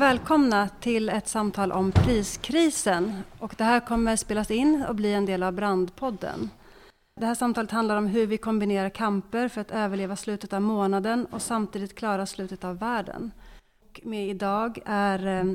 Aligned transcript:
Välkomna 0.00 0.68
till 0.68 1.08
ett 1.08 1.28
samtal 1.28 1.72
om 1.72 1.92
priskrisen. 1.92 3.22
Och 3.38 3.54
det 3.58 3.64
här 3.64 3.80
kommer 3.80 4.16
spelas 4.16 4.50
in 4.50 4.84
och 4.88 4.94
bli 4.94 5.12
en 5.12 5.26
del 5.26 5.42
av 5.42 5.52
Brandpodden. 5.52 6.50
Det 7.20 7.26
här 7.26 7.34
samtalet 7.34 7.70
handlar 7.70 7.96
om 7.96 8.06
hur 8.06 8.26
vi 8.26 8.38
kombinerar 8.38 8.88
kamper 8.88 9.48
för 9.48 9.60
att 9.60 9.70
överleva 9.70 10.16
slutet 10.16 10.52
av 10.52 10.62
månaden 10.62 11.26
och 11.26 11.42
samtidigt 11.42 11.94
klara 11.94 12.26
slutet 12.26 12.64
av 12.64 12.78
världen. 12.78 13.30
Och 13.88 14.00
med 14.04 14.28
idag 14.28 14.78
är 14.84 15.26
eh, 15.26 15.54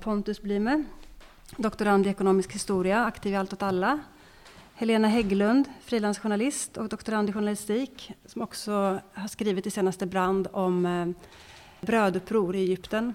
Pontus 0.00 0.42
Blyme, 0.42 0.84
doktorand 1.56 2.06
i 2.06 2.10
ekonomisk 2.10 2.54
historia, 2.54 3.04
aktiv 3.04 3.32
i 3.32 3.36
Allt 3.36 3.52
åt 3.52 3.62
alla. 3.62 3.98
Helena 4.74 5.08
Hägglund, 5.08 5.68
frilansjournalist 5.80 6.76
och 6.76 6.88
doktorand 6.88 7.28
i 7.28 7.32
journalistik, 7.32 8.12
som 8.26 8.42
också 8.42 9.00
har 9.12 9.28
skrivit 9.28 9.66
i 9.66 9.70
senaste 9.70 10.06
Brand 10.06 10.48
om 10.52 10.86
eh, 10.86 11.08
bröduppror 11.86 12.56
i 12.56 12.58
Egypten. 12.58 13.14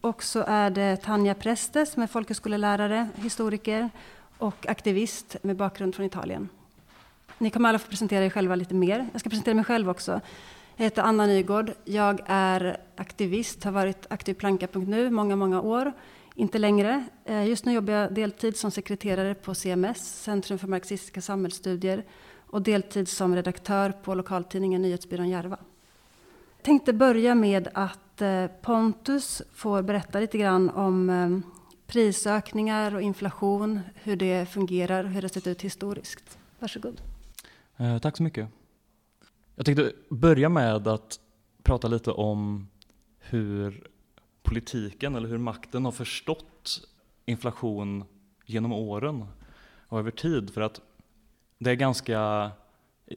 Och 0.00 0.22
så 0.22 0.44
är 0.46 0.70
det 0.70 0.96
Tanja 0.96 1.34
Preste 1.34 1.86
som 1.86 2.02
är 2.02 2.06
folkhögskolelärare, 2.06 3.08
historiker 3.16 3.90
och 4.38 4.66
aktivist 4.68 5.36
med 5.42 5.56
bakgrund 5.56 5.94
från 5.94 6.06
Italien. 6.06 6.48
Ni 7.38 7.50
kommer 7.50 7.68
alla 7.68 7.78
få 7.78 7.88
presentera 7.88 8.24
er 8.24 8.30
själva 8.30 8.54
lite 8.54 8.74
mer. 8.74 9.08
Jag 9.12 9.20
ska 9.20 9.30
presentera 9.30 9.54
mig 9.54 9.64
själv 9.64 9.90
också. 9.90 10.20
Jag 10.76 10.84
heter 10.84 11.02
Anna 11.02 11.26
Nygård. 11.26 11.72
Jag 11.84 12.20
är 12.26 12.76
aktivist, 12.96 13.64
har 13.64 13.72
varit 13.72 14.06
aktiv 14.10 14.34
planka.nu 14.34 15.10
många, 15.10 15.36
många 15.36 15.60
år. 15.60 15.92
Inte 16.34 16.58
längre. 16.58 17.04
Eh, 17.24 17.48
just 17.48 17.64
nu 17.64 17.72
jobbar 17.72 17.92
jag 17.92 18.14
deltid 18.14 18.56
som 18.56 18.70
sekreterare 18.70 19.34
på 19.34 19.54
CMS, 19.54 20.22
Centrum 20.22 20.58
för 20.58 20.68
marxistiska 20.68 21.20
samhällsstudier, 21.20 22.04
och 22.46 22.62
deltid 22.62 23.08
som 23.08 23.34
redaktör 23.34 23.92
på 23.92 24.14
lokaltidningen 24.14 24.82
Nyhetsbyrån 24.82 25.28
Järva. 25.28 25.58
Jag 26.60 26.64
tänkte 26.64 26.92
börja 26.92 27.34
med 27.34 27.68
att 27.74 28.22
eh, 28.22 28.46
Pontus 28.46 29.42
får 29.52 29.82
berätta 29.82 30.20
lite 30.20 30.38
grann 30.38 30.70
om 30.70 31.10
eh, 31.10 31.52
prisökningar 31.86 32.94
och 32.94 33.02
inflation, 33.02 33.80
hur 33.94 34.16
det 34.16 34.48
fungerar, 34.48 35.04
och 35.04 35.10
hur 35.10 35.22
det 35.22 35.28
sett 35.28 35.46
ut 35.46 35.62
historiskt. 35.62 36.38
Varsågod. 36.58 37.00
Eh, 37.76 37.98
tack 37.98 38.16
så 38.16 38.22
mycket. 38.22 38.48
Jag 39.56 39.66
tänkte 39.66 39.92
börja 40.10 40.48
med 40.48 40.88
att 40.88 41.20
prata 41.62 41.88
lite 41.88 42.10
om 42.10 42.68
hur 43.18 43.88
politiken 44.42 45.14
eller 45.14 45.28
hur 45.28 45.38
makten 45.38 45.84
har 45.84 45.92
förstått 45.92 46.88
inflation 47.24 48.04
genom 48.46 48.72
åren 48.72 49.26
och 49.88 49.98
över 49.98 50.10
tid. 50.10 50.54
För 50.54 50.60
att 50.60 50.80
det 51.58 51.70
är 51.70 51.74
ganska 51.74 52.50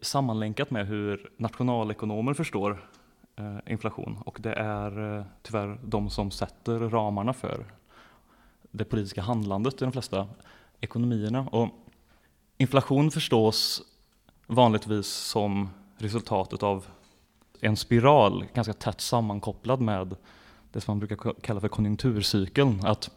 sammanlänkat 0.01 0.71
med 0.71 0.87
hur 0.87 1.31
nationalekonomer 1.37 2.33
förstår 2.33 2.89
Eh, 3.35 3.57
inflation 3.71 4.17
och 4.25 4.37
det 4.41 4.53
är 4.53 5.17
eh, 5.17 5.25
tyvärr 5.41 5.79
de 5.83 6.09
som 6.09 6.31
sätter 6.31 6.79
ramarna 6.79 7.33
för 7.33 7.65
det 8.71 8.85
politiska 8.85 9.21
handlandet 9.21 9.81
i 9.81 9.85
de 9.85 9.91
flesta 9.91 10.27
ekonomierna. 10.81 11.47
Och 11.51 11.69
inflation 12.57 13.11
förstås 13.11 13.81
vanligtvis 14.47 15.07
som 15.07 15.69
resultatet 15.97 16.63
av 16.63 16.85
en 17.61 17.77
spiral 17.77 18.45
ganska 18.53 18.73
tätt 18.73 19.01
sammankopplad 19.01 19.81
med 19.81 20.15
det 20.71 20.81
som 20.81 20.91
man 20.91 20.99
brukar 20.99 21.41
kalla 21.41 21.59
för 21.59 21.67
konjunkturcykeln. 21.67 22.79
Att 22.85 23.11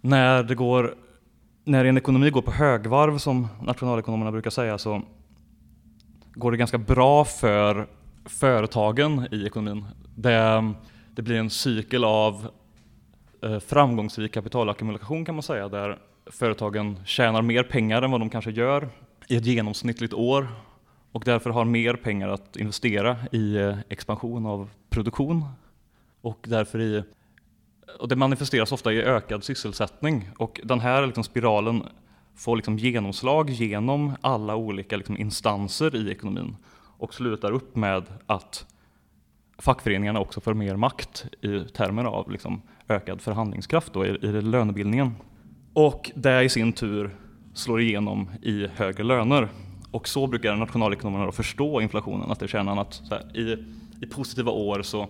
när, 0.00 0.42
det 0.42 0.54
går, 0.54 0.94
när 1.64 1.84
en 1.84 1.96
ekonomi 1.96 2.30
går 2.30 2.42
på 2.42 2.52
högvarv, 2.52 3.18
som 3.18 3.48
nationalekonomerna 3.62 4.32
brukar 4.32 4.50
säga, 4.50 4.78
så 4.78 5.02
går 6.34 6.50
det 6.50 6.56
ganska 6.56 6.78
bra 6.78 7.24
för 7.24 7.88
företagen 8.24 9.28
i 9.30 9.46
ekonomin. 9.46 9.86
Det, 10.16 10.72
det 11.14 11.22
blir 11.22 11.36
en 11.36 11.50
cykel 11.50 12.04
av 12.04 12.50
eh, 13.42 13.58
framgångsrik 13.58 14.32
kapitalackumulation 14.32 15.24
kan 15.24 15.34
man 15.34 15.42
säga, 15.42 15.68
där 15.68 15.98
företagen 16.26 17.00
tjänar 17.04 17.42
mer 17.42 17.62
pengar 17.62 18.02
än 18.02 18.10
vad 18.10 18.20
de 18.20 18.30
kanske 18.30 18.50
gör 18.50 18.88
i 19.28 19.36
ett 19.36 19.46
genomsnittligt 19.46 20.14
år 20.14 20.48
och 21.12 21.22
därför 21.24 21.50
har 21.50 21.64
mer 21.64 21.94
pengar 21.94 22.28
att 22.28 22.56
investera 22.56 23.16
i 23.32 23.56
eh, 23.56 23.78
expansion 23.88 24.46
av 24.46 24.70
produktion 24.90 25.44
och 26.20 26.46
därför 26.48 26.80
i 26.80 27.02
och 27.98 28.08
det 28.08 28.16
manifesteras 28.16 28.72
ofta 28.72 28.92
i 28.92 29.02
ökad 29.02 29.44
sysselsättning 29.44 30.30
och 30.38 30.60
den 30.64 30.80
här 30.80 31.06
liksom 31.06 31.24
spiralen 31.24 31.82
får 32.34 32.56
liksom 32.56 32.78
genomslag 32.78 33.50
genom 33.50 34.12
alla 34.20 34.56
olika 34.56 34.96
liksom 34.96 35.16
instanser 35.16 35.96
i 35.96 36.10
ekonomin 36.10 36.56
och 37.00 37.14
slutar 37.14 37.52
upp 37.52 37.76
med 37.76 38.02
att 38.26 38.66
fackföreningarna 39.58 40.20
också 40.20 40.40
får 40.40 40.54
mer 40.54 40.76
makt 40.76 41.26
i 41.40 41.60
termer 41.60 42.04
av 42.04 42.30
liksom 42.30 42.62
ökad 42.88 43.20
förhandlingskraft 43.20 43.92
då 43.92 44.06
i, 44.06 44.08
i 44.08 44.32
lönebildningen. 44.32 45.14
Och 45.72 46.10
det 46.14 46.42
i 46.42 46.48
sin 46.48 46.72
tur 46.72 47.16
slår 47.54 47.80
igenom 47.80 48.30
i 48.42 48.66
högre 48.66 49.04
löner. 49.04 49.48
Och 49.90 50.08
så 50.08 50.26
brukar 50.26 50.56
nationalekonomerna 50.56 51.32
förstå 51.32 51.80
inflationen, 51.80 52.30
att 52.30 52.40
det 52.40 52.48
känner 52.48 52.80
att 52.80 53.02
här, 53.10 53.36
i, 53.36 53.64
i 54.02 54.06
positiva 54.06 54.50
år 54.50 54.82
så 54.82 55.08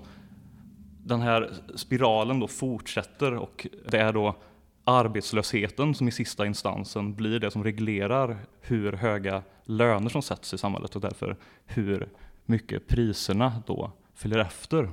den 1.05 1.21
här 1.21 1.51
spiralen 1.75 2.41
då 2.41 2.49
fortsätter 2.49 3.35
och 3.35 3.67
det 3.91 3.99
är 3.99 4.13
då 4.13 4.37
arbetslösheten 4.85 5.95
som 5.95 6.09
i 6.09 6.11
sista 6.11 6.47
instansen 6.47 7.15
blir 7.15 7.39
det 7.39 7.51
som 7.51 7.65
reglerar 7.65 8.37
hur 8.61 8.93
höga 8.93 9.43
löner 9.65 10.09
som 10.09 10.23
sätts 10.23 10.55
i 10.55 10.59
samhället 10.59 10.97
och 10.97 11.03
därför 11.03 11.37
hur 11.65 12.09
mycket 12.45 12.89
priserna 12.89 13.63
då 13.67 13.93
följer 14.15 14.39
efter. 14.39 14.91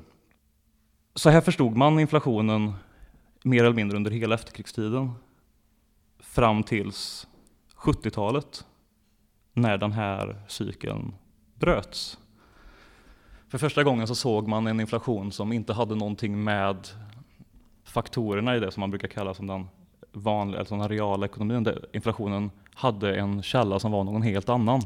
Så 1.16 1.30
här 1.30 1.42
förstod 1.42 1.78
man 1.78 2.00
inflationen 2.00 2.74
mer 3.44 3.64
eller 3.64 3.76
mindre 3.76 3.98
under 3.98 4.12
hela 4.12 4.36
efterkrigstiden 4.36 5.12
fram 6.20 6.64
tills 6.64 7.28
70-talet 7.76 8.66
när 9.54 9.78
den 9.78 9.92
här 9.92 10.42
cykeln 10.48 11.16
bröts. 11.56 12.18
För 13.50 13.58
första 13.58 13.84
gången 13.84 14.08
så 14.08 14.16
såg 14.16 14.48
man 14.48 14.68
en 14.68 14.80
inflation 14.80 15.32
som 15.32 15.52
inte 15.52 15.74
hade 15.74 15.96
någonting 15.96 16.44
med 16.44 16.88
faktorerna 17.84 18.56
i 18.56 18.60
det 18.60 18.72
som 18.72 18.82
man 18.82 18.90
brukar 18.90 19.08
kalla 19.08 19.34
som 19.34 19.48
den 19.48 19.68
vanliga, 20.18 20.60
alltså 20.60 20.78
den 20.78 20.90
reala 20.90 21.26
ekonomin. 21.26 21.64
Där 21.64 21.86
inflationen 21.94 22.52
hade 22.74 23.16
en 23.16 23.44
källa 23.44 23.80
som 23.80 23.92
var 23.92 24.04
någon 24.04 24.22
helt 24.22 24.50
annan. 24.50 24.82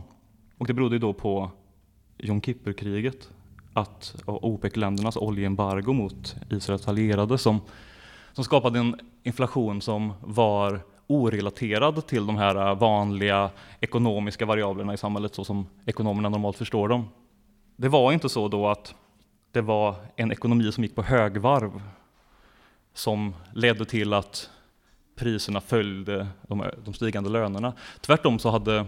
Och 0.57 0.67
det 0.67 0.73
berodde 0.73 0.99
då 0.99 1.13
på 1.13 1.51
Jom 2.17 2.41
Kippur-kriget, 2.41 3.29
att 3.73 4.15
OPEC-ländernas 4.25 5.17
oljeembargo 5.17 5.93
mot 5.93 6.35
Israels 6.49 6.87
allierade 6.87 7.37
som, 7.37 7.61
som 8.33 8.43
skapade 8.43 8.79
en 8.79 8.95
inflation 9.23 9.81
som 9.81 10.13
var 10.21 10.79
orelaterad 11.07 12.07
till 12.07 12.25
de 12.25 12.37
här 12.37 12.69
äh, 12.69 12.75
vanliga 12.75 13.49
ekonomiska 13.79 14.45
variablerna 14.45 14.93
i 14.93 14.97
samhället 14.97 15.35
så 15.35 15.43
som 15.43 15.67
ekonomerna 15.85 16.29
normalt 16.29 16.57
förstår 16.57 16.87
dem. 16.87 17.07
Det 17.75 17.89
var 17.89 18.11
inte 18.11 18.29
så 18.29 18.47
då 18.47 18.67
att 18.67 18.95
det 19.51 19.61
var 19.61 19.95
en 20.15 20.31
ekonomi 20.31 20.71
som 20.71 20.83
gick 20.83 20.95
på 20.95 21.01
högvarv 21.03 21.81
som 22.93 23.33
ledde 23.53 23.85
till 23.85 24.13
att 24.13 24.49
priserna 25.15 25.61
följde 25.61 26.27
de, 26.47 26.65
de 26.85 26.93
stigande 26.93 27.29
lönerna. 27.29 27.73
Tvärtom 28.01 28.39
så 28.39 28.49
hade 28.49 28.85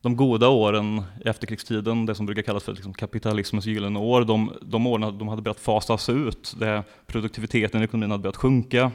de 0.00 0.16
goda 0.16 0.48
åren 0.48 1.02
i 1.24 1.28
efterkrigstiden, 1.28 2.06
det 2.06 2.14
som 2.14 2.26
brukar 2.26 2.42
kallas 2.42 2.64
för 2.64 2.72
liksom 2.72 2.94
kapitalismens 2.94 3.66
gyllene 3.66 3.98
år, 3.98 4.24
de, 4.24 4.52
de 4.62 4.86
åren 4.86 5.18
de 5.18 5.28
hade 5.28 5.42
börjat 5.42 5.60
fasas 5.60 6.08
ut. 6.08 6.54
Det, 6.58 6.82
produktiviteten 7.06 7.80
i 7.80 7.84
ekonomin 7.84 8.10
hade 8.10 8.22
börjat 8.22 8.36
sjunka. 8.36 8.92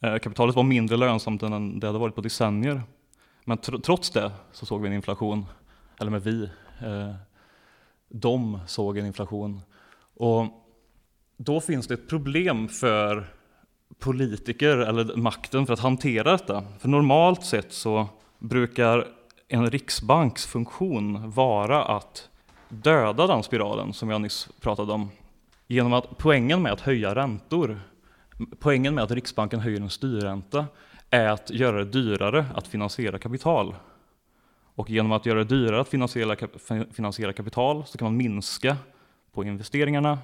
Eh, 0.00 0.18
kapitalet 0.18 0.56
var 0.56 0.62
mindre 0.62 0.96
lönsamt 0.96 1.42
än 1.42 1.80
det 1.80 1.86
hade 1.86 1.98
varit 1.98 2.14
på 2.14 2.20
decennier. 2.20 2.82
Men 3.44 3.58
tr 3.58 3.78
trots 3.78 4.10
det 4.10 4.32
så 4.52 4.66
såg 4.66 4.82
vi 4.82 4.88
en 4.88 4.94
inflation, 4.94 5.46
eller 6.00 6.10
med 6.10 6.22
vi, 6.22 6.42
eh, 6.80 7.14
de 8.08 8.58
såg 8.66 8.98
en 8.98 9.06
inflation. 9.06 9.60
Och 10.14 10.46
då 11.36 11.60
finns 11.60 11.86
det 11.86 11.94
ett 11.94 12.08
problem 12.08 12.68
för 12.68 13.26
politiker 13.98 14.76
eller 14.76 15.16
makten 15.16 15.66
för 15.66 15.72
att 15.72 15.80
hantera 15.80 16.32
detta. 16.32 16.64
För 16.78 16.88
normalt 16.88 17.44
sett 17.44 17.72
så 17.72 18.08
brukar 18.38 19.06
en 19.48 19.70
riksbanks 19.70 20.46
funktion 20.46 21.30
vara 21.30 21.84
att 21.84 22.28
döda 22.68 23.26
den 23.26 23.42
spiralen 23.42 23.92
som 23.92 24.10
jag 24.10 24.20
nyss 24.20 24.48
pratade 24.60 24.92
om. 24.92 25.10
Genom 25.66 25.92
att 25.92 26.18
poängen 26.18 26.62
med 26.62 26.72
att 26.72 26.80
höja 26.80 27.14
räntor, 27.14 27.80
poängen 28.58 28.94
med 28.94 29.04
att 29.04 29.10
Riksbanken 29.10 29.60
höjer 29.60 29.80
en 29.80 29.90
styrränta 29.90 30.66
är 31.10 31.28
att 31.28 31.50
göra 31.50 31.78
det 31.78 31.84
dyrare 31.84 32.46
att 32.54 32.66
finansiera 32.66 33.18
kapital. 33.18 33.74
Och 34.74 34.90
genom 34.90 35.12
att 35.12 35.26
göra 35.26 35.38
det 35.38 35.44
dyrare 35.44 35.80
att 35.80 35.88
finansiera, 35.88 36.36
finansiera 36.92 37.32
kapital 37.32 37.84
så 37.86 37.98
kan 37.98 38.06
man 38.06 38.16
minska 38.16 38.76
på 39.32 39.44
investeringarna 39.44 40.18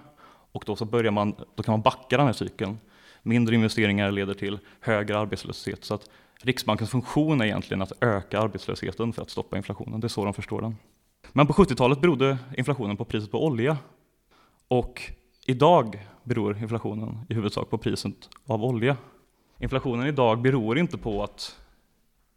och 0.53 0.65
då, 0.67 0.77
så 0.77 0.85
börjar 0.85 1.11
man, 1.11 1.35
då 1.55 1.63
kan 1.63 1.73
man 1.73 1.83
backa 1.83 2.17
den 2.17 2.27
här 2.27 2.33
cykeln. 2.33 2.79
Mindre 3.27 3.55
investeringar 3.55 4.11
leder 4.11 4.35
till 4.35 4.59
högre 4.81 5.19
arbetslöshet. 5.19 5.85
Så 5.85 5.95
att 5.95 6.11
Riksbankens 6.43 6.91
funktion 6.91 7.41
är 7.41 7.45
egentligen 7.45 7.83
att 7.83 7.93
öka 8.01 8.41
arbetslösheten 8.41 9.13
för 9.13 9.23
att 9.23 9.31
stoppa 9.31 9.57
inflationen. 9.57 10.01
Det 10.01 10.07
är 10.07 10.09
så 10.09 10.25
de 10.25 10.35
förstår 10.35 10.61
den. 10.61 10.77
Men 11.33 11.47
på 11.47 11.53
70-talet 11.53 12.01
berodde 12.01 12.39
inflationen 12.57 12.97
på 12.97 13.05
priset 13.05 13.31
på 13.31 13.47
olja. 13.47 13.77
Och 14.69 15.03
idag 15.47 16.07
beror 16.25 16.59
inflationen 16.59 17.19
i 17.29 17.35
huvudsak 17.35 17.71
på 17.71 17.79
priset 17.79 18.29
av 18.47 18.65
olja. 18.65 18.97
Inflationen 19.59 20.07
idag 20.07 20.43
beror 20.43 20.79
inte 20.79 20.99
på 20.99 21.23
att 21.23 21.57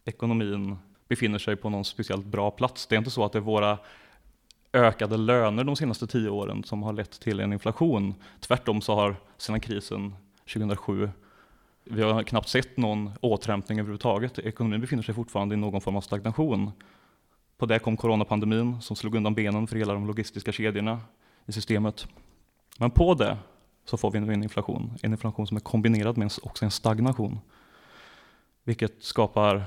ekonomin 0.05 0.77
befinner 1.07 1.39
sig 1.39 1.55
på 1.55 1.69
någon 1.69 1.85
speciellt 1.85 2.25
bra 2.25 2.51
plats. 2.51 2.87
Det 2.87 2.95
är 2.95 2.97
inte 2.97 3.11
så 3.11 3.25
att 3.25 3.31
det 3.31 3.39
är 3.39 3.41
våra 3.41 3.77
ökade 4.73 5.17
löner 5.17 5.63
de 5.63 5.75
senaste 5.75 6.07
tio 6.07 6.29
åren 6.29 6.63
som 6.63 6.83
har 6.83 6.93
lett 6.93 7.19
till 7.19 7.39
en 7.39 7.53
inflation. 7.53 8.13
Tvärtom 8.39 8.81
så 8.81 8.95
har 8.95 9.15
sedan 9.37 9.59
krisen 9.59 10.15
2007 10.53 11.09
vi 11.89 12.01
har 12.01 12.23
knappt 12.23 12.49
sett 12.49 12.77
någon 12.77 13.11
återhämtning 13.21 13.79
överhuvudtaget. 13.79 14.39
Ekonomin 14.39 14.81
befinner 14.81 15.03
sig 15.03 15.15
fortfarande 15.15 15.55
i 15.55 15.57
någon 15.57 15.81
form 15.81 15.95
av 15.95 16.01
stagnation. 16.01 16.71
På 17.57 17.65
det 17.65 17.79
kom 17.79 17.97
coronapandemin 17.97 18.81
som 18.81 18.95
slog 18.95 19.15
undan 19.15 19.33
benen 19.33 19.67
för 19.67 19.75
hela 19.75 19.94
de 19.94 20.07
logistiska 20.07 20.51
kedjorna 20.51 21.01
i 21.45 21.51
systemet. 21.51 22.07
Men 22.77 22.91
på 22.91 23.13
det 23.13 23.38
så 23.85 23.97
får 23.97 24.11
vi 24.11 24.19
nu 24.19 24.33
en 24.33 24.44
inflation, 24.44 24.94
en 25.01 25.11
inflation 25.11 25.47
som 25.47 25.57
är 25.57 25.61
kombinerad 25.61 26.17
med 26.17 26.31
också 26.44 26.65
en 26.65 26.71
stagnation. 26.71 27.39
Vilket 28.63 29.03
skapar 29.03 29.63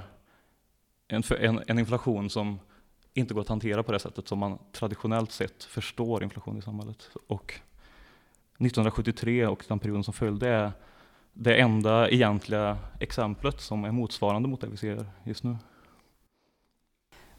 en, 1.08 1.22
en, 1.40 1.60
en 1.66 1.78
inflation 1.78 2.30
som 2.30 2.58
inte 3.14 3.34
går 3.34 3.40
att 3.40 3.48
hantera 3.48 3.82
på 3.82 3.92
det 3.92 3.98
sättet 3.98 4.28
som 4.28 4.38
man 4.38 4.58
traditionellt 4.72 5.32
sett 5.32 5.64
förstår 5.64 6.22
inflation 6.22 6.58
i 6.58 6.62
samhället. 6.62 7.10
Och 7.26 7.60
1973 8.60 9.46
och 9.46 9.64
den 9.68 9.78
perioden 9.78 10.04
som 10.04 10.14
följde 10.14 10.48
är 10.48 10.72
det 11.32 11.60
enda 11.60 12.08
egentliga 12.10 12.78
exemplet 13.00 13.60
som 13.60 13.84
är 13.84 13.92
motsvarande 13.92 14.48
mot 14.48 14.60
det 14.60 14.66
vi 14.66 14.76
ser 14.76 15.06
just 15.24 15.44
nu. 15.44 15.56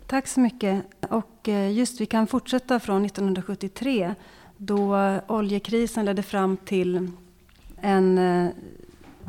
Tack 0.07 0.27
så 0.27 0.39
mycket. 0.39 0.85
Och 1.09 1.49
eh, 1.49 1.71
just 1.71 2.01
vi 2.01 2.05
kan 2.05 2.27
fortsätta 2.27 2.79
från 2.79 3.05
1973 3.05 4.15
då 4.57 4.97
oljekrisen 5.27 6.05
ledde 6.05 6.23
fram 6.23 6.57
till 6.57 7.11
en 7.81 8.17
eh, 8.17 8.49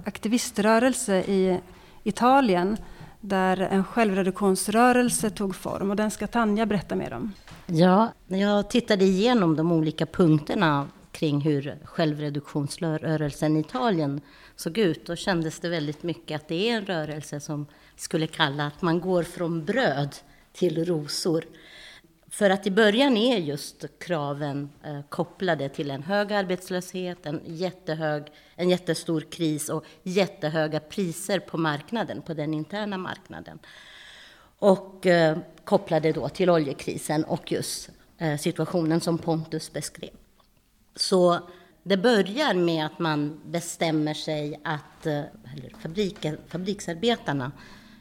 aktiviströrelse 0.05 1.17
i 1.17 1.61
Italien 2.03 2.77
där 3.21 3.56
en 3.56 3.85
självreduktionsrörelse 3.85 5.31
tog 5.31 5.55
form 5.55 5.91
och 5.91 5.97
den 5.97 6.11
ska 6.11 6.27
Tanja 6.27 6.67
berätta 6.67 6.97
mer 6.97 7.12
om. 7.12 7.33
Ja, 7.67 8.12
jag 8.27 8.71
tittade 8.71 9.05
igenom 9.05 9.56
de 9.56 9.73
olika 9.73 10.06
punkterna 10.06 10.88
kring 11.12 11.41
hur 11.41 11.79
självreduktionsrörelsen 11.85 13.56
i 13.56 13.61
Italien 13.61 14.20
såg 14.56 14.79
ut. 14.79 15.06
Då 15.06 15.17
kändes 15.17 15.61
det 15.61 15.69
väldigt 15.69 16.03
mycket 16.03 16.41
att 16.41 16.49
det 16.49 16.69
är 16.69 16.76
en 16.76 16.87
rörelse 16.87 17.41
som 17.41 17.67
skulle 17.97 18.26
kalla 18.26 18.67
att 18.67 18.82
man 18.82 19.00
går 19.00 19.23
från 19.23 19.64
bröd 19.64 20.17
till 20.53 20.85
rosor. 20.85 21.44
För 22.31 22.50
att 22.50 22.67
i 22.67 22.70
början 22.70 23.17
är 23.17 23.38
just 23.38 23.85
kraven 23.99 24.70
eh, 24.85 25.00
kopplade 25.09 25.69
till 25.69 25.91
en 25.91 26.03
hög 26.03 26.32
arbetslöshet, 26.32 27.26
en, 27.26 27.41
jättehög, 27.44 28.23
en 28.55 28.70
jättestor 28.70 29.20
kris 29.20 29.69
och 29.69 29.85
jättehöga 30.03 30.81
priser 30.81 31.38
på 31.38 31.59
marknaden, 31.59 32.23
på 32.23 32.35
den 32.35 32.55
interna 32.55 32.99
marknaden. 32.99 33.59
Och 34.59 35.06
eh, 35.06 35.38
kopplade 35.64 36.12
då 36.12 36.29
till 36.29 36.50
oljekrisen 36.50 37.25
och 37.25 37.53
just 37.53 37.91
eh, 38.19 38.38
situationen 38.38 39.00
som 39.00 39.19
Pontus 39.19 39.73
beskrev. 39.73 40.22
Så 40.97 41.39
det 41.83 41.97
börjar 41.97 42.55
med 42.55 42.87
att 42.87 42.99
man 42.99 43.41
bestämmer 43.44 44.15
sig 44.15 44.61
att, 44.65 45.06
eh, 45.06 45.19
eller 45.19 45.79
fabriken, 45.79 46.39
fabriksarbetarna 46.49 47.53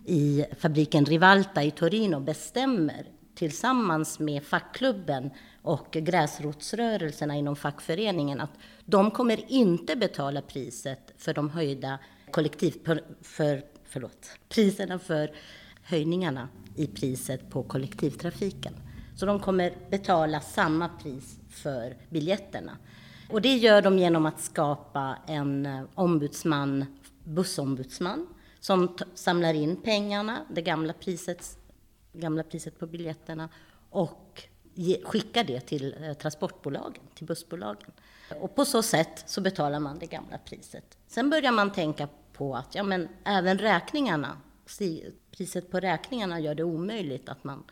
i 0.05 0.45
fabriken 0.59 1.05
Rivalta 1.05 1.63
i 1.63 1.71
Torino 1.71 2.19
bestämmer 2.19 3.05
tillsammans 3.35 4.19
med 4.19 4.43
fackklubben 4.43 5.29
och 5.61 5.87
gräsrotsrörelserna 5.91 7.35
inom 7.35 7.55
fackföreningen 7.55 8.41
att 8.41 8.51
de 8.85 9.11
kommer 9.11 9.51
inte 9.51 9.95
betala 9.95 10.41
priset 10.41 11.13
för 11.17 11.33
de 11.33 11.49
höjda 11.49 11.99
kollektiv... 12.31 12.73
För, 13.21 13.63
förlåt, 13.85 14.29
priserna 14.49 14.99
för 14.99 15.31
höjningarna 15.83 16.49
i 16.75 16.87
priset 16.87 17.49
på 17.49 17.63
kollektivtrafiken. 17.63 18.73
Så 19.15 19.25
de 19.25 19.39
kommer 19.39 19.73
betala 19.89 20.39
samma 20.39 20.89
pris 20.89 21.40
för 21.51 21.97
biljetterna. 22.09 22.77
Och 23.29 23.41
det 23.41 23.55
gör 23.55 23.81
de 23.81 23.99
genom 23.99 24.25
att 24.25 24.41
skapa 24.41 25.17
en 25.27 25.65
eh, 25.65 25.83
ombudsman, 25.95 26.85
bussombudsman, 27.23 28.27
som 28.59 28.97
samlar 29.13 29.53
in 29.53 29.75
pengarna, 29.75 30.45
det 30.49 30.61
gamla 30.61 30.93
priset, 30.93 31.57
gamla 32.13 32.43
priset 32.43 32.79
på 32.79 32.87
biljetterna, 32.87 33.49
och 33.89 34.43
ge, 34.73 35.03
skickar 35.03 35.43
det 35.43 35.59
till 35.59 35.95
eh, 36.03 36.13
transportbolagen, 36.13 37.03
till 37.15 37.25
bussbolagen. 37.25 37.91
Och 38.39 38.55
på 38.55 38.65
så 38.65 38.83
sätt 38.83 39.23
så 39.25 39.41
betalar 39.41 39.79
man 39.79 39.99
det 39.99 40.05
gamla 40.05 40.37
priset. 40.37 40.97
Sen 41.07 41.29
börjar 41.29 41.51
man 41.51 41.71
tänka 41.71 42.07
på 42.33 42.55
att 42.55 42.75
ja, 42.75 42.83
men 42.83 43.09
även 43.23 43.57
räkningarna, 43.57 44.37
priset 45.31 45.71
på 45.71 45.79
räkningarna 45.79 46.39
gör 46.39 46.55
det 46.55 46.63
omöjligt 46.63 47.29
att 47.29 47.43
man 47.43 47.63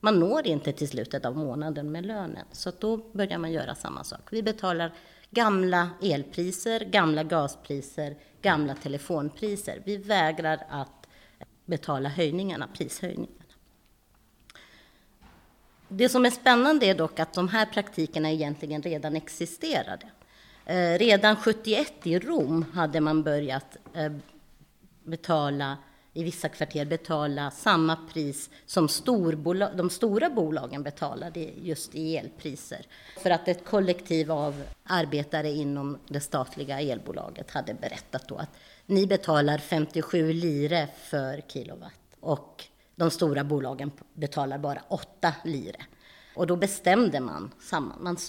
man 0.00 0.20
når 0.20 0.46
inte 0.46 0.72
till 0.72 0.88
slutet 0.88 1.24
av 1.24 1.36
månaden 1.36 1.92
med 1.92 2.06
lönen. 2.06 2.46
Så 2.52 2.72
då 2.78 2.96
börjar 2.96 3.38
man 3.38 3.52
göra 3.52 3.74
samma 3.74 4.04
sak. 4.04 4.20
Vi 4.30 4.42
betalar 4.42 4.92
gamla 5.30 5.90
elpriser, 6.02 6.80
gamla 6.80 7.24
gaspriser, 7.24 8.16
gamla 8.42 8.74
telefonpriser. 8.74 9.82
Vi 9.84 9.96
vägrar 9.96 10.66
att 10.68 11.06
betala 11.64 12.08
höjningarna, 12.08 12.68
prishöjningarna. 12.74 13.32
Det 15.88 16.08
som 16.08 16.26
är 16.26 16.30
spännande 16.30 16.86
är 16.86 16.94
dock 16.94 17.20
att 17.20 17.32
de 17.32 17.48
här 17.48 17.66
praktikerna 17.66 18.30
egentligen 18.30 18.82
redan 18.82 19.16
existerade. 19.16 20.06
Eh, 20.64 20.98
redan 20.98 21.36
71 21.36 21.92
i 22.02 22.18
Rom 22.18 22.64
hade 22.74 23.00
man 23.00 23.22
börjat 23.22 23.76
eh, 23.94 24.12
betala 25.04 25.76
i 26.16 26.24
vissa 26.24 26.48
kvarter 26.48 26.84
betala 26.84 27.50
samma 27.50 27.96
pris 28.12 28.50
som 28.66 28.88
storbolag, 28.88 29.76
de 29.76 29.90
stora 29.90 30.30
bolagen 30.30 30.82
betalade 30.82 31.40
just 31.40 31.94
i 31.94 32.16
elpriser. 32.16 32.86
För 33.22 33.30
att 33.30 33.48
ett 33.48 33.64
kollektiv 33.64 34.32
av 34.32 34.62
arbetare 34.84 35.50
inom 35.50 35.98
det 36.08 36.20
statliga 36.20 36.80
elbolaget 36.80 37.50
hade 37.50 37.74
berättat 37.74 38.28
då 38.28 38.36
att 38.36 38.50
ni 38.86 39.06
betalar 39.06 39.58
57 39.58 40.32
lire 40.32 40.88
för 40.96 41.40
kilowatt 41.40 41.92
och 42.20 42.64
de 42.94 43.10
stora 43.10 43.44
bolagen 43.44 43.90
betalar 44.14 44.58
bara 44.58 44.82
8 44.88 45.34
lire. 45.44 45.84
Och 46.34 46.46
då 46.46 46.56
bestämde 46.56 47.20
man, 47.20 47.50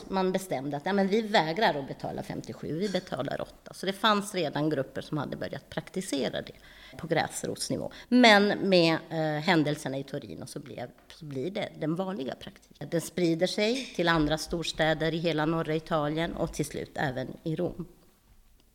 man, 0.08 0.32
bestämde 0.32 0.78
att 0.78 0.86
ja, 0.86 0.94
men 0.94 1.08
vi 1.08 1.22
vägrar 1.22 1.80
att 1.80 1.88
betala 1.88 2.24
57, 2.24 2.80
vi 2.80 2.90
betalar 2.90 3.42
8. 3.42 3.74
Så 3.74 3.86
det 3.86 3.94
fanns 3.94 4.36
redan 4.36 4.70
grupper 4.70 5.02
som 5.02 5.18
hade 5.18 5.38
börjat 5.38 5.70
praktisera 5.70 6.42
det 6.42 6.52
på 6.98 7.08
gräsrotsnivå. 7.08 7.92
Men 8.10 8.70
med 8.70 8.98
eh, 9.10 9.44
händelserna 9.44 9.98
i 9.98 10.04
Torino 10.04 10.46
så, 10.46 10.60
blev, 10.60 10.90
så 11.14 11.26
blir 11.26 11.52
det 11.52 11.70
den 11.80 11.96
vanliga 11.96 12.36
praktiken. 12.36 12.90
Den 12.90 13.02
sprider 13.02 13.48
sig 13.48 13.94
till 13.96 14.08
andra 14.08 14.38
storstäder 14.38 15.14
i 15.14 15.18
hela 15.18 15.46
norra 15.46 15.76
Italien 15.76 16.34
och 16.34 16.54
till 16.54 16.66
slut 16.66 16.92
även 16.96 17.28
i 17.44 17.56
Rom. 17.56 17.88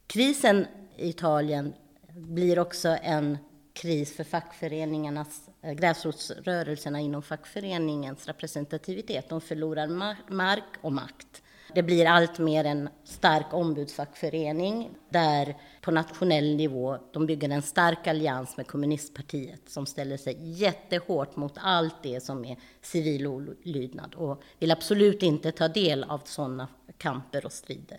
Krisen 0.06 0.66
i 0.96 1.08
Italien 1.08 1.72
blir 2.14 2.58
också 2.58 2.96
en 3.02 3.38
kris 3.72 4.16
för 4.16 4.24
fackföreningarnas, 4.24 5.48
eh, 5.62 5.72
gräsrotsrörelserna 5.72 7.00
inom 7.00 7.22
fackföreningens 7.22 8.26
representativitet. 8.26 9.28
De 9.28 9.40
förlorar 9.40 9.86
mark 10.28 10.64
och 10.80 10.92
makt. 10.92 11.41
Det 11.74 11.82
blir 11.82 12.06
allt 12.06 12.38
mer 12.38 12.64
en 12.64 12.88
stark 13.04 13.54
ombudsfackförening 13.54 14.90
där 15.08 15.56
på 15.80 15.90
nationell 15.90 16.56
nivå 16.56 16.98
de 17.12 17.26
bygger 17.26 17.48
en 17.48 17.62
stark 17.62 18.06
allians 18.06 18.56
med 18.56 18.66
kommunistpartiet 18.66 19.60
som 19.66 19.86
ställer 19.86 20.16
sig 20.16 20.36
jättehårt 20.40 21.36
mot 21.36 21.52
allt 21.56 22.02
det 22.02 22.20
som 22.20 22.44
är 22.44 22.56
civil 22.82 23.26
olydnad 23.26 24.14
och 24.14 24.42
vill 24.58 24.70
absolut 24.70 25.22
inte 25.22 25.52
ta 25.52 25.68
del 25.68 26.04
av 26.04 26.20
sådana 26.24 26.68
kamper 26.98 27.46
och 27.46 27.52
strider. 27.52 27.98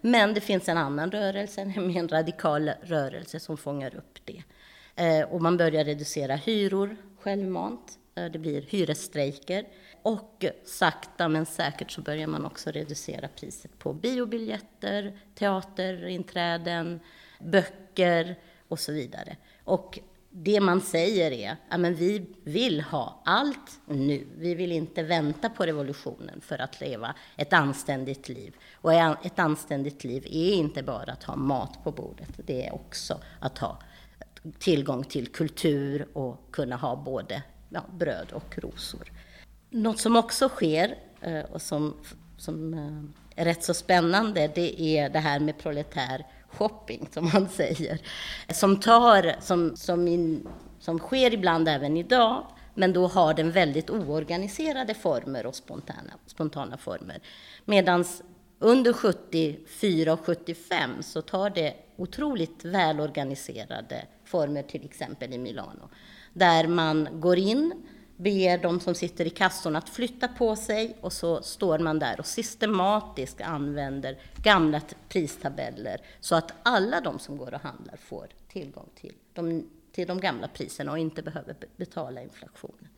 Men 0.00 0.34
det 0.34 0.40
finns 0.40 0.68
en 0.68 0.78
annan 0.78 1.10
rörelse, 1.10 1.64
nämligen 1.76 2.04
en 2.04 2.08
radikal 2.08 2.70
rörelse 2.82 3.40
som 3.40 3.56
fångar 3.56 3.94
upp 3.96 4.18
det. 4.24 4.42
Eh, 4.94 5.28
och 5.28 5.42
man 5.42 5.56
börjar 5.56 5.84
reducera 5.84 6.36
hyror 6.36 6.96
självmant. 7.20 7.98
Eh, 8.14 8.24
det 8.24 8.38
blir 8.38 8.62
hyresstrejker. 8.62 9.68
Och 10.02 10.44
sakta 10.64 11.28
men 11.28 11.46
säkert 11.46 11.90
så 11.90 12.00
börjar 12.00 12.26
man 12.26 12.44
också 12.44 12.70
reducera 12.70 13.28
priset 13.28 13.78
på 13.78 13.92
biobiljetter, 13.92 15.18
teaterinträden, 15.34 17.00
böcker 17.40 18.38
och 18.68 18.78
så 18.78 18.92
vidare. 18.92 19.36
Och 19.64 19.98
det 20.30 20.60
man 20.60 20.80
säger 20.80 21.30
är 21.30 21.56
att 21.68 21.80
vi 21.80 22.26
vill 22.44 22.80
ha 22.80 23.22
allt 23.24 23.80
nu. 23.86 24.26
Vi 24.38 24.54
vill 24.54 24.72
inte 24.72 25.02
vänta 25.02 25.48
på 25.50 25.66
revolutionen 25.66 26.40
för 26.40 26.58
att 26.58 26.80
leva 26.80 27.14
ett 27.36 27.52
anständigt 27.52 28.28
liv. 28.28 28.54
Och 28.74 28.92
ett 28.92 29.38
anständigt 29.38 30.04
liv 30.04 30.26
är 30.26 30.54
inte 30.54 30.82
bara 30.82 31.12
att 31.12 31.24
ha 31.24 31.36
mat 31.36 31.84
på 31.84 31.92
bordet, 31.92 32.28
det 32.36 32.66
är 32.66 32.74
också 32.74 33.20
att 33.40 33.58
ha 33.58 33.78
tillgång 34.58 35.04
till 35.04 35.26
kultur 35.26 36.08
och 36.12 36.48
kunna 36.50 36.76
ha 36.76 36.96
både 36.96 37.42
ja, 37.74 37.84
bröd 37.92 38.32
och 38.32 38.58
rosor. 38.58 39.12
Något 39.70 39.98
som 39.98 40.16
också 40.16 40.48
sker 40.48 40.98
eh, 41.20 41.40
och 41.40 41.62
som, 41.62 41.94
som 42.38 42.74
eh, 42.74 43.40
är 43.40 43.44
rätt 43.44 43.64
så 43.64 43.74
spännande, 43.74 44.50
det 44.54 44.82
är 44.82 45.10
det 45.10 45.18
här 45.18 45.40
med 45.40 45.58
proletär 45.58 46.26
shopping, 46.48 47.08
som 47.12 47.30
man 47.32 47.48
säger. 47.52 47.98
Som, 48.52 48.80
tar, 48.80 49.40
som, 49.40 49.76
som, 49.76 50.08
in, 50.08 50.48
som 50.78 50.98
sker 50.98 51.34
ibland 51.34 51.68
även 51.68 51.96
idag, 51.96 52.46
men 52.74 52.92
då 52.92 53.06
har 53.06 53.34
den 53.34 53.50
väldigt 53.50 53.90
oorganiserade 53.90 54.94
former 54.94 55.46
och 55.46 55.54
spontana, 55.54 56.12
spontana 56.26 56.76
former. 56.76 57.20
Medan 57.64 58.04
under 58.58 58.92
74 58.92 60.12
och 60.12 60.20
75 60.20 60.90
så 61.02 61.22
tar 61.22 61.50
det 61.50 61.74
otroligt 61.96 62.64
välorganiserade 62.64 64.06
former, 64.24 64.62
till 64.62 64.84
exempel 64.84 65.32
i 65.32 65.38
Milano, 65.38 65.90
där 66.32 66.66
man 66.66 67.08
går 67.20 67.38
in, 67.38 67.82
ber 68.16 68.58
de 68.58 68.80
som 68.80 68.94
sitter 68.94 69.26
i 69.26 69.30
kassorna 69.30 69.78
att 69.78 69.88
flytta 69.88 70.28
på 70.28 70.56
sig 70.56 70.96
och 71.00 71.12
så 71.12 71.42
står 71.42 71.78
man 71.78 71.98
där 71.98 72.20
och 72.20 72.26
systematiskt 72.26 73.40
använder 73.40 74.18
gamla 74.42 74.80
pristabeller 75.08 76.00
så 76.20 76.34
att 76.34 76.52
alla 76.62 77.00
de 77.00 77.18
som 77.18 77.36
går 77.36 77.54
och 77.54 77.60
handlar 77.60 77.96
får 77.96 78.28
tillgång 78.48 78.88
till 78.94 79.14
de, 79.32 79.68
till 79.92 80.08
de 80.08 80.20
gamla 80.20 80.48
priserna 80.48 80.92
och 80.92 80.98
inte 80.98 81.22
behöver 81.22 81.56
betala 81.76 82.22
inflationen. 82.22 82.88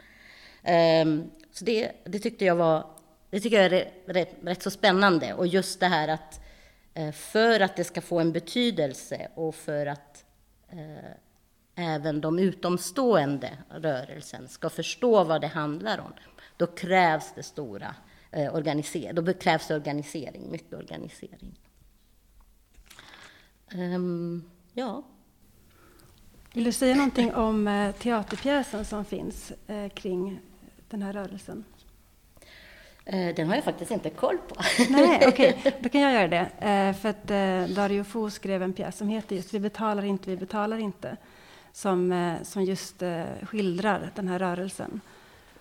Um, 1.07 1.31
så 1.53 1.65
det, 1.65 1.93
det, 2.05 2.19
tyckte 2.19 2.45
jag 2.45 2.57
var 2.57 2.87
det 3.31 3.41
tycker 3.41 3.57
jag 3.57 3.73
är 3.73 3.91
rätt, 4.07 4.37
rätt 4.43 4.63
så 4.63 4.71
spännande 4.71 5.35
och 5.35 5.47
just 5.47 5.81
det 5.81 5.87
här 5.87 6.09
att 6.09 6.41
eh, 6.95 7.13
för 7.13 7.61
att 7.61 7.77
det 7.77 7.85
ska 7.85 8.01
få 8.01 8.21
en 8.21 8.33
betydelse 8.33 9.29
och 9.35 9.55
för 9.55 9.87
att 9.87 10.25
eh, 10.71 11.11
även 11.75 12.21
de 12.21 12.39
utomstående 12.39 13.59
rörelsen 13.69 14.49
ska 14.49 14.71
förstå 14.71 15.25
vad 15.25 15.41
det 15.41 15.47
handlar 15.47 15.99
om, 15.99 16.13
då 16.57 16.67
krävs 16.67 17.33
det 17.35 17.43
stora 17.43 17.95
eh, 18.31 18.55
organisering, 18.55 19.15
då 19.15 19.33
krävs 19.33 19.69
det 19.69 19.75
organisering, 19.75 20.51
mycket 20.51 20.75
organisering. 20.75 21.59
Um, 23.75 24.51
ja. 24.73 25.03
Vill 26.53 26.65
du 26.65 26.73
säga 26.73 26.95
någonting 26.95 27.35
om 27.35 27.69
eh, 27.69 27.95
teaterpjäsen 27.95 28.85
som 28.85 29.05
finns 29.05 29.53
eh, 29.67 29.89
kring 29.89 30.41
den 30.89 31.03
här 31.03 31.13
rörelsen? 31.13 31.65
Eh, 33.05 33.35
den 33.35 33.49
har 33.49 33.55
jag 33.55 33.65
faktiskt 33.65 33.91
inte 33.91 34.11
koll 34.11 34.39
på. 34.39 34.55
Nej, 34.91 35.25
okej, 35.29 35.57
okay. 35.59 35.73
då 35.81 35.89
kan 35.89 36.01
jag 36.01 36.13
göra 36.13 36.29
det. 36.29 36.51
Eh, 36.69 37.01
för 37.01 37.09
att 37.09 37.31
eh, 37.31 37.75
Dario 37.77 38.05
Fo 38.05 38.31
skrev 38.31 38.63
en 38.63 38.73
pjäs 38.73 38.97
som 38.97 39.09
heter 39.09 39.37
just 39.37 39.55
Vi 39.55 39.61
betalar 39.61 40.05
inte, 40.05 40.31
vi 40.31 40.37
betalar 40.37 40.79
inte 40.79 41.17
som, 41.75 42.13
eh, 42.13 42.43
som 42.43 42.65
just 42.65 43.03
eh, 43.03 43.25
skildrar 43.43 44.11
den 44.15 44.29
här 44.29 44.39
rörelsen. 44.39 45.01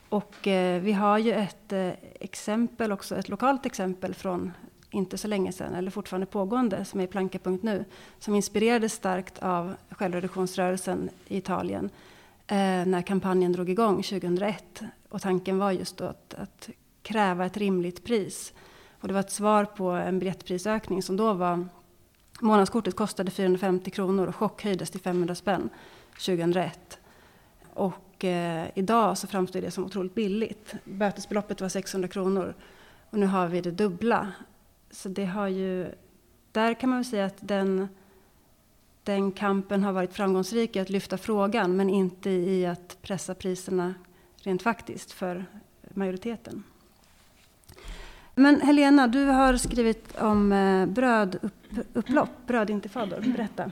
Och 0.10 0.48
eh, 0.48 0.82
vi 0.82 0.94
har 0.94 1.18
ju 1.18 1.34
ett 1.34 1.74
exempel 2.20 2.92
också, 2.92 3.16
ett 3.16 3.30
lokalt 3.30 3.66
exempel 3.66 4.14
från 4.14 4.52
inte 4.90 5.18
så 5.18 5.28
länge 5.28 5.52
sedan, 5.52 5.74
eller 5.74 5.92
fortfarande 5.92 6.26
pågående, 6.26 6.86
som 6.86 7.00
är 7.00 7.08
Planka.nu, 7.08 7.40
Planka.nu, 7.44 7.86
som 8.20 8.36
inspirerades 8.36 8.94
starkt 8.94 9.40
av 9.40 9.76
självreduktionsrörelsen 9.90 11.10
i 11.28 11.38
Italien 11.38 11.90
när 12.86 13.02
kampanjen 13.02 13.52
drog 13.52 13.70
igång 13.70 14.04
2001. 14.04 14.82
Och 15.10 15.22
tanken 15.22 15.58
var 15.58 15.72
just 15.72 15.98
då 15.98 16.06
att, 16.06 16.34
att 16.34 16.70
kräva 17.02 17.46
ett 17.46 17.58
rimligt 17.58 18.04
pris. 18.04 18.54
Och 19.00 19.08
det 19.08 19.14
var 19.14 19.22
ett 19.22 19.32
svar 19.32 19.66
på 19.66 19.90
en 19.90 20.20
biljettprisökning 20.20 21.04
som 21.04 21.18
då 21.18 21.34
var 21.34 21.68
Månadskortet 22.42 22.96
kostade 22.96 23.32
450 23.32 23.92
kronor 23.92 24.28
och 24.28 24.36
chockhöjdes 24.36 24.90
till 24.90 25.00
500 25.00 25.36
spänn 25.36 25.70
2001. 26.14 27.00
Och 27.74 28.26
eh, 28.26 28.68
idag 28.76 29.18
så 29.18 29.28
framstår 29.28 29.62
det 29.62 29.72
som 29.72 29.86
otroligt 29.86 30.16
billigt. 30.16 30.74
Bötesbeloppet 30.84 31.62
var 31.62 31.70
600 31.70 32.08
kronor 32.08 32.56
och 33.10 33.20
nu 33.20 33.26
har 33.26 33.48
vi 33.48 33.62
det 33.62 33.72
dubbla. 33.72 34.32
Så 34.92 35.10
det 35.10 35.26
har 35.26 35.48
ju, 35.48 35.92
där 36.52 36.74
kan 36.74 36.90
man 36.90 37.00
väl 37.00 37.06
säga 37.06 37.26
att 37.26 37.38
den, 37.40 37.88
den 39.04 39.32
kampen 39.32 39.84
har 39.84 39.92
varit 39.92 40.14
framgångsrik 40.14 40.76
i 40.76 40.80
att 40.80 40.90
lyfta 40.90 41.18
frågan 41.18 41.76
men 41.76 41.90
inte 41.90 42.30
i 42.30 42.66
att 42.66 42.98
pressa 43.02 43.36
priserna 43.36 43.94
rent 44.36 44.62
faktiskt 44.62 45.12
för 45.12 45.46
majoriteten. 45.94 46.64
Men 48.36 48.62
Helena, 48.62 49.08
du 49.08 49.26
har 49.26 49.58
skrivit 49.58 50.18
om 50.18 50.52
eh, 50.52 50.86
brödupplopp, 50.86 52.30
brödintifador. 52.48 53.22
Berätta. 53.22 53.72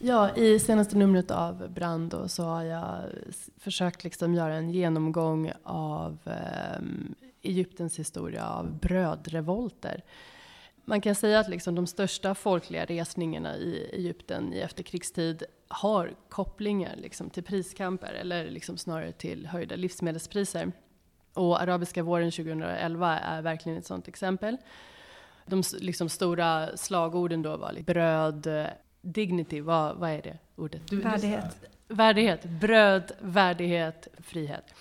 Ja, 0.00 0.36
i 0.36 0.58
senaste 0.58 0.96
numret 0.96 1.30
av 1.30 1.70
Brand 1.70 2.10
då, 2.10 2.28
så 2.28 2.42
har 2.42 2.62
jag 2.62 3.02
försökt 3.56 4.04
liksom 4.04 4.34
göra 4.34 4.54
en 4.54 4.70
genomgång 4.70 5.52
av 5.62 6.18
eh, 6.24 6.82
Egyptens 7.42 7.98
historia 7.98 8.48
av 8.48 8.78
brödrevolter. 8.78 10.04
Man 10.84 11.00
kan 11.00 11.14
säga 11.14 11.38
att 11.40 11.48
liksom 11.48 11.74
de 11.74 11.86
största 11.86 12.34
folkliga 12.34 12.84
resningarna 12.84 13.56
i 13.56 13.90
Egypten 13.92 14.52
i 14.52 14.58
efterkrigstid 14.58 15.42
har 15.68 16.14
kopplingar 16.28 16.96
liksom 16.96 17.30
till 17.30 17.42
priskamper 17.42 18.12
eller 18.12 18.50
liksom 18.50 18.76
snarare 18.76 19.12
till 19.12 19.46
höjda 19.46 19.76
livsmedelspriser. 19.76 20.72
Och 21.34 21.62
arabiska 21.62 22.02
våren 22.02 22.30
2011 22.30 23.18
är 23.18 23.42
verkligen 23.42 23.78
ett 23.78 23.86
sådant 23.86 24.08
exempel. 24.08 24.56
De 25.46 25.62
liksom 25.80 26.08
stora 26.08 26.76
slagorden 26.76 27.42
då 27.42 27.56
var 27.56 27.72
liksom 27.72 27.94
bröd, 27.94 28.46
dignity, 29.00 29.60
vad, 29.60 29.96
vad 29.96 30.10
är 30.10 30.22
det 30.22 30.38
ordet? 30.56 30.82
Du, 30.88 30.96
värdighet. 30.96 31.56
Du, 31.60 31.94
värdighet, 31.94 32.44
bröd, 32.44 33.12
värdighet, 33.20 34.08
frihet. 34.18 34.74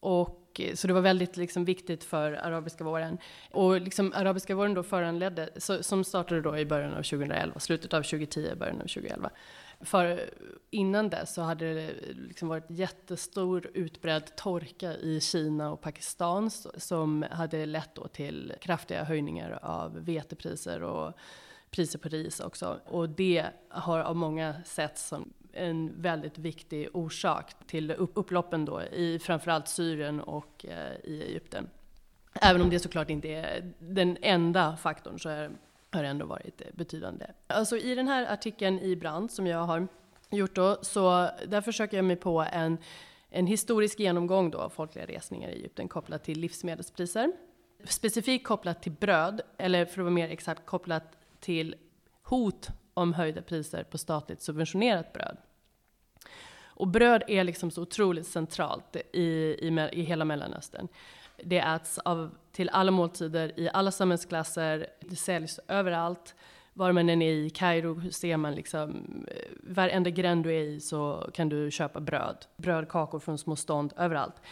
Och, 0.00 0.60
så 0.74 0.86
det 0.86 0.92
var 0.92 1.00
väldigt 1.00 1.36
liksom 1.36 1.64
viktigt 1.64 2.04
för 2.04 2.32
arabiska 2.32 2.84
våren. 2.84 3.18
Och 3.50 3.80
liksom 3.80 4.12
arabiska 4.16 4.54
våren 4.54 4.74
då 4.74 4.82
föranledde, 4.82 5.50
så, 5.56 5.82
som 5.82 6.04
startade 6.04 6.40
då 6.40 6.58
i 6.58 6.66
början 6.66 6.94
av 6.94 7.02
2011, 7.02 7.60
slutet 7.60 7.94
av 7.94 8.02
2010, 8.02 8.54
början 8.56 8.76
av 8.76 8.86
2011. 8.86 9.30
För 9.80 10.30
innan 10.70 11.08
det 11.08 11.26
så 11.26 11.42
hade 11.42 11.74
det 11.74 11.90
liksom 12.28 12.48
varit 12.48 12.70
jättestor 12.70 13.70
utbredd 13.74 14.36
torka 14.36 14.94
i 14.94 15.20
Kina 15.20 15.72
och 15.72 15.80
Pakistan 15.80 16.50
som 16.76 17.24
hade 17.30 17.66
lett 17.66 17.94
då 17.94 18.08
till 18.08 18.52
kraftiga 18.60 19.04
höjningar 19.04 19.58
av 19.62 20.04
vetepriser 20.04 20.82
och 20.82 21.12
priser 21.74 21.98
på 21.98 22.08
ris 22.08 22.40
också. 22.40 22.80
Och 22.86 23.08
det 23.08 23.46
har 23.68 24.00
av 24.00 24.16
många 24.16 24.54
sett 24.64 24.98
som 24.98 25.32
en 25.52 26.02
väldigt 26.02 26.38
viktig 26.38 26.88
orsak 26.92 27.54
till 27.66 27.90
upploppen 27.90 28.64
då 28.64 28.82
i 28.82 29.18
framförallt 29.18 29.68
Syrien 29.68 30.20
och 30.20 30.66
eh, 30.68 31.10
i 31.10 31.22
Egypten. 31.22 31.68
Även 32.40 32.62
om 32.62 32.70
det 32.70 32.80
såklart 32.80 33.10
inte 33.10 33.28
är 33.28 33.72
den 33.78 34.16
enda 34.20 34.76
faktorn 34.76 35.18
så 35.18 35.28
är 35.28 35.50
har 35.94 36.04
ändå 36.04 36.26
varit 36.26 36.62
betydande. 36.72 37.26
Alltså 37.46 37.76
i 37.76 37.94
den 37.94 38.08
här 38.08 38.32
artikeln 38.32 38.78
i 38.78 38.96
Brand 38.96 39.30
som 39.30 39.46
jag 39.46 39.58
har 39.58 39.88
gjort 40.30 40.54
då, 40.54 40.78
så 40.82 41.30
där 41.46 41.60
försöker 41.60 41.96
jag 41.96 42.04
mig 42.04 42.16
på 42.16 42.46
en, 42.52 42.78
en 43.30 43.46
historisk 43.46 44.00
genomgång 44.00 44.50
då 44.50 44.58
av 44.58 44.68
folkliga 44.68 45.06
resningar 45.06 45.48
i 45.48 45.52
Egypten 45.52 45.88
kopplat 45.88 46.24
till 46.24 46.40
livsmedelspriser. 46.40 47.32
Specifikt 47.84 48.46
kopplat 48.46 48.82
till 48.82 48.92
bröd, 48.92 49.40
eller 49.58 49.84
för 49.84 50.00
att 50.00 50.04
vara 50.04 50.10
mer 50.10 50.28
exakt 50.28 50.66
kopplat 50.66 51.23
till 51.44 51.74
hot 52.22 52.68
om 52.94 53.12
höjda 53.12 53.42
priser 53.42 53.84
på 53.84 53.98
statligt 53.98 54.42
subventionerat 54.42 55.12
bröd. 55.12 55.36
Och 56.64 56.88
bröd 56.88 57.22
är 57.28 57.44
liksom 57.44 57.70
så 57.70 57.82
otroligt 57.82 58.26
centralt 58.26 58.96
i, 59.12 59.20
i, 59.22 59.88
i 59.92 60.02
hela 60.02 60.24
Mellanöstern. 60.24 60.88
Det 61.44 61.58
äts 61.58 61.98
av, 61.98 62.34
till 62.52 62.68
alla 62.68 62.90
måltider, 62.90 63.60
i 63.60 63.70
alla 63.72 63.90
samhällsklasser, 63.90 64.86
det 65.00 65.16
säljs 65.16 65.60
överallt. 65.68 66.34
Var 66.72 66.92
man 66.92 67.08
än 67.08 67.22
är 67.22 67.32
i 67.32 67.50
Kairo 67.50 68.10
ser 68.10 68.36
man 68.36 68.54
liksom, 68.54 68.90
eh, 69.28 69.52
varenda 69.62 70.10
gränd 70.10 70.44
du 70.44 70.50
är 70.50 70.62
i 70.62 70.80
så 70.80 71.30
kan 71.34 71.48
du 71.48 71.70
köpa 71.70 72.00
bröd. 72.00 72.46
Brödkakor 72.56 73.18
från 73.18 73.38
små 73.38 73.56
stånd 73.56 73.92
överallt. 73.96 74.42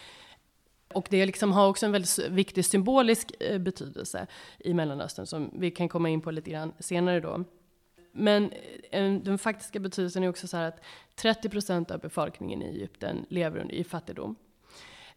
Och 0.95 1.07
det 1.11 1.27
liksom 1.27 1.53
har 1.53 1.69
också 1.69 1.87
en 1.87 1.93
väldigt 1.93 2.19
viktig 2.19 2.65
symbolisk 2.65 3.33
eh, 3.41 3.59
betydelse 3.59 4.27
i 4.59 4.75
Mellanöstern 4.75 5.27
som 5.27 5.51
vi 5.55 5.71
kan 5.71 5.89
komma 5.89 6.09
in 6.09 6.21
på 6.21 6.31
lite 6.31 6.51
grann 6.51 6.73
senare 6.79 7.21
då. 7.21 7.45
Men 8.13 8.53
eh, 8.91 9.13
den 9.13 9.39
faktiska 9.39 9.81
betydelsen 9.81 10.25
är 10.25 10.29
också 10.29 10.49
så 10.49 10.57
här 10.57 10.69
att 10.69 10.81
30 11.15 11.49
procent 11.49 11.91
av 11.91 12.01
befolkningen 12.01 12.63
i 12.63 12.67
Egypten 12.67 13.27
lever 13.29 13.73
i 13.73 13.85
fattigdom. 13.85 14.37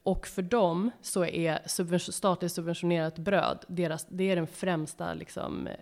Och 0.04 0.28
för 0.28 0.42
dem 0.42 0.92
så 1.02 1.26
är 1.26 1.60
subvention, 1.66 2.14
statligt 2.14 2.52
subventionerat 2.52 3.18
bröd, 3.18 3.66
deras, 3.68 4.06
det 4.10 4.32
är 4.32 4.36
den 4.36 4.48
främsta 4.48 5.14
liksom, 5.14 5.68
eh, 5.68 5.76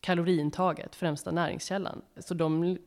kaloriintaget, 0.00 0.94
främsta 0.94 1.30
näringskällan. 1.30 2.02
Så 2.16 2.34
de 2.34 2.78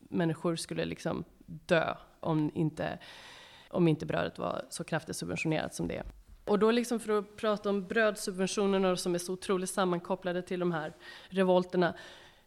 människor 0.00 0.56
skulle 0.56 0.84
liksom 0.84 1.24
dö 1.46 1.94
om 2.20 2.50
inte, 2.54 2.98
om 3.72 3.88
inte 3.88 4.06
brödet 4.06 4.38
var 4.38 4.64
så 4.68 4.84
kraftigt 4.84 5.16
subventionerat 5.16 5.74
som 5.74 5.88
det 5.88 5.96
är. 5.96 6.04
Och 6.44 6.58
då 6.58 6.70
liksom 6.70 7.00
för 7.00 7.18
att 7.18 7.36
prata 7.36 7.70
om 7.70 7.86
brödsubventionerna 7.86 8.96
som 8.96 9.14
är 9.14 9.18
så 9.18 9.32
otroligt 9.32 9.70
sammankopplade 9.70 10.42
till 10.42 10.60
de 10.60 10.72
här 10.72 10.92
revolterna 11.28 11.94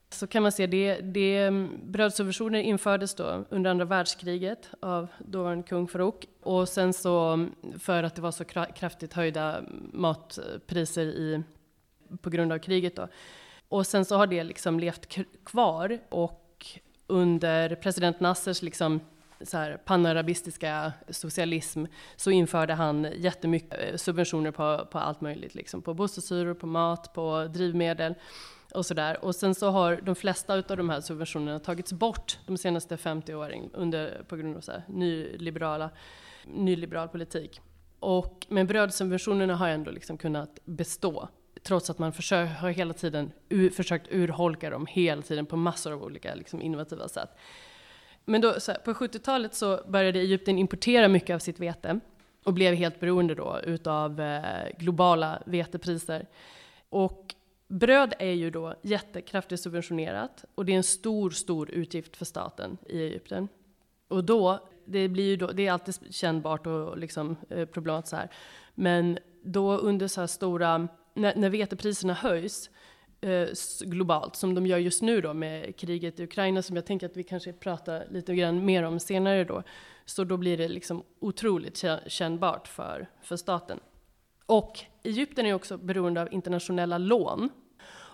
så 0.09 0.27
kan 0.27 0.43
man 0.43 0.51
se 0.51 0.67
det, 0.67 0.95
det 1.01 1.37
mm, 1.37 1.79
brödsubventioner 1.83 2.59
infördes 2.59 3.15
då 3.15 3.45
under 3.49 3.71
andra 3.71 3.85
världskriget 3.85 4.69
av 4.79 5.07
dåvarande 5.19 5.63
kung 5.63 5.87
Farouk. 5.87 6.25
Och 6.41 6.69
sen 6.69 6.93
så 6.93 7.19
mm, 7.19 7.51
för 7.79 8.03
att 8.03 8.15
det 8.15 8.21
var 8.21 8.31
så 8.31 8.43
kraftigt 8.75 9.13
höjda 9.13 9.63
matpriser 9.93 11.05
i 11.05 11.43
på 12.21 12.29
grund 12.29 12.51
av 12.51 12.59
kriget 12.59 12.95
då. 12.95 13.07
Och 13.69 13.87
sen 13.87 14.05
så 14.05 14.17
har 14.17 14.27
det 14.27 14.43
liksom 14.43 14.79
levt 14.79 15.17
kvar 15.45 15.99
och 16.09 16.65
under 17.07 17.75
president 17.75 18.19
Nassers 18.19 18.61
liksom 18.61 18.99
så 19.41 19.57
här 19.57 19.77
panarabistiska 19.77 20.93
socialism 21.09 21.85
så 22.15 22.31
införde 22.31 22.73
han 22.73 23.07
jättemycket 23.15 23.79
eh, 23.79 23.95
subventioner 23.95 24.51
på, 24.51 24.87
på 24.91 24.99
allt 24.99 25.21
möjligt, 25.21 25.55
liksom 25.55 25.81
på 25.81 25.93
bostadshyror, 25.93 26.53
på 26.53 26.67
mat, 26.67 27.13
på 27.13 27.47
drivmedel 27.53 28.15
och 28.73 28.85
sådär. 28.85 29.25
Och 29.25 29.35
sen 29.35 29.55
så 29.55 29.69
har 29.69 29.99
de 30.03 30.15
flesta 30.15 30.53
av 30.53 30.77
de 30.77 30.89
här 30.89 31.01
subventionerna 31.01 31.59
tagits 31.59 31.93
bort 31.93 32.39
de 32.45 32.57
senaste 32.57 32.97
50 32.97 33.33
åren 33.33 33.69
under, 33.73 34.23
på 34.27 34.35
grund 34.35 34.57
av 34.57 34.61
så 34.61 34.71
här, 34.71 34.83
nyliberala, 34.87 35.89
nyliberal 36.45 37.07
politik. 37.07 37.61
Och, 37.99 38.45
men 38.49 38.67
brödsubventionerna 38.67 39.55
har 39.55 39.69
ändå 39.69 39.91
liksom 39.91 40.17
kunnat 40.17 40.59
bestå 40.65 41.29
trots 41.63 41.89
att 41.89 41.99
man 41.99 42.13
försöker, 42.13 42.53
har 42.53 42.69
hela 42.69 42.93
tiden 42.93 43.31
ur, 43.49 43.69
försökt 43.69 44.07
urholka 44.11 44.69
dem 44.69 44.85
hela 44.85 45.21
tiden 45.21 45.45
på 45.45 45.57
massor 45.57 45.93
av 45.93 46.03
olika 46.03 46.35
liksom, 46.35 46.61
innovativa 46.61 47.07
sätt. 47.07 47.29
Men 48.25 48.41
då, 48.41 48.47
här, 48.47 48.77
på 48.85 48.93
70-talet 48.93 49.55
så 49.55 49.79
började 49.87 50.19
Egypten 50.19 50.57
importera 50.57 51.07
mycket 51.07 51.33
av 51.33 51.39
sitt 51.39 51.59
vete 51.59 51.99
och 52.43 52.53
blev 52.53 52.73
helt 52.73 52.99
beroende 52.99 53.35
då 53.35 53.59
utav 53.63 54.21
eh, 54.21 54.69
globala 54.77 55.43
vetepriser. 55.45 56.27
Och 56.89 57.35
bröd 57.67 58.13
är 58.19 58.31
ju 58.31 58.49
då 58.51 58.75
jättekraftigt 58.81 59.61
subventionerat 59.61 60.45
och 60.55 60.65
det 60.65 60.71
är 60.71 60.77
en 60.77 60.83
stor, 60.83 61.29
stor 61.29 61.71
utgift 61.71 62.17
för 62.17 62.25
staten 62.25 62.77
i 62.89 63.01
Egypten. 63.01 63.47
Och 64.07 64.23
då, 64.23 64.59
det 64.85 65.07
blir 65.07 65.23
ju 65.23 65.35
då, 65.35 65.47
det 65.47 65.67
är 65.67 65.71
alltid 65.71 65.95
kännbart 66.09 66.67
och 66.67 66.97
liksom 66.97 67.35
eh, 67.49 67.65
problematiskt 67.65 68.09
så 68.09 68.15
här. 68.15 68.29
Men 68.75 69.19
då 69.43 69.77
under 69.77 70.07
så 70.07 70.19
här 70.19 70.27
stora, 70.27 70.87
när, 71.13 71.35
när 71.35 71.49
vetepriserna 71.49 72.13
höjs 72.13 72.69
eh, 73.21 73.47
globalt, 73.81 74.35
som 74.35 74.55
de 74.55 74.65
gör 74.65 74.77
just 74.77 75.01
nu 75.01 75.21
då 75.21 75.33
med 75.33 75.75
kriget 75.75 76.19
i 76.19 76.23
Ukraina, 76.23 76.61
som 76.61 76.75
jag 76.75 76.85
tänker 76.85 77.05
att 77.05 77.17
vi 77.17 77.23
kanske 77.23 77.53
pratar 77.53 78.07
lite 78.11 78.35
grann 78.35 78.65
mer 78.65 78.83
om 78.83 78.99
senare 78.99 79.43
då, 79.43 79.63
så 80.05 80.23
då 80.23 80.37
blir 80.37 80.57
det 80.57 80.67
liksom 80.67 81.03
otroligt 81.19 81.85
kännbart 82.07 82.67
för, 82.67 83.07
för 83.21 83.35
staten. 83.35 83.79
Och 84.45 84.79
Egypten 85.03 85.45
är 85.45 85.53
också 85.53 85.77
beroende 85.77 86.21
av 86.21 86.33
internationella 86.33 86.97
lån. 86.97 87.49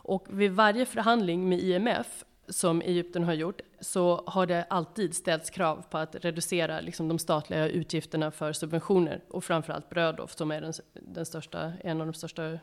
Och 0.03 0.27
vid 0.29 0.51
varje 0.51 0.85
förhandling 0.85 1.49
med 1.49 1.59
IMF 1.59 2.23
som 2.47 2.81
Egypten 2.81 3.23
har 3.23 3.33
gjort 3.33 3.61
så 3.79 4.23
har 4.27 4.45
det 4.45 4.65
alltid 4.69 5.15
ställts 5.15 5.49
krav 5.49 5.85
på 5.89 5.97
att 5.97 6.15
reducera 6.15 6.81
liksom, 6.81 7.07
de 7.07 7.19
statliga 7.19 7.67
utgifterna 7.67 8.31
för 8.31 8.53
subventioner 8.53 9.23
och 9.29 9.43
framförallt 9.43 9.89
bröd 9.89 10.15
då, 10.15 10.27
som 10.27 10.51
är 10.51 10.61
den, 10.61 10.73
den 10.93 11.25
största, 11.25 11.73
en 11.81 12.01
av 12.01 12.07
de 12.07 12.13
största 12.13 12.59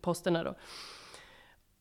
posterna. 0.00 0.44
Då. 0.44 0.54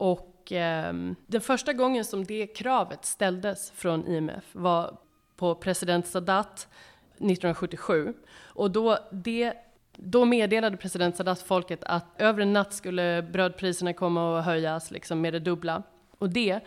Och 0.02 0.52
eh, 0.52 0.94
den 1.28 1.42
första 1.42 1.74
gången 1.74 2.06
som 2.06 2.24
det 2.24 2.48
kravet 2.48 3.06
ställdes 3.06 3.72
från 3.72 4.08
IMF 4.08 4.44
var 4.52 4.98
på 5.36 5.56
president 5.56 6.08
Sadat 6.08 6.68
1977. 7.14 8.14
Och 8.46 8.72
då, 8.72 8.98
det, 9.12 9.54
då 9.96 10.26
meddelade 10.26 10.78
president 10.78 11.16
Sadat 11.16 11.42
folket 11.42 11.84
att 11.84 12.06
över 12.18 12.42
en 12.42 12.54
natt 12.54 12.74
skulle 12.74 13.22
brödpriserna 13.22 13.94
komma 13.94 14.40
att 14.40 14.46
höjas 14.46 14.92
liksom 14.92 15.22
med 15.22 15.34
det 15.34 15.40
dubbla. 15.40 15.84
Och 16.18 16.30
det, 16.30 16.60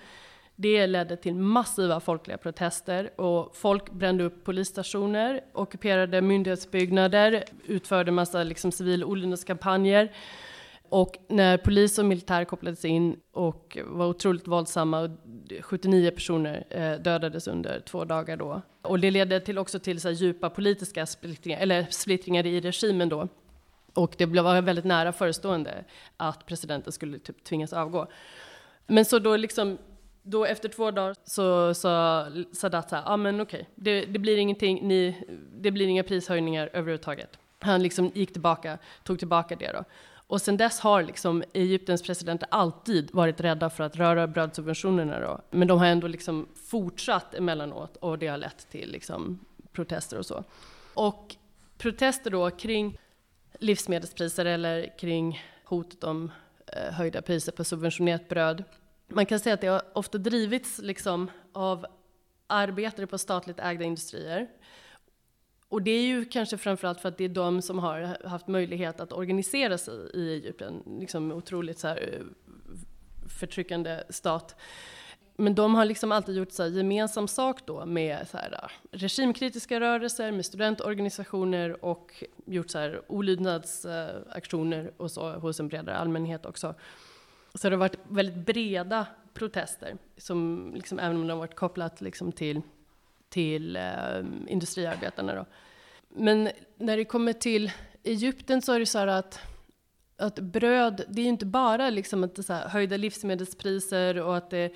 det 0.57 0.87
ledde 0.87 1.17
till 1.17 1.35
massiva 1.35 2.01
folkliga 2.01 2.39
protester 2.39 3.21
och 3.21 3.57
folk 3.57 3.93
brände 3.93 4.25
upp 4.25 4.45
polisstationer, 4.45 5.41
ockuperade 5.53 6.21
myndighetsbyggnader, 6.21 7.45
utförde 7.65 8.11
massa 8.13 8.43
liksom 8.43 8.73
civil 8.73 9.05
olydnadskampanjer 9.05 10.13
och 10.89 11.17
när 11.29 11.57
polis 11.57 11.99
och 11.99 12.05
militär 12.05 12.45
kopplades 12.45 12.85
in 12.85 13.17
och 13.33 13.79
var 13.85 14.07
otroligt 14.07 14.49
våldsamma, 14.49 15.17
79 15.61 16.11
personer 16.11 16.67
eh, 16.71 17.01
dödades 17.03 17.49
under 17.49 17.81
två 17.81 18.05
dagar 18.05 18.37
då. 18.37 18.63
Och 18.83 19.01
det 19.01 19.11
ledde 19.11 19.41
till 19.41 19.59
också 19.59 19.79
till 19.79 20.01
så 20.01 20.11
djupa 20.11 20.51
politiska 20.51 21.07
splittringar, 21.07 21.61
eller 21.61 21.87
splittringar 21.91 22.47
i 22.47 22.61
regimen 22.61 23.09
då. 23.09 23.29
Och 23.95 24.15
det 24.19 24.27
var 24.27 24.63
väldigt 24.63 24.85
nära 24.85 25.13
förestående 25.13 25.85
att 26.17 26.47
presidenten 26.47 26.93
skulle 26.93 27.19
typ 27.19 27.45
tvingas 27.45 27.73
avgå. 27.73 28.07
Men 28.87 29.05
så 29.05 29.19
då 29.19 29.37
liksom, 29.37 29.79
då 30.23 30.45
efter 30.45 30.69
två 30.69 30.91
dagar 30.91 31.15
så 31.25 31.75
sa 31.75 32.27
Sadat 32.53 32.91
så 32.91 32.97
här, 32.97 33.03
ja 33.03 33.13
ah, 33.13 33.17
men 33.17 33.41
okej, 33.41 33.61
okay, 33.61 33.73
det, 33.75 34.05
det, 34.05 34.19
blir 34.19 34.37
ingenting, 34.37 34.89
ni, 34.89 35.25
det 35.55 35.71
blir 35.71 35.87
inga 35.87 36.03
prishöjningar 36.03 36.71
överhuvudtaget. 36.73 37.39
Han 37.61 37.83
liksom 37.83 38.11
gick 38.15 38.33
tillbaka, 38.33 38.79
tog 39.03 39.19
tillbaka 39.19 39.57
det 39.57 39.73
då. 39.73 39.85
Och 40.35 40.43
sen 40.43 40.57
dess 40.57 40.81
har 40.81 41.03
liksom 41.03 41.45
Egyptens 41.53 42.03
presidenter 42.03 42.49
alltid 42.51 43.11
varit 43.13 43.41
rädda 43.41 43.71
för 43.71 43.85
att 43.85 43.97
röra 43.97 44.27
brödsubventionerna 44.27 45.21
då. 45.21 45.41
Men 45.51 45.69
de 45.69 45.79
har 45.79 45.87
ändå 45.87 46.07
liksom 46.07 46.49
fortsatt 46.55 47.35
emellanåt 47.35 47.97
och 47.97 48.19
det 48.19 48.27
har 48.27 48.39
lett 48.39 48.71
till 48.71 48.93
liksom 48.93 49.45
protester 49.73 50.19
och 50.19 50.27
så. 50.27 50.45
Och 50.95 51.37
protester 51.79 52.31
då 52.31 52.51
kring 52.51 52.99
livsmedelspriser 53.59 54.45
eller 54.45 54.99
kring 54.99 55.43
hotet 55.65 56.05
om 56.05 56.31
eh, 56.67 56.93
höjda 56.93 57.23
priser 57.23 57.53
på 57.53 57.65
subventionerat 57.65 58.29
bröd. 58.29 58.65
Man 59.09 59.27
kan 59.27 59.41
säga 59.41 59.55
att 59.55 59.61
det 59.61 59.67
har 59.67 59.83
ofta 59.93 60.19
drivits 60.19 60.79
liksom 60.79 61.31
av 61.53 61.87
arbetare 62.47 63.07
på 63.07 63.19
statligt 63.19 63.61
ägda 63.61 63.85
industrier 63.85 64.49
och 65.75 65.83
det 65.83 65.91
är 65.91 66.03
ju 66.03 66.25
kanske 66.25 66.59
framförallt 66.59 67.01
för 67.01 67.09
att 67.09 67.19
det 67.19 67.25
är 67.25 67.29
de 67.29 67.63
som 67.63 67.79
har 67.79 68.27
haft 68.29 68.49
möjlighet 68.49 69.01
att 69.01 69.13
organisera 69.13 69.79
sig 69.79 69.95
i 70.15 70.33
Egypten, 70.33 70.83
liksom 71.01 71.33
otroligt 71.33 71.79
så 71.79 71.89
här, 71.89 72.15
eh, 72.15 72.25
förtryckande 73.29 74.03
stat. 74.09 74.57
Men 75.37 75.55
de 75.55 75.75
har 75.75 75.85
liksom 75.85 76.13
alltid 76.13 76.37
gjort 76.37 76.53
så 76.53 76.63
här, 76.63 76.71
gemensam 76.71 77.29
sak 77.29 77.67
då 77.67 77.87
med 77.87 78.29
så 78.29 78.37
här, 78.37 78.53
eh, 78.53 78.69
regimkritiska 78.91 79.81
rörelser, 79.81 80.33
med 80.33 80.47
studentorganisationer 80.47 81.85
och 81.85 82.25
gjort 82.47 82.71
så 82.71 82.79
här, 82.79 83.03
olydnadsaktioner 83.09 84.93
och 84.97 85.11
så 85.11 85.33
hos 85.33 85.61
en 85.61 85.69
bredare 85.69 85.97
allmänhet 85.97 86.47
också. 86.47 86.75
Så 87.55 87.69
det 87.69 87.75
har 87.75 87.81
varit 87.81 87.99
väldigt 88.09 88.47
breda 88.47 89.07
protester, 89.33 89.97
som 90.17 90.71
liksom, 90.75 90.99
även 90.99 91.17
om 91.17 91.27
de 91.27 91.31
har 91.31 91.39
varit 91.39 91.57
kopplat 91.57 92.01
liksom 92.01 92.33
till 92.33 92.63
till 93.35 93.77
eh, 93.77 94.19
industriarbetarna. 94.47 95.35
Då. 95.35 95.45
Men 96.17 96.51
när 96.77 96.97
det 96.97 97.05
kommer 97.05 97.33
till 97.33 97.73
Egypten 98.03 98.63
så 98.63 98.73
är 98.73 98.81
det 98.81 98.87
så 98.87 98.99
här 98.99 99.07
att, 99.07 99.39
att 100.17 100.39
bröd, 100.39 101.05
det 101.09 101.21
är 101.21 101.23
ju 101.23 101.29
inte 101.29 101.47
bara 101.47 101.91
liksom 101.91 102.25
att 102.25 102.35
det 102.35 102.43
så 102.43 102.53
här, 102.53 102.69
höjda 102.69 102.97
livsmedelspriser 102.97 104.21
och 104.21 104.37
att, 104.37 104.51
det, 104.51 104.73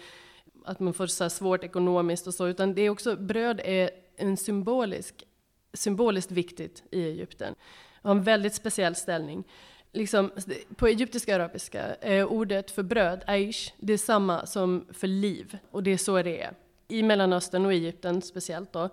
att 0.64 0.80
man 0.80 0.94
får 0.94 1.06
så 1.06 1.24
här 1.24 1.28
svårt 1.28 1.64
ekonomiskt 1.64 2.26
och 2.26 2.34
så, 2.34 2.46
utan 2.46 2.74
det 2.74 2.82
är 2.82 2.90
också, 2.90 3.16
bröd 3.16 3.60
är 3.64 3.90
en 4.16 4.36
symbolisk, 4.36 5.24
symboliskt 5.72 6.30
viktigt 6.30 6.82
i 6.90 7.04
Egypten. 7.04 7.54
Det 8.02 8.08
har 8.08 8.14
en 8.14 8.22
väldigt 8.22 8.54
speciell 8.54 8.94
ställning. 8.94 9.44
Liksom, 9.92 10.30
på 10.76 10.86
egyptiska 10.86 11.34
arabiska 11.34 11.94
är 11.94 12.24
ordet 12.24 12.70
för 12.70 12.82
bröd, 12.82 13.24
aish, 13.26 13.72
det 13.76 13.92
är 13.92 13.98
samma 13.98 14.46
som 14.46 14.86
för 14.92 15.06
liv. 15.06 15.58
Och 15.70 15.82
det 15.82 15.90
är 15.90 15.96
så 15.96 16.22
det 16.22 16.42
är 16.42 16.52
i 16.88 17.02
Mellanöstern 17.02 17.66
och 17.66 17.72
Egypten 17.72 18.22
speciellt 18.22 18.72
då, 18.72 18.88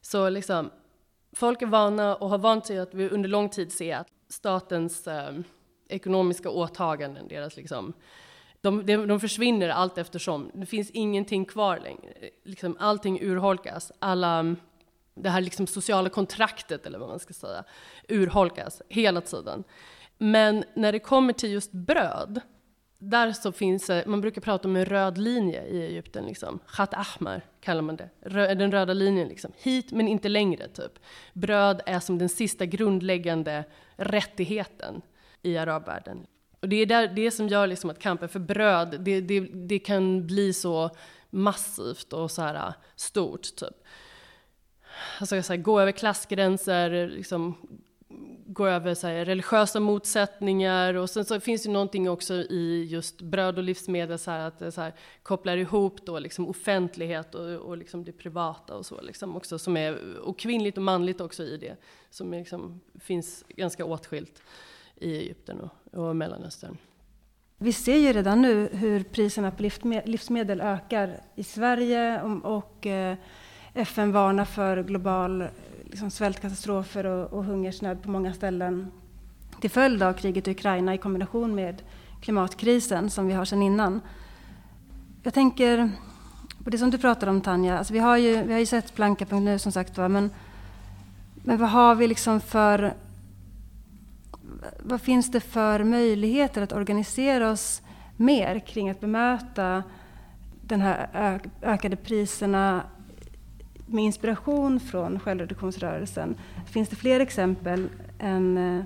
så 0.00 0.28
liksom 0.28 0.70
folk 1.34 1.62
är 1.62 1.66
vana 1.66 2.16
och 2.16 2.28
har 2.28 2.38
vant 2.38 2.66
sig 2.66 2.78
att 2.78 2.94
vi 2.94 3.08
under 3.08 3.28
lång 3.28 3.48
tid 3.48 3.72
se 3.72 3.92
att 3.92 4.08
statens 4.28 5.06
eh, 5.06 5.32
ekonomiska 5.88 6.50
åtaganden, 6.50 7.28
deras 7.28 7.56
liksom, 7.56 7.92
de, 8.60 8.86
de, 8.86 8.96
de, 8.96 9.20
försvinner 9.20 9.68
allt 9.68 9.98
eftersom. 9.98 10.50
Det 10.54 10.66
finns 10.66 10.90
ingenting 10.90 11.44
kvar 11.44 11.78
längre. 11.78 12.30
Liksom, 12.44 12.76
allting 12.80 13.20
urholkas. 13.22 13.92
Alla, 13.98 14.56
det 15.14 15.30
här 15.30 15.40
liksom 15.40 15.66
sociala 15.66 16.08
kontraktet, 16.08 16.86
eller 16.86 16.98
vad 16.98 17.08
man 17.08 17.18
ska 17.18 17.34
säga, 17.34 17.64
urholkas 18.08 18.82
hela 18.88 19.20
tiden. 19.20 19.64
Men 20.18 20.64
när 20.74 20.92
det 20.92 20.98
kommer 20.98 21.32
till 21.32 21.52
just 21.52 21.72
bröd, 21.72 22.40
där 23.10 23.32
så 23.32 23.52
finns 23.52 23.90
eh, 23.90 24.06
man 24.06 24.20
brukar 24.20 24.40
prata 24.40 24.68
om 24.68 24.76
en 24.76 24.84
röd 24.84 25.18
linje 25.18 25.66
i 25.66 25.82
Egypten, 25.82 26.26
liksom. 26.26 26.58
Khat 26.66 26.94
Ahmar 26.94 27.42
kallar 27.60 27.82
man 27.82 27.96
det. 27.96 28.10
Rö, 28.20 28.46
eh, 28.46 28.56
den 28.56 28.72
röda 28.72 28.92
linjen, 28.92 29.28
liksom. 29.28 29.52
Hit 29.56 29.92
men 29.92 30.08
inte 30.08 30.28
längre, 30.28 30.68
typ. 30.68 30.92
Bröd 31.32 31.80
är 31.86 32.00
som 32.00 32.18
den 32.18 32.28
sista 32.28 32.66
grundläggande 32.66 33.64
rättigheten 33.96 35.02
i 35.42 35.56
arabvärlden. 35.56 36.26
Och 36.60 36.68
det 36.68 36.76
är 36.76 36.86
där, 36.86 37.08
det 37.08 37.30
som 37.30 37.48
gör 37.48 37.66
liksom 37.66 37.90
att 37.90 37.98
kampen 37.98 38.28
för 38.28 38.40
bröd, 38.40 39.00
det, 39.00 39.20
det, 39.20 39.40
det 39.40 39.78
kan 39.78 40.26
bli 40.26 40.52
så 40.52 40.90
massivt 41.30 42.12
och 42.12 42.30
så 42.30 42.42
här 42.42 42.54
eh, 42.54 42.72
stort, 42.96 43.56
typ. 43.56 43.76
Alltså, 45.20 45.42
så 45.42 45.52
här, 45.52 45.60
gå 45.60 45.80
över 45.80 45.92
klassgränser, 45.92 47.08
liksom, 47.08 47.56
gå 48.46 48.66
över 48.66 48.94
så 48.94 49.06
här, 49.06 49.24
religiösa 49.24 49.80
motsättningar 49.80 50.94
och 50.94 51.10
sen 51.10 51.24
så 51.24 51.40
finns 51.40 51.62
det 51.62 51.70
någonting 51.70 52.10
också 52.10 52.34
i 52.34 52.86
just 52.90 53.22
bröd 53.22 53.58
och 53.58 53.64
livsmedel 53.64 54.18
så 54.18 54.30
här, 54.30 54.46
att 54.46 54.58
det 54.58 54.72
så 54.72 54.80
här, 54.80 54.92
kopplar 55.22 55.56
ihop 55.56 56.06
då 56.06 56.18
liksom 56.18 56.48
offentlighet 56.48 57.34
och, 57.34 57.50
och 57.50 57.76
liksom 57.76 58.04
det 58.04 58.12
privata 58.12 58.76
och 58.76 58.86
så 58.86 59.00
liksom 59.00 59.36
också 59.36 59.58
som 59.58 59.76
är 59.76 60.18
och 60.18 60.38
kvinnligt 60.38 60.76
och 60.76 60.84
manligt 60.84 61.20
också 61.20 61.42
i 61.42 61.56
det 61.56 61.76
som 62.10 62.32
liksom 62.32 62.80
finns 63.00 63.44
ganska 63.48 63.84
åtskilt 63.84 64.42
i 64.96 65.16
Egypten 65.16 65.60
och, 65.60 65.98
och 65.98 66.16
Mellanöstern. 66.16 66.76
Vi 67.58 67.72
ser 67.72 67.96
ju 67.96 68.12
redan 68.12 68.42
nu 68.42 68.68
hur 68.72 69.02
priserna 69.02 69.50
på 69.50 69.62
livsmedel 70.04 70.60
ökar 70.60 71.20
i 71.34 71.44
Sverige 71.44 72.22
och 72.42 72.86
eh, 72.86 73.16
FN 73.74 74.12
varnar 74.12 74.44
för 74.44 74.82
global 74.82 75.44
liksom, 75.94 76.10
svältkatastrofer 76.10 77.06
och, 77.06 77.32
och 77.32 77.44
hungersnöd 77.44 78.02
på 78.02 78.10
många 78.10 78.34
ställen 78.34 78.90
till 79.60 79.70
följd 79.70 80.02
av 80.02 80.12
kriget 80.12 80.48
i 80.48 80.50
Ukraina 80.50 80.94
i 80.94 80.98
kombination 80.98 81.54
med 81.54 81.82
klimatkrisen 82.20 83.10
som 83.10 83.26
vi 83.26 83.34
har 83.34 83.44
sedan 83.44 83.62
innan. 83.62 84.00
Jag 85.22 85.34
tänker 85.34 85.90
på 86.64 86.70
det 86.70 86.78
som 86.78 86.90
du 86.90 86.98
pratar 86.98 87.26
om 87.26 87.40
Tanja. 87.40 87.78
Alltså 87.78 87.92
vi, 87.92 87.98
har 87.98 88.16
ju, 88.16 88.42
vi 88.42 88.52
har 88.52 88.60
ju 88.60 88.66
sett 88.66 88.94
Planka.nu 88.94 89.58
som 89.58 89.72
sagt 89.72 89.98
var, 89.98 90.08
men, 90.08 90.30
men 91.34 91.58
vad 91.58 91.70
har 91.70 91.94
vi 91.94 92.08
liksom 92.08 92.40
för 92.40 92.94
vad 94.80 95.00
finns 95.00 95.30
det 95.30 95.40
för 95.40 95.84
möjligheter 95.84 96.62
att 96.62 96.72
organisera 96.72 97.50
oss 97.50 97.82
mer 98.16 98.58
kring 98.58 98.90
att 98.90 99.00
bemöta 99.00 99.82
de 100.62 100.80
här 100.80 101.40
ökade 101.62 101.96
priserna 101.96 102.82
med 103.86 104.04
inspiration 104.04 104.80
från 104.80 105.20
självreduktionsrörelsen? 105.20 106.36
Finns 106.66 106.88
det 106.88 106.96
fler 106.96 107.20
exempel 107.20 107.88
än, 108.18 108.58
eh, 108.58 108.84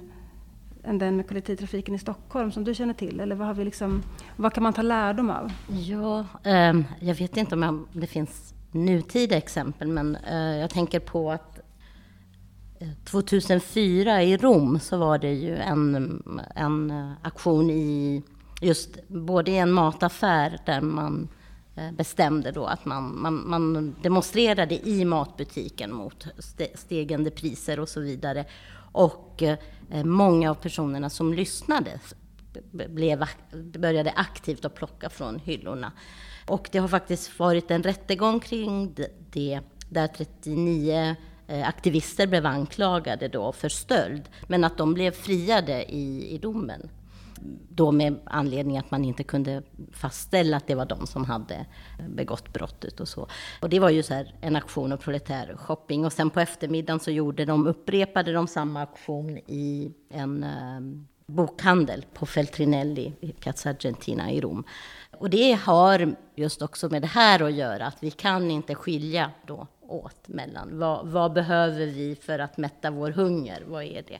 än 0.85 0.99
den 0.99 1.17
med 1.17 1.29
kollektivtrafiken 1.29 1.95
i 1.95 1.99
Stockholm 1.99 2.53
som 2.53 2.65
du 2.65 2.75
känner 2.75 2.95
till? 2.95 3.21
Eller 3.21 3.37
vad, 3.37 3.47
har 3.47 3.55
vi 3.55 3.65
liksom, 3.65 4.03
vad 4.37 4.53
kan 4.53 4.63
man 4.63 4.73
ta 4.73 4.83
lärdom 4.83 5.31
av? 5.31 5.53
Ja, 5.69 6.27
eh, 6.45 6.81
jag 7.01 7.15
vet 7.15 7.37
inte 7.37 7.55
om 7.55 7.87
det 7.93 8.07
finns 8.07 8.55
nutida 8.73 9.37
exempel, 9.37 9.89
men 9.89 10.17
eh, 10.17 10.57
jag 10.57 10.71
tänker 10.71 11.01
på 11.01 11.31
att 11.31 11.61
eh, 12.79 12.89
2004 13.05 14.23
i 14.23 14.37
Rom 14.37 14.81
så 14.81 14.97
var 14.97 15.19
det 15.19 15.33
ju 15.33 15.57
en, 15.57 16.23
en 16.55 16.91
eh, 16.91 17.13
aktion 17.23 17.71
i 17.71 18.23
just 18.61 19.09
både 19.09 19.51
i 19.51 19.59
en 19.59 19.73
mataffär 19.73 20.59
där 20.67 20.81
man 20.81 21.29
Eh, 21.79 21.93
bestämde 21.93 22.51
då 22.51 22.67
att 22.67 22.85
man, 22.85 23.21
man, 23.21 23.49
man 23.49 23.97
demonstrerade 24.03 24.89
i 24.89 25.05
matbutiken 25.05 25.95
mot 25.95 26.27
stegande 26.75 27.31
priser 27.31 27.81
och 27.81 27.89
så 27.89 28.01
vidare. 28.01 28.45
Och 28.93 29.43
eh, 29.43 29.59
många 30.05 30.51
av 30.51 30.55
personerna 30.55 31.11
som 31.11 31.35
lyssnade 31.35 32.01
blev, 32.73 33.25
började 33.79 34.11
aktivt 34.11 34.65
att 34.65 34.75
plocka 34.75 35.11
från 35.11 35.39
hyllorna. 35.39 35.93
Och 36.47 36.69
det 36.73 36.79
har 36.79 36.89
faktiskt 36.89 37.39
varit 37.39 37.71
en 37.71 37.83
rättegång 37.83 38.41
kring 38.41 38.95
det 39.31 39.61
där 39.89 40.07
39 40.07 41.17
eh, 41.47 41.69
aktivister 41.69 42.27
blev 42.27 42.47
anklagade 42.47 43.29
då 43.29 43.53
för 43.53 43.69
stöld, 43.69 44.23
men 44.47 44.65
att 44.65 44.79
de 44.79 44.95
blev 44.95 45.11
friade 45.11 45.95
i, 45.95 46.35
i 46.35 46.39
domen. 46.39 46.91
Då 47.69 47.93
med 47.93 48.19
anledning 48.25 48.79
att 48.79 48.91
man 48.91 49.05
inte 49.05 49.25
kunde 49.25 49.63
fastställa 49.93 50.57
att 50.57 50.67
det 50.67 50.75
var 50.75 50.87
de 50.87 51.07
som 51.07 51.25
hade 51.25 51.55
eh, 51.99 52.09
begått 52.09 52.53
brottet 52.53 53.01
och 53.01 53.09
så. 53.09 53.29
Och 53.63 53.69
det 53.69 53.81
var 53.81 53.91
ju 53.91 54.03
så 54.03 54.15
här 54.15 54.35
en 54.41 54.57
aktion 54.57 54.93
och 54.93 55.01
proletär 55.01 55.57
shopping. 55.57 56.05
Och 56.05 56.13
sen 56.13 56.31
på 56.31 56.41
eftermiddagen 56.41 57.01
så 57.01 57.11
gjorde 57.11 57.45
de, 57.45 57.67
upprepade 57.67 58.33
de 58.33 58.47
samma 58.47 58.83
aktion 58.83 59.39
i 59.47 59.93
en 60.11 60.45
eh, 60.45 60.81
bokhandel 61.27 62.05
på 62.15 62.27
Feltrinelli 62.27 63.13
i 63.21 63.33
Piazza 63.33 63.71
Argentina 63.71 64.33
i 64.33 64.41
Rom. 64.41 64.65
Och 65.19 65.31
det 65.31 65.53
har 65.53 66.15
just 66.35 66.63
också 66.63 66.89
med 66.89 67.03
det 67.03 67.09
här 67.09 67.43
att 67.43 67.53
göra, 67.53 67.87
att 67.87 67.97
vi 68.01 68.11
kan 68.11 68.51
inte 68.51 68.75
skilja 68.75 69.31
då 69.47 69.67
åt 69.81 70.29
mellan 70.29 70.79
vad, 70.79 71.07
vad 71.07 71.33
behöver 71.33 71.87
vi 71.87 72.17
för 72.17 72.39
att 72.39 72.57
mätta 72.57 72.91
vår 72.91 73.11
hunger? 73.11 73.63
Vad 73.67 73.85
är 73.85 74.03
det? 74.03 74.19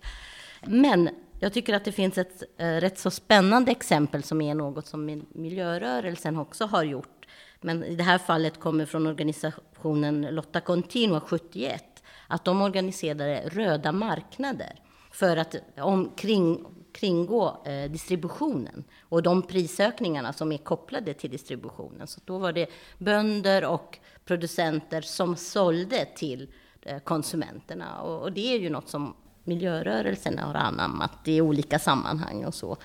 Men 0.67 1.09
jag 1.41 1.53
tycker 1.53 1.75
att 1.75 1.85
det 1.85 1.93
finns 1.93 2.19
ett 2.19 2.43
eh, 2.57 2.67
rätt 2.67 2.99
så 2.99 3.11
spännande 3.11 3.71
exempel 3.71 4.23
som 4.23 4.41
är 4.41 4.55
något 4.55 4.87
som 4.87 5.23
miljörörelsen 5.33 6.37
också 6.37 6.67
har 6.67 6.85
gjort. 6.85 7.27
Men 7.61 7.85
i 7.85 7.95
det 7.95 8.03
här 8.03 8.19
fallet 8.19 8.61
kommer 8.61 8.87
från 8.87 9.07
organisationen 9.07 10.23
Lotta 10.23 10.61
Continua 10.61 11.21
71. 11.21 11.85
Att 12.27 12.45
de 12.45 12.63
organiserade 12.63 13.43
röda 13.47 13.93
marknader 13.93 14.83
för 15.11 15.37
att 15.37 15.55
omkring, 15.77 16.65
kringgå 16.93 17.63
eh, 17.65 17.91
distributionen 17.91 18.85
och 19.01 19.23
de 19.23 19.43
prisökningarna 19.43 20.33
som 20.33 20.53
är 20.53 20.59
kopplade 20.59 21.15
till 21.15 21.31
distributionen. 21.31 22.07
Så 22.07 22.21
då 22.25 22.39
var 22.39 22.53
det 22.53 22.67
bönder 22.99 23.65
och 23.65 23.99
producenter 24.25 25.01
som 25.01 25.37
sålde 25.37 26.05
till 26.05 26.53
eh, 26.83 26.99
konsumenterna. 26.99 28.01
Och, 28.01 28.23
och, 28.23 28.33
det 28.33 28.55
är 28.55 28.59
ju 28.59 28.71
något 28.71 28.89
som 28.89 29.15
miljörörelsen 29.49 30.39
har 30.39 30.55
anammat 30.55 31.29
i 31.29 31.41
olika 31.41 31.79
sammanhang 31.79 32.45
och 32.45 32.55
så. 32.55 32.77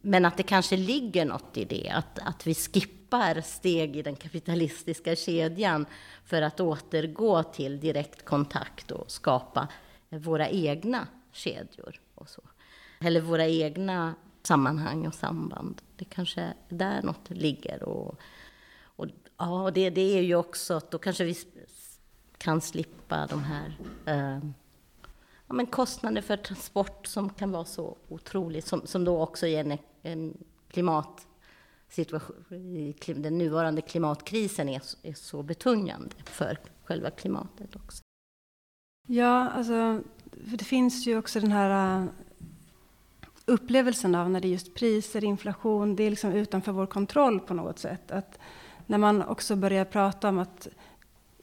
Men 0.00 0.24
att 0.24 0.36
det 0.36 0.42
kanske 0.42 0.76
ligger 0.76 1.24
något 1.24 1.56
i 1.56 1.64
det, 1.64 1.90
att, 1.90 2.18
att 2.18 2.46
vi 2.46 2.54
skippar 2.54 3.40
steg 3.40 3.96
i 3.96 4.02
den 4.02 4.16
kapitalistiska 4.16 5.16
kedjan 5.16 5.86
för 6.24 6.42
att 6.42 6.60
återgå 6.60 7.42
till 7.42 7.80
direkt 7.80 8.24
kontakt 8.24 8.90
och 8.90 9.10
skapa 9.10 9.68
våra 10.08 10.48
egna 10.48 11.06
kedjor. 11.32 12.00
Och 12.14 12.28
så. 12.28 12.42
Eller 13.00 13.20
våra 13.20 13.46
egna 13.46 14.14
sammanhang 14.42 15.06
och 15.06 15.14
samband. 15.14 15.82
Det 15.96 16.04
kanske 16.04 16.40
är 16.40 16.54
där 16.68 17.02
något 17.02 17.30
ligger. 17.30 17.82
Och, 17.82 18.18
och 18.82 19.06
ja, 19.36 19.70
det, 19.74 19.90
det 19.90 20.18
är 20.18 20.22
ju 20.22 20.34
också 20.34 20.74
att 20.74 20.90
då 20.90 20.98
kanske 20.98 21.24
vi 21.24 21.34
kan 22.38 22.60
slippa 22.60 23.26
de 23.26 23.44
här 23.44 23.78
eh, 24.06 24.40
ja, 25.48 25.54
men 25.54 25.66
kostnader 25.66 26.22
för 26.22 26.36
transport 26.36 27.06
som 27.06 27.30
kan 27.30 27.50
vara 27.50 27.64
så 27.64 27.96
otroligt, 28.08 28.66
som, 28.66 28.86
som 28.86 29.04
då 29.04 29.22
också 29.22 29.46
ger 29.46 29.64
en, 29.64 29.78
en 30.02 30.44
klimat 30.68 31.26
den 33.06 33.38
nuvarande 33.38 33.82
klimatkrisen 33.82 34.68
är, 34.68 34.82
är 35.02 35.14
så 35.14 35.42
betungande 35.42 36.16
för 36.24 36.58
själva 36.84 37.10
klimatet 37.10 37.76
också. 37.76 38.02
Ja, 39.06 39.48
alltså, 39.48 40.00
för 40.50 40.56
det 40.56 40.64
finns 40.64 41.06
ju 41.06 41.18
också 41.18 41.40
den 41.40 41.52
här 41.52 42.02
äh, 42.02 42.08
upplevelsen 43.44 44.14
av 44.14 44.30
när 44.30 44.40
det 44.40 44.48
är 44.48 44.50
just 44.50 44.74
priser, 44.74 45.24
inflation, 45.24 45.96
det 45.96 46.02
är 46.02 46.10
liksom 46.10 46.32
utanför 46.32 46.72
vår 46.72 46.86
kontroll 46.86 47.40
på 47.40 47.54
något 47.54 47.78
sätt. 47.78 48.10
Att 48.10 48.38
när 48.86 48.98
man 48.98 49.22
också 49.22 49.56
börjar 49.56 49.84
prata 49.84 50.28
om 50.28 50.38
att 50.38 50.68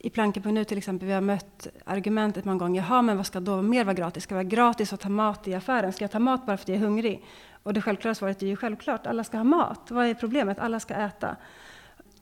i 0.06 0.10
Planken.nu 0.10 0.64
till 0.64 0.78
exempel, 0.78 1.06
vi 1.06 1.14
har 1.14 1.20
mött 1.20 1.66
argumentet 1.84 2.44
många 2.44 2.58
gånger, 2.58 2.82
jaha 2.82 3.02
men 3.02 3.16
vad 3.16 3.26
ska 3.26 3.40
då 3.40 3.62
mer 3.62 3.84
vara 3.84 3.94
gratis? 3.94 4.22
Ska 4.22 4.34
det 4.34 4.36
vara 4.36 4.48
gratis 4.48 4.92
att 4.92 5.00
ta 5.00 5.08
mat 5.08 5.48
i 5.48 5.54
affären? 5.54 5.92
Ska 5.92 6.04
jag 6.04 6.10
ta 6.10 6.18
mat 6.18 6.46
bara 6.46 6.56
för 6.56 6.64
att 6.64 6.68
jag 6.68 6.76
är 6.76 6.82
hungrig? 6.82 7.24
Och 7.62 7.74
det 7.74 7.82
självklara 7.82 8.14
svaret 8.14 8.42
är 8.42 8.46
ju 8.46 8.56
självklart, 8.56 9.06
alla 9.06 9.24
ska 9.24 9.36
ha 9.36 9.44
mat. 9.44 9.90
Vad 9.90 10.06
är 10.06 10.14
problemet? 10.14 10.58
Alla 10.58 10.80
ska 10.80 10.94
äta. 10.94 11.36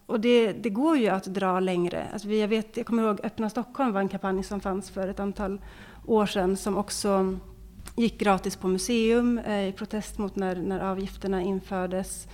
Och 0.06 0.20
det, 0.20 0.52
det 0.52 0.70
går 0.70 0.96
ju 0.96 1.08
att 1.08 1.24
dra 1.24 1.60
längre. 1.60 2.06
Alltså 2.12 2.28
vi, 2.28 2.40
jag, 2.40 2.48
vet, 2.48 2.76
jag 2.76 2.86
kommer 2.86 3.02
ihåg 3.02 3.20
Öppna 3.22 3.50
Stockholm 3.50 3.92
var 3.92 4.00
en 4.00 4.08
kampanj 4.08 4.42
som 4.42 4.60
fanns 4.60 4.90
för 4.90 5.08
ett 5.08 5.20
antal 5.20 5.60
år 6.06 6.26
sedan 6.26 6.56
som 6.56 6.76
också 6.76 7.38
gick 7.96 8.18
gratis 8.18 8.56
på 8.56 8.68
museum 8.68 9.38
eh, 9.38 9.68
i 9.68 9.72
protest 9.72 10.18
mot 10.18 10.36
när, 10.36 10.56
när 10.56 10.80
avgifterna 10.80 11.42
infördes. 11.42 12.28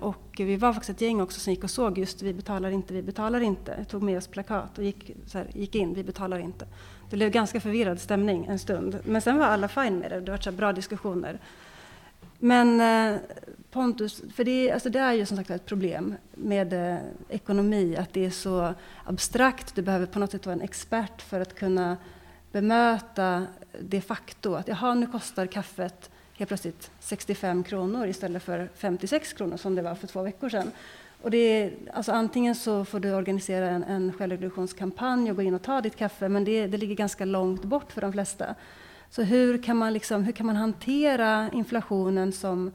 Och 0.00 0.34
vi 0.36 0.56
var 0.56 0.72
faktiskt 0.72 0.90
ett 0.90 1.00
gäng 1.00 1.20
också 1.20 1.40
som 1.40 1.52
gick 1.52 1.64
och 1.64 1.70
såg 1.70 1.98
just 1.98 2.22
Vi 2.22 2.32
betalar 2.32 2.70
inte, 2.70 2.94
vi 2.94 3.02
betalar 3.02 3.40
inte. 3.40 3.74
Jag 3.78 3.88
tog 3.88 4.02
med 4.02 4.18
oss 4.18 4.26
plakat 4.26 4.78
och 4.78 4.84
gick, 4.84 5.10
så 5.26 5.38
här, 5.38 5.46
gick 5.54 5.74
in, 5.74 5.94
Vi 5.94 6.04
betalar 6.04 6.38
inte. 6.38 6.66
Det 7.10 7.16
blev 7.16 7.30
ganska 7.30 7.60
förvirrad 7.60 8.00
stämning 8.00 8.46
en 8.46 8.58
stund. 8.58 8.98
Men 9.04 9.22
sen 9.22 9.38
var 9.38 9.46
alla 9.46 9.68
fine 9.68 9.98
med 9.98 10.10
det, 10.10 10.20
det 10.20 10.30
var 10.30 10.38
så 10.38 10.52
bra 10.52 10.72
diskussioner. 10.72 11.38
Men 12.38 12.80
eh, 12.80 13.20
Pontus, 13.70 14.22
för 14.34 14.44
det, 14.44 14.72
alltså 14.72 14.90
det 14.90 14.98
är 14.98 15.12
ju 15.12 15.26
som 15.26 15.36
sagt 15.36 15.50
ett 15.50 15.66
problem 15.66 16.14
med 16.34 16.72
eh, 16.72 16.98
ekonomi, 17.28 17.96
att 17.96 18.12
det 18.12 18.26
är 18.26 18.30
så 18.30 18.74
abstrakt. 19.04 19.74
Du 19.74 19.82
behöver 19.82 20.06
på 20.06 20.18
något 20.18 20.30
sätt 20.30 20.46
vara 20.46 20.54
en 20.54 20.60
expert 20.60 21.22
för 21.22 21.40
att 21.40 21.54
kunna 21.54 21.96
bemöta 22.52 23.46
det 23.80 24.00
faktum 24.00 24.54
att 24.54 24.68
jaha, 24.68 24.94
nu 24.94 25.06
kostar 25.06 25.46
kaffet 25.46 26.10
helt 26.36 26.48
plötsligt 26.48 26.90
65 27.00 27.64
kronor 27.64 28.06
istället 28.06 28.42
för 28.42 28.68
56 28.74 29.32
kronor 29.32 29.56
som 29.56 29.74
det 29.74 29.82
var 29.82 29.94
för 29.94 30.06
två 30.06 30.22
veckor 30.22 30.48
sedan. 30.48 30.70
Och 31.22 31.30
det 31.30 31.38
är, 31.38 31.72
alltså 31.94 32.12
antingen 32.12 32.54
så 32.54 32.84
får 32.84 33.00
du 33.00 33.14
organisera 33.14 33.70
en, 33.70 33.84
en 33.84 34.12
självreduktionskampanj 34.12 35.30
och 35.30 35.36
gå 35.36 35.42
in 35.42 35.54
och 35.54 35.62
ta 35.62 35.80
ditt 35.80 35.96
kaffe, 35.96 36.28
men 36.28 36.44
det, 36.44 36.66
det 36.66 36.76
ligger 36.76 36.94
ganska 36.94 37.24
långt 37.24 37.64
bort 37.64 37.92
för 37.92 38.00
de 38.00 38.12
flesta. 38.12 38.54
Så 39.10 39.22
hur 39.22 39.62
kan 39.62 39.76
man, 39.76 39.92
liksom, 39.92 40.24
hur 40.24 40.32
kan 40.32 40.46
man 40.46 40.56
hantera 40.56 41.50
inflationen 41.52 42.32
som, 42.32 42.72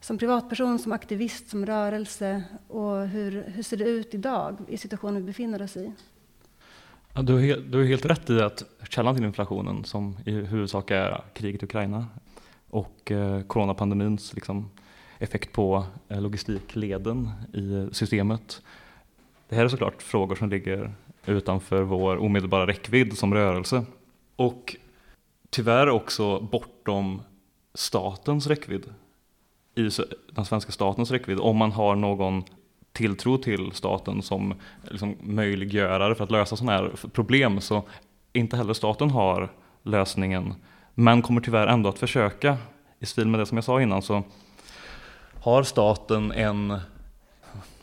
som 0.00 0.18
privatperson, 0.18 0.78
som 0.78 0.92
aktivist, 0.92 1.50
som 1.50 1.66
rörelse? 1.66 2.42
Och 2.68 3.08
hur, 3.08 3.44
hur 3.54 3.62
ser 3.62 3.76
det 3.76 3.84
ut 3.84 4.14
idag 4.14 4.56
i 4.68 4.78
situationen 4.78 5.16
vi 5.16 5.22
befinner 5.22 5.62
oss 5.62 5.76
i? 5.76 5.92
Ja, 7.14 7.22
du, 7.22 7.32
har 7.32 7.40
helt, 7.40 7.72
du 7.72 7.78
har 7.78 7.84
helt 7.84 8.04
rätt 8.04 8.30
i 8.30 8.40
att 8.40 8.64
källan 8.88 9.14
till 9.14 9.24
inflationen 9.24 9.84
som 9.84 10.16
i 10.24 10.30
huvudsak 10.30 10.90
är 10.90 11.24
kriget 11.34 11.62
i 11.62 11.64
Ukraina 11.64 12.06
och 12.70 13.10
eh, 13.10 13.42
coronapandemins 13.42 14.34
liksom, 14.34 14.70
effekt 15.18 15.52
på 15.52 15.86
eh, 16.08 16.20
logistikleden 16.20 17.30
i 17.54 17.88
systemet. 17.92 18.62
Det 19.48 19.56
här 19.56 19.64
är 19.64 19.68
såklart 19.68 20.02
frågor 20.02 20.34
som 20.34 20.48
ligger 20.48 20.92
utanför 21.26 21.82
vår 21.82 22.16
omedelbara 22.16 22.66
räckvidd 22.66 23.18
som 23.18 23.34
rörelse. 23.34 23.84
Och 24.36 24.76
tyvärr 25.50 25.88
också 25.88 26.40
bortom 26.40 27.22
statens 27.74 28.46
räckvidd 28.46 28.84
i 29.74 29.90
den 30.32 30.44
svenska 30.44 30.72
statens 30.72 31.10
räckvidd 31.10 31.40
om 31.40 31.56
man 31.56 31.72
har 31.72 31.96
någon 31.96 32.44
tilltro 32.92 33.38
till 33.38 33.72
staten 33.72 34.22
som 34.22 34.54
liksom 34.90 35.16
möjliggörare 35.20 36.14
för 36.14 36.24
att 36.24 36.30
lösa 36.30 36.56
sådana 36.56 36.72
här 36.72 36.90
problem 37.12 37.60
så 37.60 37.82
inte 38.32 38.56
heller 38.56 38.72
staten 38.74 39.10
har 39.10 39.52
lösningen 39.82 40.54
men 41.00 41.22
kommer 41.22 41.40
tyvärr 41.40 41.66
ändå 41.66 41.88
att 41.88 41.98
försöka. 41.98 42.56
I 42.98 43.06
stil 43.06 43.28
med 43.28 43.40
det 43.40 43.46
som 43.46 43.56
jag 43.56 43.64
sa 43.64 43.82
innan 43.82 44.02
så 44.02 44.22
har 45.42 45.62
staten 45.62 46.32
en 46.32 46.70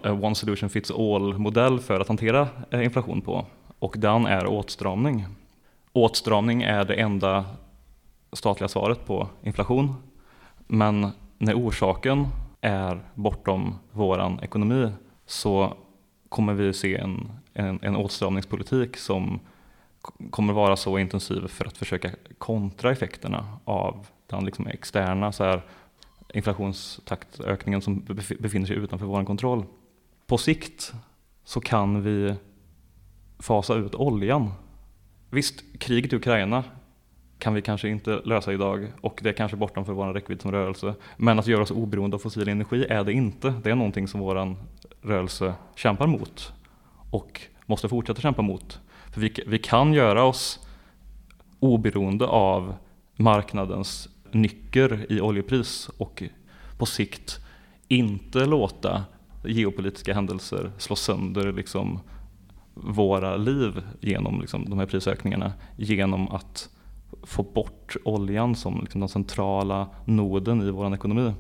eh, 0.03 0.23
one 0.23 0.35
solution 0.35 0.69
fits 0.69 0.91
all 0.91 1.37
modell 1.37 1.79
för 1.79 1.99
att 1.99 2.07
hantera 2.07 2.47
eh, 2.71 2.83
inflation 2.83 3.21
på. 3.21 3.45
Och 3.79 3.95
den 3.97 4.25
är 4.25 4.47
åtstramning. 4.47 5.25
Åtstramning 5.93 6.63
är 6.63 6.85
det 6.85 6.93
enda 6.93 7.45
statliga 8.33 8.67
svaret 8.67 9.05
på 9.05 9.27
inflation. 9.43 9.95
Men 10.67 11.11
när 11.37 11.53
orsaken 11.53 12.27
är 12.61 12.99
bortom 13.13 13.75
våran 13.91 14.39
ekonomi 14.39 14.91
så 15.25 15.73
kommer 16.29 16.53
vi 16.53 16.73
se 16.73 16.95
en, 16.95 17.31
en, 17.53 17.79
en 17.81 17.95
åtstramningspolitik 17.95 18.97
som 18.97 19.39
kommer 20.29 20.53
vara 20.53 20.75
så 20.75 20.97
intensiv 20.97 21.47
för 21.47 21.65
att 21.65 21.77
försöka 21.77 22.11
kontra 22.37 22.91
effekterna 22.91 23.59
av 23.65 24.07
den 24.27 24.45
liksom 24.45 24.67
externa 24.67 25.31
så 25.31 25.43
här, 25.43 25.61
inflationstaktökningen 26.33 27.81
som 27.81 28.05
befinner 28.39 28.65
sig 28.65 28.75
utanför 28.75 29.05
vår 29.05 29.25
kontroll. 29.25 29.65
På 30.27 30.37
sikt 30.37 30.93
så 31.43 31.59
kan 31.61 32.03
vi 32.03 32.35
fasa 33.39 33.75
ut 33.75 33.95
oljan. 33.95 34.51
Visst, 35.29 35.63
kriget 35.79 36.13
i 36.13 36.15
Ukraina 36.15 36.63
kan 37.39 37.53
vi 37.53 37.61
kanske 37.61 37.89
inte 37.89 38.21
lösa 38.25 38.53
idag 38.53 38.91
och 39.01 39.19
det 39.23 39.29
är 39.29 39.33
kanske 39.33 39.57
bortom 39.57 39.85
för 39.85 39.93
vår 39.93 40.13
räckvidd 40.13 40.41
som 40.41 40.51
rörelse. 40.51 40.95
Men 41.17 41.39
att 41.39 41.47
göra 41.47 41.61
oss 41.61 41.71
oberoende 41.71 42.15
av 42.15 42.19
fossil 42.19 42.47
energi 42.47 42.85
är 42.89 43.03
det 43.03 43.13
inte. 43.13 43.53
Det 43.63 43.71
är 43.71 43.75
någonting 43.75 44.07
som 44.07 44.19
vår 44.19 44.55
rörelse 45.01 45.53
kämpar 45.75 46.07
mot 46.07 46.53
och 47.11 47.41
måste 47.65 47.89
fortsätta 47.89 48.21
kämpa 48.21 48.41
mot. 48.41 48.79
För 49.15 49.21
vi, 49.21 49.33
vi 49.47 49.57
kan 49.57 49.93
göra 49.93 50.23
oss 50.23 50.67
oberoende 51.59 52.27
av 52.27 52.75
marknadens 53.15 54.09
nycker 54.31 55.05
i 55.09 55.21
oljepris 55.21 55.89
och 55.97 56.23
på 56.77 56.85
sikt 56.85 57.39
inte 57.87 58.45
låta 58.45 59.03
geopolitiska 59.45 60.13
händelser 60.13 60.71
slå 60.77 60.95
sönder 60.95 61.53
liksom 61.53 61.99
våra 62.73 63.37
liv 63.37 63.81
genom 64.01 64.41
liksom 64.41 64.69
de 64.69 64.79
här 64.79 64.85
prisökningarna 64.85 65.53
genom 65.77 66.27
att 66.27 66.69
få 67.23 67.43
bort 67.43 67.95
oljan 68.03 68.55
som 68.55 68.79
liksom 68.81 68.99
den 69.01 69.09
centrala 69.09 69.89
noden 70.05 70.61
i 70.61 70.71
vår 70.71 70.93
ekonomi. 70.93 71.33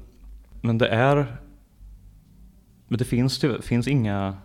Men 0.61 0.77
det 0.77 0.87
är 0.87 1.37
men 2.87 2.97
det 2.97 3.05
finns, 3.05 3.45
finns 3.61 3.87
inga, 3.87 4.37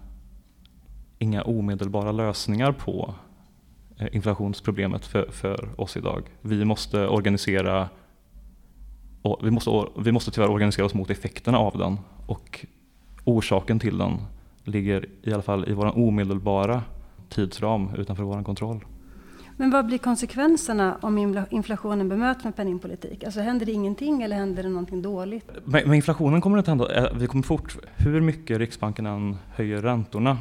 inga 1.20 1.42
omedelbara 1.42 2.12
lösningar 2.12 2.72
på 2.72 3.14
eh, 3.98 4.09
inflationsproblemet 4.12 5.06
för, 5.06 5.30
för 5.30 5.80
oss 5.80 5.96
idag. 5.96 6.22
Vi 6.40 6.64
måste 6.64 7.09
organisera 7.09 7.88
vi 9.42 9.50
måste, 9.50 9.70
vi 9.98 10.12
måste 10.12 10.30
tyvärr 10.30 10.50
organisera 10.50 10.87
oss 10.87 10.94
mot 10.94 11.11
effekterna 11.11 11.59
av 11.59 11.78
den 11.78 11.98
och 12.26 12.66
orsaken 13.24 13.78
till 13.78 13.98
den 13.98 14.16
ligger 14.64 15.09
i 15.22 15.33
alla 15.33 15.42
fall 15.42 15.68
i 15.68 15.72
vår 15.72 15.98
omedelbara 15.98 16.83
tidsram 17.28 17.90
utanför 17.98 18.22
vår 18.22 18.42
kontroll. 18.42 18.85
Men 19.56 19.70
vad 19.70 19.87
blir 19.87 19.98
konsekvenserna 19.98 20.98
om 21.02 21.44
inflationen 21.50 22.09
bemöts 22.09 22.44
med 22.44 22.56
penningpolitik? 22.56 23.24
Alltså 23.24 23.40
händer 23.40 23.66
det 23.66 23.72
ingenting 23.72 24.22
eller 24.22 24.37
händer 24.37 24.62
det 24.62 24.68
någonting 24.68 25.02
dåligt? 25.02 25.50
Med, 25.64 25.94
inflationen 25.94 26.40
kommer 26.40 26.56
det 26.56 26.61
inte 26.61 26.70
hända. 26.70 26.94
Eh, 26.94 27.18
vi 27.18 27.26
kommer 27.26 27.42
fort, 27.42 27.76
hur 27.96 28.20
mycket 28.20 28.59
Riksbanken 28.59 29.06
än 29.06 29.37
höjer 29.54 29.83
räntorna 29.83 30.38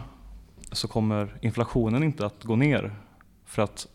så 0.71 0.87
kommer 0.87 1.37
inflationen 1.41 2.03
inte 2.03 2.25
att 2.25 2.43
gå 2.43 2.55
ner. 2.55 2.95
För 3.45 3.61
att 3.61 3.87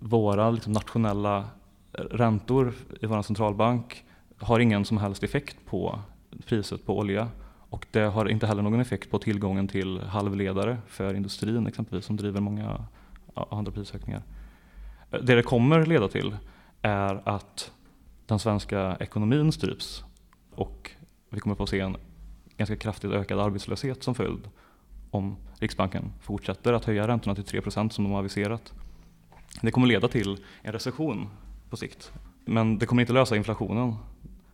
våra 0.00 0.50
liksom, 0.50 0.72
nationella 0.72 1.48
räntor 1.92 2.74
i 3.00 3.06
vår 3.06 3.22
centralbank 3.22 4.04
har 4.38 4.60
ingen 4.60 4.84
som 4.84 4.98
helst 4.98 5.22
effekt 5.22 5.56
på 5.66 5.98
priset 6.46 6.86
på 6.86 6.98
olja. 6.98 7.28
Och 7.68 7.86
det 7.90 8.00
har 8.00 8.28
inte 8.28 8.46
heller 8.46 8.62
någon 8.62 8.80
effekt 8.80 9.10
på 9.10 9.18
tillgången 9.18 9.68
till 9.68 10.00
halvledare 10.00 10.78
för 10.86 11.14
industrin 11.14 11.66
exempelvis 11.66 12.04
som 12.04 12.16
driver 12.16 12.40
många 12.40 12.84
andra 13.34 13.72
prisökningar. 13.72 14.22
Det 15.10 15.34
det 15.34 15.42
kommer 15.42 15.86
leda 15.86 16.08
till 16.08 16.36
är 16.82 17.28
att 17.28 17.72
den 18.26 18.38
svenska 18.38 18.96
ekonomin 19.00 19.52
stryps 19.52 20.04
och 20.54 20.90
vi 21.30 21.40
kommer 21.40 21.56
få 21.56 21.66
se 21.66 21.80
en 21.80 21.96
ganska 22.56 22.76
kraftigt 22.76 23.12
ökad 23.12 23.40
arbetslöshet 23.40 24.02
som 24.02 24.14
följd 24.14 24.48
om 25.12 25.36
Riksbanken 25.58 26.12
fortsätter 26.20 26.72
att 26.72 26.84
höja 26.84 27.08
räntorna 27.08 27.34
till 27.34 27.44
3 27.44 27.60
procent 27.60 27.92
som 27.92 28.04
de 28.04 28.12
har 28.12 28.18
aviserat. 28.18 28.72
Det 29.60 29.70
kommer 29.70 29.86
leda 29.86 30.08
till 30.08 30.38
en 30.62 30.72
recession 30.72 31.28
på 31.70 31.76
sikt. 31.76 32.12
Men 32.44 32.78
det 32.78 32.86
kommer 32.86 33.02
inte 33.02 33.12
lösa 33.12 33.36
inflationen. 33.36 33.94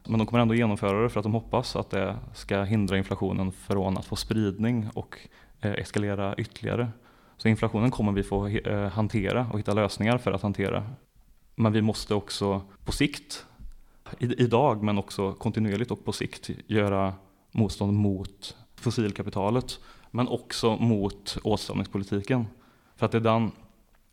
Men 0.06 0.18
de 0.18 0.26
kommer 0.26 0.42
ändå 0.42 0.54
genomföra 0.54 1.02
det 1.02 1.08
för 1.08 1.20
att 1.20 1.24
de 1.24 1.32
hoppas 1.32 1.76
att 1.76 1.90
det 1.90 2.16
ska 2.34 2.62
hindra 2.62 2.98
inflationen 2.98 3.52
från 3.52 3.98
att 3.98 4.04
få 4.04 4.16
spridning 4.16 4.88
och 4.94 5.18
eh, 5.60 5.72
eskalera 5.72 6.34
ytterligare. 6.36 6.88
Så 7.36 7.48
inflationen 7.48 7.90
kommer 7.90 8.12
vi 8.12 8.22
få 8.22 8.46
eh, 8.46 8.88
hantera 8.88 9.46
och 9.52 9.58
hitta 9.58 9.74
lösningar 9.74 10.18
för 10.18 10.32
att 10.32 10.42
hantera. 10.42 10.84
Men 11.54 11.72
vi 11.72 11.82
måste 11.82 12.14
också 12.14 12.62
på 12.84 12.92
sikt, 12.92 13.46
idag 14.18 14.82
men 14.82 14.98
också 14.98 15.32
kontinuerligt 15.32 15.90
och 15.90 16.04
på 16.04 16.12
sikt 16.12 16.50
göra 16.66 17.14
motstånd 17.52 17.92
mot 17.92 18.56
fossilkapitalet 18.76 19.80
men 20.10 20.28
också 20.28 20.76
mot 20.76 21.38
åtstramningspolitiken. 21.42 22.46
För 22.96 23.06
att 23.06 23.12
det 23.12 23.18
är 23.18 23.22
den, 23.22 23.52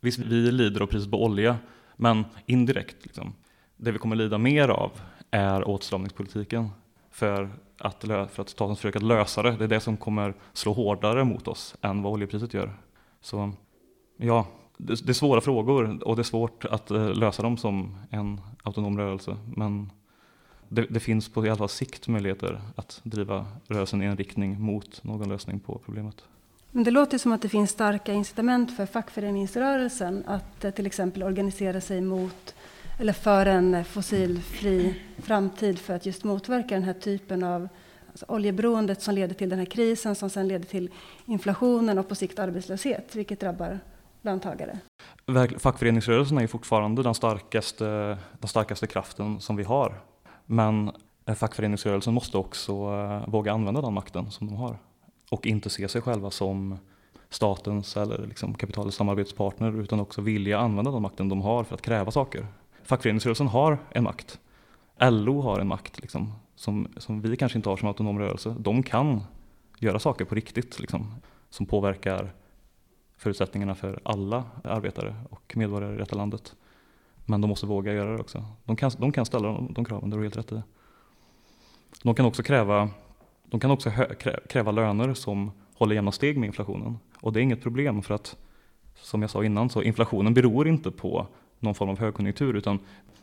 visst 0.00 0.18
vi 0.18 0.52
lider 0.52 0.80
av 0.80 0.86
priset 0.86 1.10
på 1.10 1.24
olja 1.24 1.56
men 1.96 2.24
indirekt, 2.46 2.96
liksom, 3.02 3.34
det 3.76 3.92
vi 3.92 3.98
kommer 3.98 4.16
lida 4.16 4.38
mer 4.38 4.68
av 4.68 4.90
är 5.30 5.68
åtstramningspolitiken. 5.68 6.68
För 7.10 7.50
att, 7.78 8.04
för 8.04 8.40
att 8.40 8.48
staten 8.48 8.76
försöker 8.76 9.00
lösa 9.00 9.42
det, 9.42 9.56
det 9.56 9.64
är 9.64 9.68
det 9.68 9.80
som 9.80 9.96
kommer 9.96 10.34
slå 10.52 10.72
hårdare 10.72 11.24
mot 11.24 11.48
oss 11.48 11.76
än 11.80 12.02
vad 12.02 12.12
oljepriset 12.12 12.54
gör. 12.54 12.72
Så 13.20 13.52
ja, 14.16 14.46
det, 14.76 15.06
det 15.06 15.12
är 15.12 15.14
svåra 15.14 15.40
frågor 15.40 16.02
och 16.02 16.16
det 16.16 16.22
är 16.22 16.24
svårt 16.24 16.64
att 16.64 16.90
eh, 16.90 17.14
lösa 17.14 17.42
dem 17.42 17.56
som 17.56 17.96
en 18.10 18.40
autonom 18.62 18.98
rörelse. 18.98 19.36
Men 19.54 19.92
det, 20.68 20.86
det, 20.90 21.00
finns 21.00 21.28
på 21.28 21.46
i 21.46 21.48
alla 21.48 21.58
fall 21.58 21.68
sikt 21.68 22.08
möjligheter 22.08 22.60
att 22.76 23.00
driva 23.02 23.46
rörelsen 23.68 24.02
i 24.02 24.06
en 24.06 24.16
riktning 24.16 24.60
mot 24.60 25.04
någon 25.04 25.28
lösning 25.28 25.60
på 25.60 25.80
problemet. 25.84 26.24
Men 26.70 26.84
det 26.84 26.90
låter 26.90 27.18
som 27.18 27.32
att 27.32 27.42
det 27.42 27.48
finns 27.48 27.70
starka 27.70 28.12
incitament 28.12 28.76
för 28.76 28.86
fackföreningsrörelsen 28.86 30.24
att 30.26 30.64
eh, 30.64 30.70
till 30.70 30.86
exempel 30.86 31.22
organisera 31.22 31.80
sig 31.80 32.00
mot 32.00 32.54
eller 32.98 33.12
för 33.12 33.46
en 33.46 33.84
fossilfri 33.84 35.02
framtid 35.18 35.78
för 35.78 35.94
att 35.94 36.06
just 36.06 36.24
motverka 36.24 36.74
den 36.74 36.84
här 36.84 36.92
typen 36.92 37.42
av 37.42 37.68
alltså 38.10 38.26
oljeberoendet 38.28 39.02
som 39.02 39.14
leder 39.14 39.34
till 39.34 39.48
den 39.48 39.58
här 39.58 39.66
krisen 39.66 40.14
som 40.14 40.30
sen 40.30 40.48
leder 40.48 40.64
till 40.64 40.90
inflationen 41.26 41.98
och 41.98 42.08
på 42.08 42.14
sikt 42.14 42.38
arbetslöshet, 42.38 43.16
vilket 43.16 43.40
drabbar 43.40 43.80
löntagare. 44.22 44.78
Fackföreningsrörelsen 45.58 46.38
är 46.38 46.46
fortfarande 46.46 47.02
den 47.02 47.14
starkaste, 47.14 48.18
den 48.38 48.48
starkaste 48.48 48.86
kraften 48.86 49.40
som 49.40 49.56
vi 49.56 49.62
har. 49.62 50.00
Men 50.46 50.90
eh, 51.26 51.34
fackföreningsrörelsen 51.34 52.14
måste 52.14 52.38
också 52.38 52.72
eh, 52.72 53.28
våga 53.28 53.52
använda 53.52 53.80
den 53.80 53.94
makten 53.94 54.30
som 54.30 54.46
de 54.46 54.56
har 54.56 54.78
och 55.30 55.46
inte 55.46 55.70
se 55.70 55.88
sig 55.88 56.02
själva 56.02 56.30
som 56.30 56.78
statens 57.28 57.96
eller 57.96 58.26
liksom 58.26 58.54
kapitalets 58.54 58.96
samarbetspartner 58.96 59.80
utan 59.80 60.00
också 60.00 60.20
vilja 60.20 60.58
använda 60.58 60.90
den 60.90 61.02
makten 61.02 61.28
de 61.28 61.42
har 61.42 61.64
för 61.64 61.74
att 61.74 61.82
kräva 61.82 62.10
saker. 62.10 62.46
Fackföreningsrörelsen 62.82 63.46
har 63.46 63.78
en 63.90 64.04
makt. 64.04 64.40
LO 65.00 65.40
har 65.40 65.60
en 65.60 65.68
makt 65.68 66.00
liksom, 66.00 66.32
som, 66.54 66.88
som 66.96 67.20
vi 67.20 67.36
kanske 67.36 67.58
inte 67.58 67.68
har 67.68 67.76
som 67.76 67.88
autonom 67.88 68.18
rörelse. 68.18 68.56
De 68.58 68.82
kan 68.82 69.20
göra 69.78 69.98
saker 69.98 70.24
på 70.24 70.34
riktigt 70.34 70.80
liksom, 70.80 71.14
som 71.50 71.66
påverkar 71.66 72.32
förutsättningarna 73.16 73.74
för 73.74 74.00
alla 74.02 74.44
arbetare 74.64 75.16
och 75.30 75.56
medborgare 75.56 75.94
i 75.94 75.98
detta 75.98 76.16
landet. 76.16 76.56
Men 77.26 77.40
de 77.40 77.48
måste 77.48 77.66
våga 77.66 77.92
göra 77.92 78.12
det 78.12 78.20
också. 78.20 78.44
De 78.64 78.76
kan, 78.76 78.90
de 78.98 79.12
kan 79.12 79.26
ställa 79.26 79.48
de, 79.48 79.72
de 79.72 79.84
kraven, 79.84 80.10
det 80.10 80.16
är 80.16 80.20
helt 80.20 80.36
rätt 80.36 80.52
i. 80.52 80.62
De 82.02 82.14
kan 82.14 82.26
också 82.26 82.42
kräva, 82.42 82.90
de 83.44 83.60
kan 83.60 83.70
också 83.70 83.90
hö, 83.90 84.14
kräva 84.48 84.70
löner 84.70 85.14
som 85.14 85.50
håller 85.74 85.94
jämna 85.94 86.12
steg 86.12 86.38
med 86.38 86.46
inflationen. 86.46 86.98
Och 87.20 87.32
det 87.32 87.40
är 87.40 87.42
inget 87.42 87.62
problem 87.62 88.02
för 88.02 88.14
att, 88.14 88.36
som 88.94 89.22
jag 89.22 89.30
sa 89.30 89.44
innan, 89.44 89.70
så 89.70 89.82
inflationen 89.82 90.34
beror 90.34 90.68
inte 90.68 90.90
på 90.90 91.26
någon 91.58 91.74
form 91.74 91.88
av 91.88 91.98
högkonjunktur 91.98 92.54
utan 92.54 92.78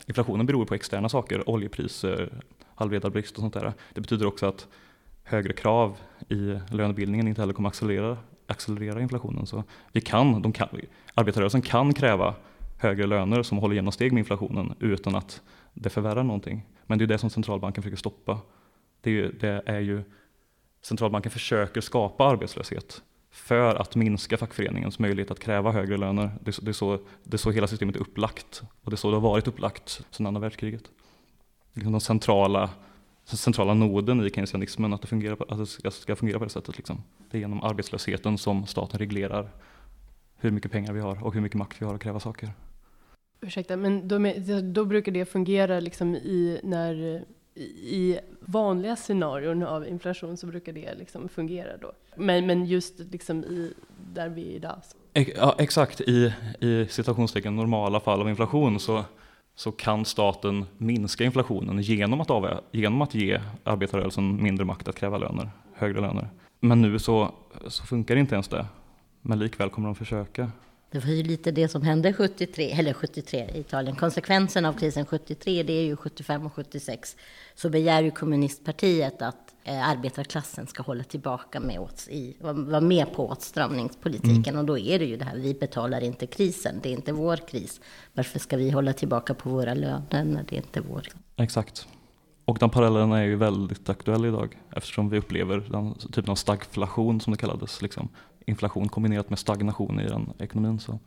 inflationen 0.06 0.46
beror 0.46 0.64
på 0.64 0.74
externa 0.74 1.08
saker, 1.08 1.50
oljepriser, 1.50 2.42
halvledarbrist 2.74 3.36
och 3.36 3.40
sånt 3.40 3.54
där. 3.54 3.72
Det 3.92 4.00
betyder 4.00 4.26
också 4.26 4.46
att 4.46 4.68
högre 5.24 5.52
krav 5.52 5.96
i 6.28 6.58
lönebildningen 6.70 7.28
inte 7.28 7.42
heller 7.42 7.52
kommer 7.52 7.68
accelerera, 7.68 8.16
accelerera 8.46 9.00
inflationen. 9.00 9.46
Så 9.46 9.64
vi 9.92 10.00
kan, 10.00 10.42
de 10.42 10.52
kan, 10.52 10.68
arbetarrörelsen 11.14 11.62
kan 11.62 11.94
kräva 11.94 12.34
högre 12.84 13.06
löner 13.06 13.42
som 13.42 13.58
håller 13.58 13.76
jämna 13.76 13.92
steg 13.92 14.12
med 14.12 14.18
inflationen 14.18 14.74
utan 14.80 15.14
att 15.14 15.42
det 15.74 15.90
förvärrar 15.90 16.22
någonting. 16.22 16.66
Men 16.86 16.98
det 16.98 17.04
är 17.04 17.06
det 17.06 17.18
som 17.18 17.30
centralbanken 17.30 17.82
försöker 17.82 17.98
stoppa 17.98 18.38
Det 19.00 19.10
är 19.10 19.14
ju, 19.14 19.32
det 19.32 19.62
är 19.66 19.80
ju 19.80 20.02
centralbanken 20.82 21.30
försöker 21.30 21.80
skapa 21.80 22.24
arbetslöshet 22.24 23.02
för 23.30 23.74
att 23.74 23.96
minska 23.96 24.36
fackföreningens 24.36 24.98
möjlighet 24.98 25.30
att 25.30 25.40
kräva 25.40 25.72
högre 25.72 25.96
löner. 25.96 26.30
Det 26.40 26.58
är, 26.58 26.64
det 26.64 26.70
är, 26.70 26.72
så, 26.72 26.98
det 27.24 27.36
är 27.36 27.38
så 27.38 27.50
hela 27.50 27.66
systemet 27.66 27.96
är 27.96 28.00
upplagt 28.00 28.62
och 28.82 28.90
det 28.90 28.94
är 28.94 28.96
så 28.96 29.10
det 29.10 29.16
har 29.16 29.20
varit 29.20 29.48
upplagt 29.48 30.04
sedan 30.10 30.26
andra 30.26 30.40
världskriget. 30.40 30.90
Liksom 31.72 31.92
den 31.92 32.00
centrala, 32.00 32.70
den 33.30 33.36
centrala 33.36 33.74
noden 33.74 34.26
i 34.26 34.30
keynesianismen, 34.30 34.92
att 34.92 35.02
det, 35.02 35.08
fungerar 35.08 35.36
på, 35.36 35.44
att 35.44 35.58
det 35.58 35.66
ska, 35.66 35.90
ska 35.90 36.16
fungera 36.16 36.38
på 36.38 36.44
det 36.44 36.50
sättet. 36.50 36.76
Liksom. 36.76 37.02
Det 37.30 37.38
är 37.38 37.40
genom 37.40 37.62
arbetslösheten 37.62 38.38
som 38.38 38.66
staten 38.66 38.98
reglerar 38.98 39.50
hur 40.36 40.50
mycket 40.50 40.72
pengar 40.72 40.92
vi 40.92 41.00
har 41.00 41.24
och 41.24 41.34
hur 41.34 41.40
mycket 41.40 41.58
makt 41.58 41.82
vi 41.82 41.86
har 41.86 41.94
att 41.94 42.02
kräva 42.02 42.20
saker. 42.20 42.52
Ursäkta, 43.40 43.76
men 43.76 44.08
då, 44.08 44.18
då 44.62 44.84
brukar 44.84 45.12
det 45.12 45.24
fungera 45.24 45.80
liksom 45.80 46.14
i 46.14 46.60
när 46.62 47.24
i 47.56 48.18
vanliga 48.40 48.96
scenarion 48.96 49.62
av 49.62 49.88
inflation 49.88 50.36
så 50.36 50.46
brukar 50.46 50.72
det 50.72 50.94
liksom 50.94 51.28
fungera 51.28 51.76
då. 51.76 51.92
Men, 52.16 52.46
men 52.46 52.66
just 52.66 52.98
liksom 52.98 53.44
i, 53.44 53.72
där 54.14 54.28
vi 54.28 54.42
är 54.42 54.56
idag. 54.56 54.78
Ja, 55.12 55.54
exakt, 55.58 56.00
i, 56.00 56.32
i 56.60 56.86
citationstecken 56.90 57.56
normala 57.56 58.00
fall 58.00 58.20
av 58.20 58.28
inflation 58.28 58.80
så, 58.80 59.04
så 59.54 59.72
kan 59.72 60.04
staten 60.04 60.64
minska 60.78 61.24
inflationen 61.24 61.78
genom 61.82 62.20
att, 62.20 62.30
av, 62.30 62.60
genom 62.72 63.02
att 63.02 63.14
ge 63.14 63.40
arbetarrörelsen 63.64 64.42
mindre 64.42 64.64
makt 64.64 64.88
att 64.88 64.96
kräva 64.96 65.18
löner, 65.18 65.50
högre 65.74 66.00
löner. 66.00 66.28
Men 66.60 66.82
nu 66.82 66.98
så, 66.98 67.34
så 67.66 67.86
funkar 67.86 68.16
inte 68.16 68.34
ens 68.34 68.48
det. 68.48 68.66
Men 69.22 69.38
likväl 69.38 69.70
kommer 69.70 69.88
de 69.88 69.94
försöka. 69.94 70.50
Det 70.94 71.00
var 71.00 71.12
ju 71.12 71.22
lite 71.22 71.50
det 71.50 71.68
som 71.68 71.82
hände 71.82 72.12
73, 72.12 72.70
eller 72.70 72.92
73 72.92 73.50
i 73.54 73.60
Italien. 73.60 73.96
Konsekvensen 73.96 74.64
av 74.64 74.72
krisen 74.72 75.06
73, 75.06 75.62
det 75.62 75.72
är 75.72 75.84
ju 75.84 75.96
75 75.96 76.46
och 76.46 76.52
76. 76.52 77.16
Så 77.54 77.70
begär 77.70 78.02
ju 78.02 78.10
kommunistpartiet 78.10 79.22
att 79.22 79.54
eh, 79.64 79.88
arbetarklassen 79.88 80.66
ska 80.66 80.82
hålla 80.82 81.04
tillbaka 81.04 81.60
med 81.60 81.80
åt, 81.80 82.08
i, 82.10 82.36
vara 82.40 82.80
med 82.80 83.12
på 83.12 83.28
åtstramningspolitiken. 83.28 84.54
Mm. 84.54 84.58
Och 84.58 84.64
då 84.64 84.78
är 84.78 84.98
det 84.98 85.04
ju 85.04 85.16
det 85.16 85.24
här, 85.24 85.36
vi 85.36 85.54
betalar 85.54 86.00
inte 86.00 86.26
krisen, 86.26 86.80
det 86.82 86.88
är 86.88 86.92
inte 86.92 87.12
vår 87.12 87.36
kris. 87.36 87.80
Varför 88.12 88.38
ska 88.38 88.56
vi 88.56 88.70
hålla 88.70 88.92
tillbaka 88.92 89.34
på 89.34 89.50
våra 89.50 89.74
löner 89.74 90.24
när 90.24 90.44
det 90.48 90.56
inte 90.56 90.78
är 90.78 90.82
vår? 90.82 91.08
Exakt. 91.36 91.88
Och 92.44 92.58
den 92.58 92.70
parallellen 92.70 93.12
är 93.12 93.22
ju 93.22 93.36
väldigt 93.36 93.88
aktuell 93.88 94.24
idag 94.24 94.58
eftersom 94.76 95.08
vi 95.08 95.18
upplever 95.18 95.56
den 95.70 95.94
typen 95.94 96.30
av 96.30 96.34
stagflation 96.34 97.20
som 97.20 97.30
det 97.30 97.36
kallades. 97.36 97.82
Liksom 97.82 98.08
inflation 98.44 98.88
kombinerat 98.88 99.30
med 99.30 99.38
stagnation 99.38 100.00
i 100.00 100.08
den 100.08 100.32
ekonomin. 100.38 100.78
Så, 100.78 100.98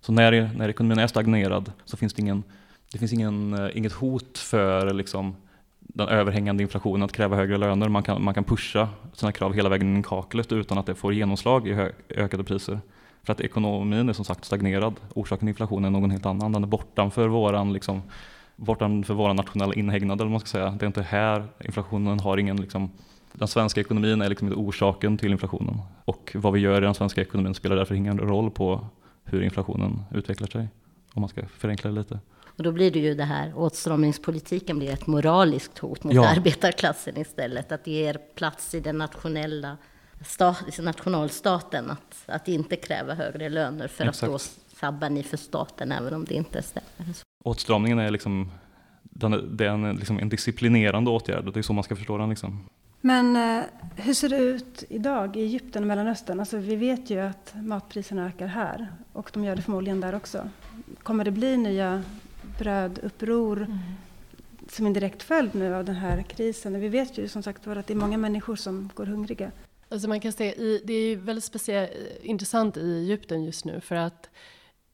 så 0.00 0.12
när, 0.12 0.50
när 0.56 0.68
ekonomin 0.68 0.98
är 0.98 1.06
stagnerad 1.06 1.72
så 1.84 1.96
finns 1.96 2.14
det, 2.14 2.22
ingen, 2.22 2.42
det 2.92 2.98
finns 2.98 3.12
ingen, 3.12 3.54
eh, 3.54 3.76
inget 3.76 3.92
hot 3.92 4.38
för 4.38 4.94
liksom, 4.94 5.36
den 5.78 6.08
överhängande 6.08 6.62
inflationen 6.62 7.02
att 7.02 7.12
kräva 7.12 7.36
högre 7.36 7.56
löner. 7.56 7.88
Man 7.88 8.02
kan, 8.02 8.24
man 8.24 8.34
kan 8.34 8.44
pusha 8.44 8.88
sina 9.12 9.32
krav 9.32 9.54
hela 9.54 9.68
vägen 9.68 9.88
in 9.88 10.00
i 10.00 10.02
kaklet 10.02 10.52
utan 10.52 10.78
att 10.78 10.86
det 10.86 10.94
får 10.94 11.14
genomslag 11.14 11.68
i 11.68 11.72
hö, 11.72 11.92
ökade 12.08 12.44
priser. 12.44 12.80
För 13.22 13.32
att 13.32 13.40
ekonomin 13.40 14.08
är 14.08 14.12
som 14.12 14.24
sagt 14.24 14.44
stagnerad. 14.44 14.94
Orsaken 15.14 15.38
till 15.40 15.48
inflationen 15.48 15.94
är 15.94 16.00
någon 16.00 16.10
helt 16.10 16.26
annan. 16.26 16.52
Den 16.52 16.62
är 16.62 16.68
bortanför 16.68 17.28
våran, 17.28 17.72
liksom, 17.72 18.02
bortanför 18.56 19.14
våran 19.14 19.36
nationella 19.36 19.74
inhägnad. 19.74 20.20
Eller 20.20 20.30
man 20.30 20.40
ska 20.40 20.48
säga. 20.48 20.70
Det 20.70 20.84
är 20.84 20.86
inte 20.86 21.02
här. 21.02 21.46
Inflationen 21.64 22.20
har 22.20 22.38
ingen 22.38 22.56
liksom, 22.56 22.90
den 23.40 23.48
svenska 23.48 23.80
ekonomin 23.80 24.22
är 24.22 24.28
liksom 24.28 24.48
inte 24.48 24.60
orsaken 24.60 25.18
till 25.18 25.32
inflationen. 25.32 25.80
Och 26.04 26.32
vad 26.34 26.52
vi 26.52 26.60
gör 26.60 26.82
i 26.82 26.84
den 26.84 26.94
svenska 26.94 27.20
ekonomin 27.20 27.54
spelar 27.54 27.76
därför 27.76 27.94
ingen 27.94 28.18
roll 28.18 28.50
på 28.50 28.86
hur 29.24 29.42
inflationen 29.42 30.02
utvecklar 30.14 30.48
sig. 30.48 30.68
Om 31.14 31.20
man 31.20 31.28
ska 31.28 31.46
förenkla 31.46 31.90
det 31.90 31.96
lite. 31.96 32.18
Och 32.56 32.62
då 32.62 32.72
blir 32.72 32.90
det 32.90 32.98
ju 32.98 33.14
det 33.14 33.24
här, 33.24 33.52
åtstramningspolitiken 33.56 34.78
blir 34.78 34.90
ett 34.90 35.06
moraliskt 35.06 35.78
hot 35.78 36.04
mot 36.04 36.14
ja. 36.14 36.28
arbetarklassen 36.28 37.16
istället. 37.16 37.72
Att 37.72 37.84
det 37.84 37.90
ger 37.90 38.18
plats 38.34 38.74
i 38.74 38.80
den 38.80 38.98
nationella 38.98 39.76
stat, 40.24 40.78
nationalstaten 40.78 41.90
att, 41.90 42.24
att 42.26 42.48
inte 42.48 42.76
kräva 42.76 43.14
högre 43.14 43.48
löner 43.48 43.88
för 43.88 44.04
Exakt. 44.04 44.22
att 44.22 44.30
då 44.30 44.38
sabbar 44.76 45.10
ni 45.10 45.22
för 45.22 45.36
staten 45.36 45.92
även 45.92 46.14
om 46.14 46.24
det 46.24 46.34
inte 46.34 46.62
stämmer. 46.62 47.14
Åtstramningen 47.44 47.98
är 47.98 48.10
liksom, 48.10 48.50
den, 49.02 49.56
det 49.56 49.66
är 49.66 49.70
en, 49.70 49.96
liksom 49.96 50.18
en 50.18 50.28
disciplinerande 50.28 51.10
åtgärd, 51.10 51.52
det 51.52 51.60
är 51.60 51.62
så 51.62 51.72
man 51.72 51.84
ska 51.84 51.96
förstå 51.96 52.18
den. 52.18 52.30
Liksom. 52.30 52.64
Men 53.00 53.36
eh, 53.36 53.64
hur 53.96 54.14
ser 54.14 54.28
det 54.28 54.36
ut 54.36 54.84
idag 54.88 55.36
i 55.36 55.40
Egypten 55.40 55.82
och 55.82 55.88
Mellanöstern? 55.88 56.40
Alltså, 56.40 56.56
vi 56.56 56.76
vet 56.76 57.10
ju 57.10 57.20
att 57.20 57.54
matpriserna 57.54 58.26
ökar 58.26 58.46
här 58.46 58.88
och 59.12 59.30
de 59.32 59.44
gör 59.44 59.56
det 59.56 59.62
förmodligen 59.62 60.00
där 60.00 60.14
också. 60.14 60.48
Kommer 61.02 61.24
det 61.24 61.30
bli 61.30 61.56
nya 61.56 62.02
bröduppror 62.58 63.56
mm. 63.56 63.78
som 64.68 64.86
en 64.86 64.92
direkt 64.92 65.22
följd 65.22 65.54
nu 65.54 65.74
av 65.74 65.84
den 65.84 65.94
här 65.94 66.22
krisen? 66.22 66.80
Vi 66.80 66.88
vet 66.88 67.18
ju 67.18 67.28
som 67.28 67.42
sagt 67.42 67.66
att 67.66 67.86
det 67.86 67.92
är 67.92 67.96
många 67.96 68.18
människor 68.18 68.56
som 68.56 68.90
går 68.94 69.06
hungriga. 69.06 69.50
Alltså 69.88 70.08
man 70.08 70.20
kan 70.20 70.32
säga, 70.32 70.78
det 70.84 70.92
är 70.92 71.16
väldigt 71.16 71.44
speciellt, 71.44 71.90
intressant 72.22 72.76
i 72.76 72.98
Egypten 72.98 73.44
just 73.44 73.64
nu 73.64 73.80
för 73.80 73.96
att 73.96 74.30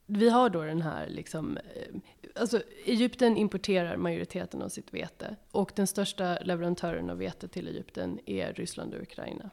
vi 0.07 0.29
har 0.29 0.51
då 0.51 0.63
den 0.63 0.83
här 0.83 1.07
liksom, 1.09 1.57
eh, 1.57 1.95
alltså 2.39 2.63
Egypten 2.85 3.37
importerar 3.37 3.97
majoriteten 3.97 4.63
av 4.63 4.69
sitt 4.69 4.95
vete 4.95 5.37
och 5.51 5.73
den 5.75 5.87
största 5.87 6.39
leverantören 6.39 7.11
av 7.11 7.19
vete 7.19 7.49
till 7.49 7.69
Egypten 7.69 8.21
är 8.27 8.53
Ryssland 8.53 8.95
och 8.95 9.03
Ukraina. 9.03 9.51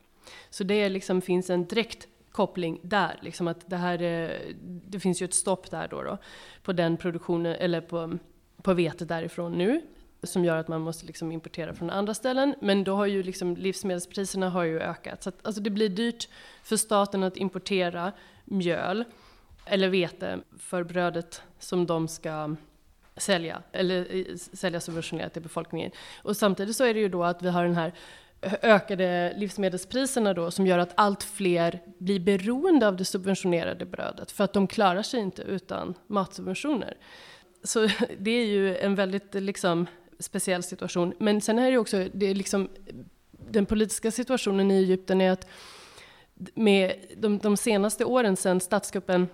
Så 0.49 0.63
det 0.63 0.89
liksom 0.89 1.21
finns 1.21 1.49
en 1.49 1.65
direkt 1.65 2.07
koppling 2.31 2.79
där, 2.83 3.19
liksom 3.21 3.47
att 3.47 3.69
det 3.69 3.77
här, 3.77 4.01
eh, 4.01 4.29
det 4.63 4.99
finns 4.99 5.21
ju 5.21 5.25
ett 5.25 5.33
stopp 5.33 5.71
där 5.71 5.87
då, 5.87 6.03
då 6.03 6.17
på 6.63 6.73
den 6.73 6.97
produktionen, 6.97 7.55
eller 7.55 7.81
på, 7.81 8.17
på 8.61 8.73
vete 8.73 9.05
därifrån 9.05 9.57
nu, 9.57 9.81
som 10.23 10.45
gör 10.45 10.57
att 10.57 10.67
man 10.67 10.81
måste 10.81 11.05
liksom 11.05 11.31
importera 11.31 11.73
från 11.73 11.89
andra 11.89 12.13
ställen. 12.13 12.55
Men 12.61 12.83
då 12.83 12.95
har 12.95 13.05
ju 13.05 13.23
liksom 13.23 13.57
livsmedelspriserna 13.57 14.49
har 14.49 14.63
ju 14.63 14.79
ökat. 14.79 15.23
Så 15.23 15.29
att, 15.29 15.45
alltså 15.45 15.61
det 15.61 15.69
blir 15.69 15.89
dyrt 15.89 16.29
för 16.63 16.77
staten 16.77 17.23
att 17.23 17.37
importera 17.37 18.11
mjöl 18.45 19.03
eller 19.65 19.89
vete 19.89 20.39
för 20.59 20.83
brödet 20.83 21.41
som 21.59 21.85
de 21.85 22.07
ska 22.07 22.55
sälja, 23.17 23.63
eller 23.71 24.15
eh, 24.15 24.35
sälja 24.35 24.79
subventionerat 24.79 25.33
till 25.33 25.41
befolkningen. 25.41 25.91
Och 26.23 26.37
samtidigt 26.37 26.75
så 26.75 26.83
är 26.83 26.93
det 26.93 26.99
ju 26.99 27.09
då 27.09 27.23
att 27.23 27.41
vi 27.41 27.49
har 27.49 27.63
den 27.63 27.75
här 27.75 27.93
ökade 28.61 29.33
livsmedelspriserna 29.37 30.33
då 30.33 30.51
som 30.51 30.67
gör 30.67 30.77
att 30.77 30.93
allt 30.95 31.23
fler 31.23 31.79
blir 31.97 32.19
beroende 32.19 32.87
av 32.87 32.97
det 32.97 33.05
subventionerade 33.05 33.85
brödet 33.85 34.31
för 34.31 34.43
att 34.43 34.53
de 34.53 34.67
klarar 34.67 35.01
sig 35.01 35.19
inte 35.19 35.41
utan 35.41 35.93
matsubventioner. 36.07 36.97
Så 37.63 37.87
det 38.17 38.31
är 38.31 38.45
ju 38.45 38.77
en 38.77 38.95
väldigt 38.95 39.33
liksom, 39.33 39.87
speciell 40.19 40.63
situation. 40.63 41.13
Men 41.19 41.41
sen 41.41 41.59
är 41.59 41.71
det 41.71 41.77
också, 41.77 42.07
det 42.13 42.25
är 42.25 42.35
liksom, 42.35 42.69
den 43.31 43.65
politiska 43.65 44.11
situationen 44.11 44.71
i 44.71 44.77
Egypten 44.77 45.21
är 45.21 45.31
att 45.31 45.47
med 46.53 46.93
de, 47.17 47.37
de 47.37 47.57
senaste 47.57 48.05
åren 48.05 48.35
sedan 48.35 48.59
statskuppen 48.59 49.27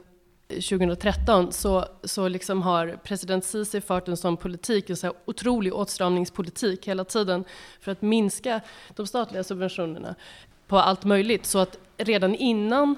2013 0.49 1.51
så, 1.51 1.85
så 2.03 2.27
liksom 2.27 2.61
har 2.61 2.99
president 3.03 3.45
Sisi 3.45 3.81
fört 3.81 4.07
en 4.07 4.17
sån 4.17 4.37
politik, 4.37 4.89
en 4.89 4.97
så 4.97 5.13
otrolig 5.25 5.73
åtstramningspolitik 5.73 6.87
hela 6.87 7.03
tiden 7.03 7.43
för 7.79 7.91
att 7.91 8.01
minska 8.01 8.61
de 8.95 9.07
statliga 9.07 9.43
subventionerna 9.43 10.15
på 10.67 10.77
allt 10.77 11.03
möjligt. 11.03 11.45
Så 11.45 11.59
att 11.59 11.77
redan 11.97 12.35
innan 12.35 12.95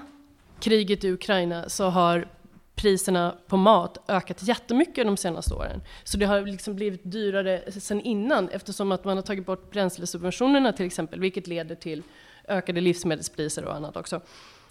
kriget 0.60 1.04
i 1.04 1.12
Ukraina 1.12 1.68
så 1.68 1.84
har 1.84 2.28
priserna 2.74 3.34
på 3.46 3.56
mat 3.56 3.98
ökat 4.08 4.42
jättemycket 4.42 5.06
de 5.06 5.16
senaste 5.16 5.54
åren. 5.54 5.82
Så 6.04 6.16
det 6.16 6.26
har 6.26 6.40
liksom 6.40 6.74
blivit 6.74 7.00
dyrare 7.04 7.72
sen 7.72 8.00
innan 8.00 8.48
eftersom 8.48 8.92
att 8.92 9.04
man 9.04 9.16
har 9.16 9.22
tagit 9.22 9.46
bort 9.46 9.70
bränslesubventionerna 9.70 10.72
till 10.72 10.86
exempel, 10.86 11.20
vilket 11.20 11.46
leder 11.46 11.74
till 11.74 12.02
ökade 12.48 12.80
livsmedelspriser 12.80 13.64
och 13.64 13.74
annat 13.74 13.96
också. 13.96 14.20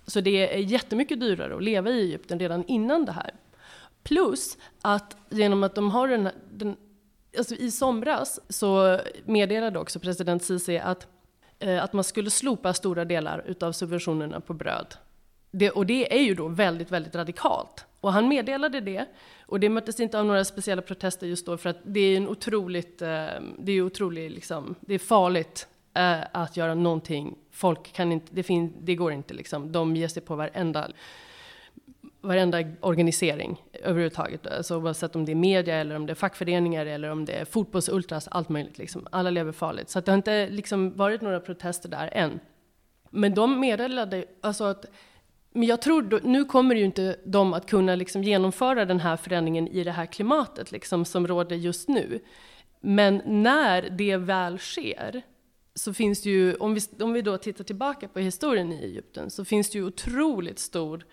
Så 0.08 0.22
det 0.22 0.56
är 0.56 0.58
jättemycket 0.58 1.20
dyrare 1.20 1.56
att 1.56 1.64
leva 1.64 1.90
i 1.90 2.02
Egypten 2.02 2.40
redan 2.40 2.64
innan 2.68 3.06
det 3.06 3.12
här. 3.12 3.32
Plus 4.04 4.58
att 4.82 5.18
genom 5.30 5.64
att 5.64 5.76
de 5.76 5.92
har 5.92 6.08
den, 6.08 6.26
här, 6.26 6.36
den 6.52 6.76
alltså 7.38 7.56
i 7.56 7.72
somras 7.72 8.40
så 8.50 9.00
meddelade 9.26 9.80
också 9.80 10.00
president 10.00 10.44
Sisi 10.44 10.80
att, 10.80 11.08
eh, 11.60 11.84
att 11.84 11.93
man 11.93 12.04
skulle 12.04 12.30
slopa 12.30 12.74
stora 12.74 13.06
delar 13.06 13.43
utav 13.47 13.72
subventionerna 13.72 14.39
på 14.39 14.54
bröd. 14.54 14.95
Det, 15.52 15.72
och 15.72 15.86
det 15.86 16.14
är 16.14 16.24
ju 16.24 16.36
då 16.36 16.47
väldigt, 16.47 16.91
väldigt 16.91 17.16
radikalt. 17.16 17.86
Och 18.02 18.14
han 18.14 18.28
meddelade 18.28 18.82
det, 18.82 19.06
och 19.45 19.60
det 19.60 19.70
möttes 19.70 19.99
inte 19.99 20.20
av 20.20 20.26
några 20.26 20.45
speciella 20.45 20.82
protester 20.82 21.28
just 21.28 21.45
då, 21.45 21.58
för 21.58 21.70
att 21.70 21.78
det 21.84 21.99
är 21.99 22.18
en 22.18 22.28
otroligt, 22.28 23.02
eh, 23.02 23.28
det 23.58 23.72
är 23.72 23.82
otroligt 23.82 24.32
liksom, 24.32 24.76
det 24.82 24.93
är 24.93 24.99
farligt 24.99 25.68
eh, 25.94 26.22
att 26.32 26.58
göra 26.58 26.76
någonting 26.76 27.38
folk 27.52 27.94
kan 27.94 28.12
inte, 28.12 28.28
det, 28.32 28.44
fin, 28.44 28.74
det 28.80 28.96
går 28.96 29.12
inte 29.12 29.34
liksom. 29.34 29.72
De 29.72 29.96
ger 29.96 30.08
sig 30.08 30.22
på 30.22 30.36
varenda, 30.36 30.88
varenda 32.22 32.64
organisering 32.80 33.64
överhuvudtaget. 33.74 34.48
Alltså 34.48 34.78
oavsett 34.78 35.16
om 35.16 35.26
det 35.26 35.32
är 35.32 35.36
media 35.36 35.76
eller 35.76 35.96
om 35.96 36.06
det 36.06 36.14
är 36.14 36.16
fackföreningar 36.16 36.86
eller 36.86 37.10
om 37.10 37.26
det 37.26 37.34
är 37.34 37.46
fotbollsultras, 37.46 38.28
allt 38.28 38.50
möjligt 38.50 38.78
liksom. 38.78 39.08
Alla 39.12 39.30
lever 39.30 39.52
farligt. 39.52 39.89
Så 39.89 40.00
det 40.00 40.12
har 40.12 40.18
inte 40.18 40.50
liksom 40.50 40.98
varit 40.98 41.22
några 41.22 41.39
protester 41.39 41.89
där 41.89 42.10
än. 42.14 42.39
Men 43.10 43.34
de 43.34 43.60
meddelade 43.60 44.26
alltså 44.42 44.64
att 44.64 44.86
men 45.54 45.68
jag 45.68 45.82
tror, 45.82 46.02
då, 46.02 46.20
nu 46.24 46.46
kommer 46.46 46.76
ju 46.76 46.84
inte 46.84 47.16
de 47.26 47.54
att 47.54 47.70
kunna 47.70 47.96
liksom 47.96 48.24
genomföra 48.24 48.86
den 48.86 49.00
här 49.00 49.18
förändringen 49.18 49.68
i 49.68 49.84
det 49.84 49.92
här 49.92 50.06
klimatet 50.06 50.72
liksom, 50.72 51.06
som 51.06 51.28
råder 51.28 51.56
just 51.56 51.89
nu. 51.89 52.20
Men 52.82 53.22
när 53.26 53.89
det 53.89 54.18
väl 54.18 54.60
sker, 54.60 55.24
så 55.76 55.93
finns 55.93 56.22
det 56.22 56.30
ju, 56.30 56.55
om 56.55 56.74
vi, 56.74 56.82
om 56.99 57.13
vi 57.13 57.22
då 57.22 57.38
tittar 57.38 57.63
tillbaka 57.63 58.07
på 58.07 58.19
historien 58.19 58.74
i 58.74 58.84
Egypten, 58.84 59.30
så 59.30 59.45
finns 59.45 59.69
det 59.69 59.78
ju 59.78 59.86
otroligt 59.86 60.59
stor 60.59 61.05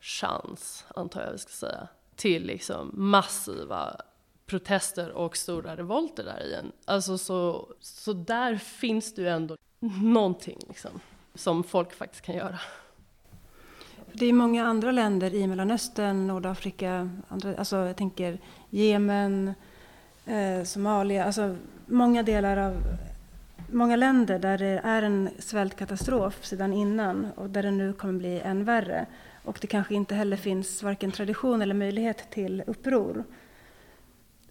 chans, 0.00 0.84
antar 0.94 1.22
jag 1.22 1.32
vi 1.32 1.38
ska 1.38 1.50
säga, 1.50 1.88
till 2.16 2.46
liksom 2.46 2.90
massiva 2.94 4.00
protester 4.46 5.10
och 5.10 5.36
stora 5.36 5.76
revolter 5.76 6.24
där 6.24 6.46
igen. 6.46 6.72
Alltså 6.84 7.18
så, 7.18 7.68
så 7.80 8.12
där 8.12 8.56
finns 8.56 9.14
det 9.14 9.22
ju 9.22 9.28
ändå 9.28 9.56
någonting 10.02 10.58
liksom, 10.68 11.00
som 11.34 11.64
folk 11.64 11.92
faktiskt 11.92 12.24
kan 12.24 12.34
göra. 12.34 12.58
Det 14.12 14.26
är 14.26 14.32
många 14.32 14.66
andra 14.66 14.90
länder 14.90 15.34
i 15.34 15.46
Mellanöstern, 15.46 16.26
Nordafrika, 16.26 17.10
andra, 17.28 17.56
alltså 17.56 17.76
jag 17.76 17.96
tänker 17.96 18.38
Jemen, 18.70 19.54
eh, 20.24 20.64
Somalia, 20.64 21.24
alltså 21.24 21.56
många 21.86 22.22
delar 22.22 22.56
av 22.56 22.76
många 23.72 23.96
länder 23.96 24.38
där 24.38 24.58
det 24.58 24.80
är 24.84 25.02
en 25.02 25.30
svältkatastrof 25.38 26.44
sedan 26.44 26.72
innan 26.72 27.26
och 27.36 27.50
där 27.50 27.62
det 27.62 27.70
nu 27.70 27.92
kommer 27.92 28.18
bli 28.18 28.40
än 28.40 28.64
värre. 28.64 29.06
Och 29.44 29.58
det 29.60 29.66
kanske 29.66 29.94
inte 29.94 30.14
heller 30.14 30.36
finns 30.36 30.82
varken 30.82 31.12
tradition 31.12 31.62
eller 31.62 31.74
möjlighet 31.74 32.30
till 32.30 32.62
uppror. 32.66 33.24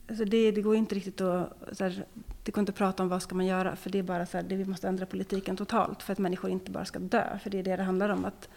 Alltså 0.10 0.26
det, 0.26 0.52
det 0.52 0.62
går 0.62 0.76
inte 0.76 0.96
riktigt 0.96 1.22
att, 1.22 1.80
här, 1.80 2.06
det 2.44 2.52
går 2.52 2.60
inte 2.60 2.70
att 2.70 2.78
prata 2.78 3.04
om 3.04 3.10
vad 3.10 3.22
ska 3.22 3.36
man 3.36 3.46
göra, 3.46 3.76
för 3.76 3.90
det 3.90 4.00
är 4.00 4.04
bara 4.04 4.26
så 4.26 4.38
här, 4.38 4.44
det, 4.44 4.56
vi 4.56 4.66
måste 4.66 4.88
ändra 4.88 5.06
politiken 5.06 5.58
totalt 5.58 6.04
för 6.04 6.14
att 6.14 6.20
människor 6.20 6.52
inte 6.52 6.72
bara 6.72 6.86
ska 6.86 7.00
dö, 7.00 7.40
för 7.44 7.50
det 7.50 7.60
är 7.60 7.64
det 7.64 7.76
det 7.76 7.84
handlar 7.84 8.10
om, 8.10 8.26
att, 8.26 8.50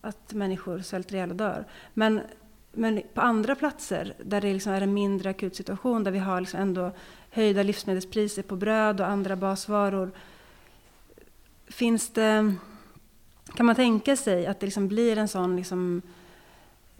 att 0.00 0.32
människor 0.32 0.78
svälter 0.78 1.14
ihjäl 1.14 1.30
och 1.30 1.36
dör. 1.36 1.64
Men, 1.94 2.20
men 2.72 3.02
på 3.14 3.20
andra 3.20 3.54
platser 3.54 4.14
där 4.24 4.40
det 4.40 4.52
liksom 4.52 4.72
är 4.72 4.80
en 4.80 4.94
mindre 4.94 5.30
akut 5.30 5.56
situation, 5.56 6.04
där 6.04 6.10
vi 6.10 6.18
har 6.18 6.40
liksom 6.40 6.60
ändå 6.60 6.92
höjda 7.30 7.62
livsmedelspriser 7.62 8.42
på 8.42 8.56
bröd 8.56 9.00
och 9.00 9.06
andra 9.06 9.36
basvaror, 9.36 10.10
finns 11.66 12.10
det, 12.10 12.54
kan 13.54 13.66
man 13.66 13.74
tänka 13.74 14.16
sig 14.16 14.46
att 14.46 14.60
det 14.60 14.66
liksom 14.66 14.88
blir 14.88 15.18
en 15.18 15.28
sån 15.28 15.56
liksom 15.56 16.02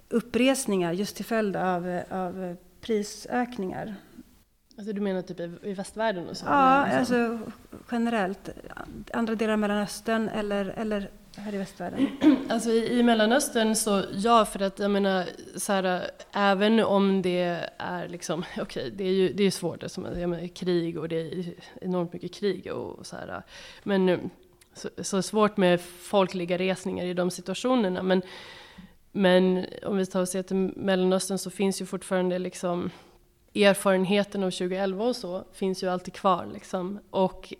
uppresningar 0.08 0.92
just 0.92 1.16
till 1.16 1.24
följd 1.24 1.56
av, 1.56 2.02
av 2.10 2.56
prisökningar. 2.80 3.94
Alltså 4.78 4.92
du 4.92 5.00
menar 5.00 5.22
typ 5.22 5.64
i, 5.64 5.74
västvärlden? 5.74 6.28
Och 6.28 6.36
så, 6.36 6.46
ja, 6.46 6.86
alltså 6.86 7.38
generellt. 7.90 8.48
Andra 9.12 9.34
delar 9.34 9.52
av 9.52 9.58
Mellanöstern 9.58 10.28
eller, 10.28 10.64
eller 10.64 11.10
här 11.36 11.54
i 11.54 11.58
västvärlden? 11.58 12.08
Alltså 12.48 12.70
i, 12.70 12.98
i 12.98 13.02
Mellanöstern 13.02 13.74
så 13.74 14.02
ja, 14.12 14.44
för 14.44 14.62
att 14.62 14.78
jag 14.78 14.90
menar 14.90 15.26
så 15.56 15.72
här, 15.72 16.10
även 16.32 16.80
om 16.80 17.22
det 17.22 17.68
är 17.78 18.08
liksom, 18.08 18.40
okej, 18.52 18.62
okay, 18.62 18.90
det 18.90 19.04
är 19.04 19.12
ju 19.12 19.32
det 19.32 19.44
är 19.44 19.50
svårt, 19.50 19.80
det 19.80 20.20
jag 20.20 20.30
menar, 20.30 20.46
krig 20.46 20.98
och 20.98 21.08
det 21.08 21.16
är 21.16 21.54
enormt 21.80 22.12
mycket 22.12 22.34
krig 22.34 22.72
och 22.72 23.06
så 23.06 23.16
här, 23.16 23.42
men 23.82 24.30
så, 24.74 24.88
så 24.98 25.22
svårt 25.22 25.56
med 25.56 25.80
folkliga 25.80 26.58
resningar 26.58 27.04
i 27.04 27.14
de 27.14 27.30
situationerna, 27.30 28.02
men 28.02 28.22
men 29.12 29.66
om 29.82 29.96
vi 29.96 30.06
tar 30.06 30.20
och 30.20 30.28
ser 30.28 30.42
till 30.42 30.56
Mellanöstern 30.56 31.38
så 31.38 31.50
finns 31.50 31.80
ju 31.80 31.86
fortfarande 31.86 32.38
liksom 32.38 32.90
erfarenheten 33.54 34.42
av 34.42 34.50
2011 34.50 35.04
och 35.04 35.16
så 35.16 35.44
finns 35.52 35.82
ju 35.82 35.88
alltid 35.90 36.14
kvar 36.14 36.50
liksom. 36.52 36.98
Och 37.10 37.54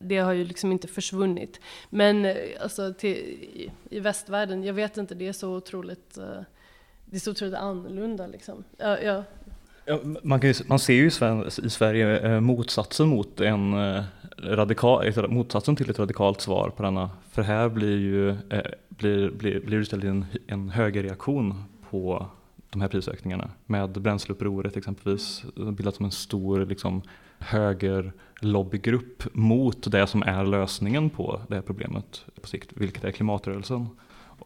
det 0.00 0.18
har 0.18 0.32
ju 0.32 0.44
liksom 0.44 0.72
inte 0.72 0.88
försvunnit. 0.88 1.60
Men 1.90 2.24
eh, 2.24 2.34
alltså 2.60 2.94
till, 2.94 3.16
i, 3.16 3.70
i 3.90 4.00
västvärlden, 4.00 4.64
jag 4.64 4.74
vet 4.74 4.96
inte, 4.96 5.14
det 5.14 5.28
är 5.28 5.32
så 5.32 5.56
otroligt, 5.56 6.18
eh, 6.18 6.42
det 7.04 7.16
är 7.16 7.20
så 7.20 7.30
otroligt 7.30 7.54
annorlunda 7.54 8.26
liksom. 8.26 8.64
Ja, 8.78 8.98
ja. 8.98 9.24
Ja, 9.84 10.00
man, 10.22 10.40
ju, 10.40 10.54
man, 10.66 10.78
ser 10.78 10.94
ju 10.94 11.06
i 11.06 11.70
Sverige 11.70 12.18
eh, 12.18 12.40
motsatsen 12.40 13.08
mot 13.08 13.40
en 13.40 13.74
radikal, 14.38 15.28
motsatsen 15.28 15.76
till 15.76 15.90
ett 15.90 15.98
radikalt 15.98 16.40
svar 16.40 16.70
på 16.70 16.82
denna. 16.82 17.10
För 17.30 17.42
här 17.42 17.68
blir 17.68 17.98
ju 17.98 18.36
blir, 18.88 19.30
blir, 19.30 19.60
blir 19.60 19.80
istället 19.80 20.04
en, 20.04 20.26
en 20.46 20.70
högerreaktion 20.70 21.64
på 21.90 22.26
de 22.70 22.80
här 22.80 22.88
prisökningarna. 22.88 23.50
Med 23.66 23.90
bränsleupproret 23.90 24.76
exempelvis 24.76 25.44
bildat 25.54 25.94
som 25.94 26.04
en 26.04 26.10
stor 26.10 26.66
liksom, 26.66 27.02
högerlobbygrupp 27.38 29.34
mot 29.34 29.92
det 29.92 30.06
som 30.06 30.22
är 30.22 30.44
lösningen 30.44 31.10
på 31.10 31.40
det 31.48 31.54
här 31.54 31.62
problemet 31.62 32.24
på 32.40 32.48
sikt, 32.48 32.70
vilket 32.74 33.04
är 33.04 33.10
klimatrörelsen. 33.10 33.86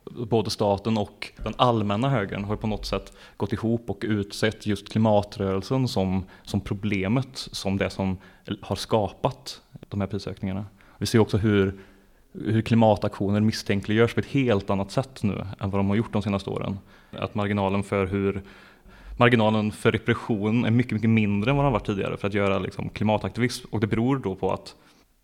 Både 0.04 0.50
staten 0.50 0.98
och 0.98 1.32
den 1.44 1.54
allmänna 1.56 2.08
högern 2.08 2.44
har 2.44 2.56
på 2.56 2.66
något 2.66 2.86
sätt 2.86 3.12
gått 3.36 3.52
ihop 3.52 3.90
och 3.90 4.04
utsett 4.08 4.66
just 4.66 4.88
klimatrörelsen 4.88 5.88
som, 5.88 6.24
som 6.42 6.60
problemet, 6.60 7.28
som 7.34 7.76
det 7.76 7.90
som 7.90 8.16
har 8.60 8.76
skapat 8.76 9.62
de 9.88 10.00
här 10.00 10.08
prisökningarna. 10.08 10.66
Vi 10.98 11.06
ser 11.06 11.18
också 11.18 11.36
hur 11.36 11.78
hur 12.34 12.62
klimataktioner 12.62 13.40
misstänkliggörs 13.40 14.14
på 14.14 14.20
ett 14.20 14.26
helt 14.26 14.70
annat 14.70 14.90
sätt 14.90 15.22
nu 15.22 15.46
än 15.60 15.70
vad 15.70 15.78
de 15.78 15.88
har 15.88 15.96
gjort 15.96 16.12
de 16.12 16.22
senaste 16.22 16.50
åren. 16.50 16.78
Att 17.10 17.34
marginalen 17.34 17.82
för 17.82 18.06
hur 18.06 18.42
marginalen 19.16 19.72
för 19.72 19.92
repression 19.92 20.64
är 20.64 20.70
mycket, 20.70 20.92
mycket 20.92 21.10
mindre 21.10 21.50
än 21.50 21.56
vad 21.56 21.66
den 21.66 21.72
varit 21.72 21.86
tidigare 21.86 22.16
för 22.16 22.28
att 22.28 22.34
göra 22.34 22.58
liksom, 22.58 22.88
klimataktivism. 22.88 23.68
Och 23.70 23.80
det 23.80 23.86
beror 23.86 24.18
då 24.18 24.34
på 24.34 24.52
att, 24.52 24.74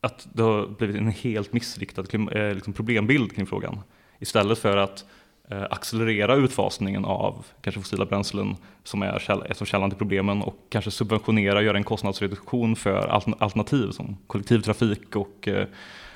att 0.01 0.29
det 0.33 0.43
har 0.43 0.67
blivit 0.67 0.97
en 0.97 1.11
helt 1.11 1.53
missriktad 1.53 2.05
eh, 2.13 2.55
liksom, 2.55 2.73
problembild 2.73 3.35
kring 3.35 3.47
frågan. 3.47 3.81
Istället 4.19 4.59
för 4.59 4.77
att 4.77 5.05
eh, 5.51 5.63
accelerera 5.71 6.35
utfasningen 6.35 7.05
av 7.05 7.47
kanske 7.61 7.81
fossila 7.81 8.07
bränslen 8.07 8.57
som 8.85 9.03
är, 9.03 9.19
käll, 9.19 9.43
är 9.49 9.55
som 9.55 9.67
källan 9.67 9.91
till 9.91 9.99
problemen 9.99 10.43
och 10.43 10.57
kanske 10.69 10.91
subventionera, 10.91 11.63
göra 11.63 11.77
en 11.77 11.85
kostnadsreduktion 11.85 12.77
för 12.77 13.07
alternativ 13.39 13.91
som 13.91 14.17
kollektivtrafik 14.27 15.17
och 15.17 15.49
eh, 15.49 15.67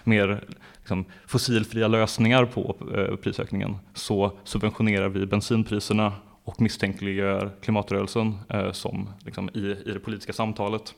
mer 0.04 0.44
liksom, 0.84 1.04
fossilfria 1.26 1.88
lösningar 1.88 2.44
på 2.44 2.76
eh, 2.96 3.16
prisökningen 3.16 3.76
så 3.94 4.32
subventionerar 4.44 5.08
vi 5.08 5.26
bensinpriserna 5.26 6.12
och 6.44 6.60
misstänkliggör 6.60 7.50
klimatrörelsen 7.62 8.38
eh, 8.48 8.72
som 8.72 9.08
liksom, 9.24 9.50
i, 9.54 9.76
i 9.86 9.92
det 9.92 10.00
politiska 10.00 10.32
samtalet. 10.32 10.94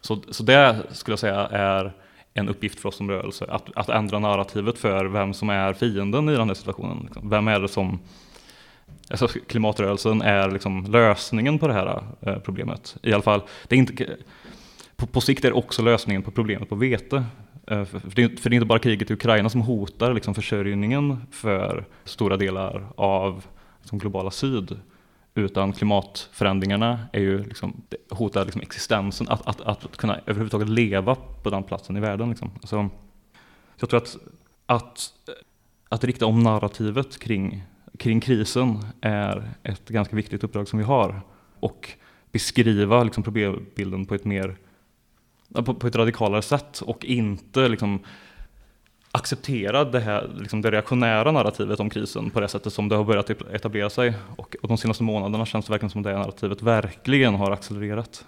Så, 0.00 0.22
så 0.30 0.42
det 0.42 0.82
skulle 0.90 1.12
jag 1.12 1.18
säga 1.18 1.46
är 1.46 1.92
en 2.34 2.48
uppgift 2.48 2.80
för 2.80 2.88
oss 2.88 2.96
som 2.96 3.10
rörelse, 3.10 3.44
att, 3.48 3.76
att 3.76 3.88
ändra 3.88 4.18
narrativet 4.18 4.78
för 4.78 5.04
vem 5.04 5.34
som 5.34 5.50
är 5.50 5.72
fienden 5.72 6.28
i 6.28 6.36
den 6.36 6.48
här 6.48 6.54
situationen. 6.54 7.02
Liksom. 7.04 7.30
Vem 7.30 7.48
är 7.48 7.60
det 7.60 7.68
som 7.68 7.98
Alltså 9.10 9.28
klimatrörelsen 9.28 10.22
är 10.22 10.50
liksom 10.50 10.84
lösningen 10.84 11.58
på 11.58 11.68
det 11.68 11.74
här 11.74 12.02
eh, 12.20 12.38
problemet. 12.38 12.96
I 13.02 13.12
alla 13.12 13.22
fall, 13.22 13.42
det 13.68 13.74
är 13.74 13.78
inte, 13.78 14.16
på, 14.96 15.06
på 15.06 15.20
sikt 15.20 15.44
är 15.44 15.48
det 15.48 15.54
också 15.54 15.82
lösningen 15.82 16.22
på 16.22 16.30
problemet 16.30 16.68
på 16.68 16.74
vete. 16.74 17.24
Eh, 17.66 17.84
för 17.84 18.00
det, 18.14 18.22
är, 18.22 18.36
för 18.36 18.50
det 18.50 18.54
är 18.54 18.56
inte 18.56 18.66
bara 18.66 18.78
kriget 18.78 19.10
i 19.10 19.14
Ukraina 19.14 19.48
som 19.48 19.60
hotar 19.60 20.14
liksom 20.14 20.34
försörjningen 20.34 21.26
för 21.30 21.84
stora 22.04 22.36
delar 22.36 22.86
av 22.96 23.44
liksom 23.80 23.98
globala 23.98 24.30
syd. 24.30 24.80
Utan 25.34 25.72
klimatförändringarna 25.72 26.98
är 27.12 27.20
ju 27.20 27.44
liksom, 27.44 27.82
hotar 28.10 28.44
liksom 28.44 28.60
existensen, 28.60 29.28
att, 29.28 29.46
att, 29.46 29.60
att 29.60 29.96
kunna 29.96 30.20
överhuvudtaget 30.26 30.68
leva 30.68 31.14
på 31.14 31.50
den 31.50 31.62
platsen 31.62 31.96
i 31.96 32.00
världen. 32.00 32.28
Liksom. 32.30 32.50
Alltså, 32.54 32.88
jag 33.76 33.88
tror 33.88 33.98
att, 33.98 34.16
att, 34.66 35.12
att 35.88 36.04
rikta 36.04 36.26
om 36.26 36.42
narrativet 36.42 37.18
kring, 37.18 37.62
kring 37.98 38.20
krisen 38.20 38.86
är 39.00 39.50
ett 39.62 39.88
ganska 39.88 40.16
viktigt 40.16 40.44
uppdrag 40.44 40.68
som 40.68 40.78
vi 40.78 40.84
har. 40.84 41.20
Och 41.60 41.90
beskriva 42.32 43.02
liksom, 43.02 43.22
problembilden 43.22 44.06
på 44.06 44.14
ett 44.14 44.24
mer 44.24 44.56
på, 45.52 45.74
på 45.74 45.86
ett 45.86 45.96
radikalare 45.96 46.42
sätt 46.42 46.80
och 46.80 47.04
inte 47.04 47.68
liksom 47.68 48.00
acceptera 49.16 49.84
det, 49.84 50.00
här, 50.00 50.30
liksom 50.36 50.62
det 50.62 50.70
reaktionära 50.70 51.32
narrativet 51.32 51.80
om 51.80 51.90
krisen 51.90 52.30
på 52.30 52.40
det 52.40 52.48
sättet 52.48 52.72
som 52.72 52.88
det 52.88 52.96
har 52.96 53.04
börjat 53.04 53.30
etablera 53.30 53.90
sig. 53.90 54.14
Och, 54.36 54.56
och 54.62 54.68
de 54.68 54.78
senaste 54.78 55.02
månaderna 55.02 55.46
känns 55.46 55.66
det 55.66 55.72
verkligen 55.72 55.90
som 55.90 56.00
att 56.00 56.04
det 56.04 56.12
narrativet 56.12 56.62
verkligen 56.62 57.34
har 57.34 57.50
accelererat. 57.50 58.24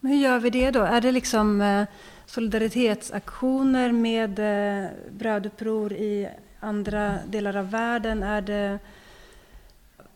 Men 0.00 0.12
hur 0.12 0.18
gör 0.18 0.38
vi 0.38 0.50
det 0.50 0.70
då? 0.70 0.82
Är 0.82 1.00
det 1.00 1.12
liksom 1.12 1.60
eh, 1.60 1.84
solidaritetsaktioner 2.26 3.92
med 3.92 4.38
eh, 4.38 4.90
bröduppror 5.10 5.92
i 5.92 6.28
andra 6.60 7.18
delar 7.26 7.56
av 7.56 7.70
världen? 7.70 8.22
Är 8.22 8.42
det 8.42 8.78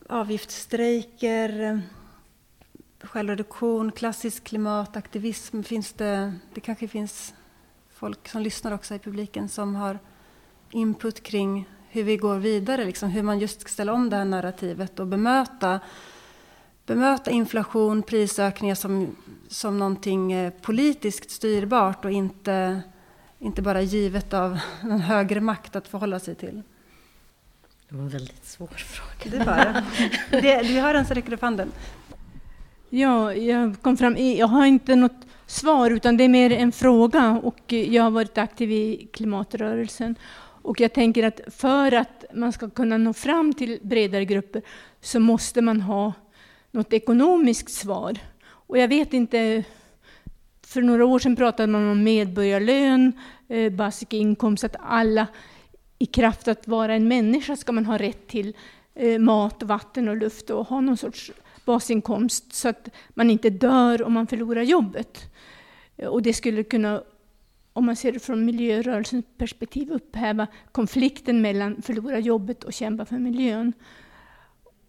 avgiftsstrejker? 0.08 1.80
Självreduktion, 3.04 3.92
klassisk 3.92 4.44
klimataktivism. 4.44 5.62
Finns 5.62 5.92
det, 5.92 6.34
det 6.54 6.60
kanske 6.60 6.88
finns 6.88 7.34
folk 7.90 8.28
som 8.28 8.42
lyssnar 8.42 8.72
också 8.72 8.94
i 8.94 8.98
publiken 8.98 9.48
som 9.48 9.74
har 9.74 9.98
input 10.70 11.22
kring 11.22 11.68
hur 11.88 12.02
vi 12.02 12.16
går 12.16 12.38
vidare, 12.38 12.84
liksom, 12.84 13.10
hur 13.10 13.22
man 13.22 13.38
just 13.38 13.68
ställa 13.68 13.92
om 13.92 14.10
det 14.10 14.16
här 14.16 14.24
narrativet 14.24 15.00
och 15.00 15.06
bemöta, 15.06 15.80
bemöta 16.86 17.30
inflation, 17.30 18.02
prisökningar 18.02 18.74
som, 18.74 19.16
som 19.48 19.78
någonting 19.78 20.32
eh, 20.32 20.52
politiskt 20.52 21.30
styrbart 21.30 22.04
och 22.04 22.10
inte, 22.10 22.82
inte 23.38 23.62
bara 23.62 23.82
givet 23.82 24.34
av 24.34 24.58
en 24.82 25.00
högre 25.00 25.40
makt 25.40 25.76
att 25.76 25.88
förhålla 25.88 26.18
sig 26.20 26.34
till. 26.34 26.62
Det 27.88 27.94
var 27.94 28.02
en 28.02 28.08
väldigt 28.08 28.46
svår 28.46 28.66
fråga. 28.66 29.38
Det 29.38 29.44
var 29.44 29.84
det. 30.42 30.62
Du 30.62 30.80
har 30.80 30.94
en 30.94 31.06
som 31.06 31.14
räcker 31.14 31.32
upp 31.32 31.42
handen. 31.42 31.72
Ja, 32.94 33.34
jag 33.34 33.82
kom 33.82 33.96
fram. 33.96 34.16
Jag 34.16 34.46
har 34.46 34.66
inte 34.66 34.96
något 34.96 35.26
svar, 35.46 35.90
utan 35.90 36.16
det 36.16 36.24
är 36.24 36.28
mer 36.28 36.52
en 36.52 36.72
fråga. 36.72 37.40
Och 37.42 37.72
jag 37.72 38.02
har 38.02 38.10
varit 38.10 38.38
aktiv 38.38 38.72
i 38.72 39.08
klimatrörelsen. 39.12 40.14
Och 40.62 40.80
jag 40.80 40.92
tänker 40.92 41.22
att 41.22 41.40
för 41.48 41.92
att 41.92 42.24
man 42.34 42.52
ska 42.52 42.70
kunna 42.70 42.98
nå 42.98 43.12
fram 43.12 43.54
till 43.54 43.78
bredare 43.82 44.24
grupper 44.24 44.62
så 45.00 45.20
måste 45.20 45.62
man 45.62 45.80
ha 45.80 46.12
något 46.70 46.92
ekonomiskt 46.92 47.70
svar. 47.70 48.18
Och 48.44 48.78
jag 48.78 48.88
vet 48.88 49.12
inte, 49.12 49.64
för 50.66 50.82
några 50.82 51.04
år 51.04 51.18
sedan 51.18 51.36
pratade 51.36 51.72
man 51.72 51.88
om 51.88 52.02
medborgarlön, 52.02 53.12
eh, 53.48 53.72
basic 53.72 54.08
inkomst, 54.10 54.64
att 54.64 54.76
alla 54.80 55.26
i 55.98 56.06
kraft 56.06 56.48
att 56.48 56.68
vara 56.68 56.94
en 56.94 57.08
människa 57.08 57.56
ska 57.56 57.72
man 57.72 57.86
ha 57.86 57.98
rätt 57.98 58.26
till 58.28 58.56
eh, 58.94 59.18
mat, 59.18 59.62
vatten 59.62 60.08
och 60.08 60.16
luft 60.16 60.50
och 60.50 60.66
ha 60.66 60.80
någon 60.80 60.96
sorts 60.96 61.32
basinkomst 61.64 62.52
så 62.52 62.68
att 62.68 62.88
man 63.08 63.30
inte 63.30 63.50
dör 63.50 64.02
om 64.02 64.12
man 64.12 64.26
förlorar 64.26 64.62
jobbet. 64.62 65.18
Och 66.08 66.22
det 66.22 66.32
skulle 66.32 66.62
kunna, 66.62 67.02
om 67.72 67.86
man 67.86 67.96
ser 67.96 68.12
det 68.12 68.20
från 68.20 68.44
miljörörelsens 68.44 69.24
perspektiv, 69.38 69.90
upphäva 69.90 70.46
konflikten 70.72 71.42
mellan 71.42 71.82
förlora 71.82 72.18
jobbet 72.18 72.64
och 72.64 72.72
kämpa 72.72 73.04
för 73.04 73.18
miljön. 73.18 73.72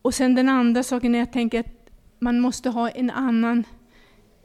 Och 0.01 0.13
sen 0.13 0.35
den 0.35 0.49
andra 0.49 0.83
saken 0.83 1.15
är 1.15 1.21
att 1.21 1.27
jag 1.27 1.33
tänker 1.33 1.59
att 1.59 1.89
man 2.19 2.39
måste 2.39 2.69
ha 2.69 2.89
en 2.89 3.09
annan 3.09 3.63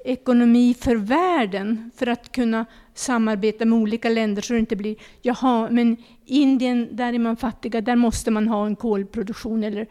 ekonomi 0.05 0.75
för 0.75 0.97
världen 0.97 1.91
för 1.97 2.07
att 2.07 2.33
kunna 2.33 2.67
samarbeta 2.95 3.65
med 3.65 3.79
olika 3.79 4.09
länder 4.09 4.43
så 4.43 4.53
det 4.53 4.59
inte 4.59 4.77
blir 4.77 4.97
jaha, 5.23 5.69
men 5.71 5.97
Indien, 6.27 6.89
där 6.97 7.13
är 7.13 7.19
man 7.19 7.37
fattiga, 7.37 7.81
där 7.81 7.97
måste 7.97 8.31
man 8.31 8.49
ha 8.49 8.67
en 8.67 8.77
kolproduktion 8.77 9.65
eller 9.65 9.87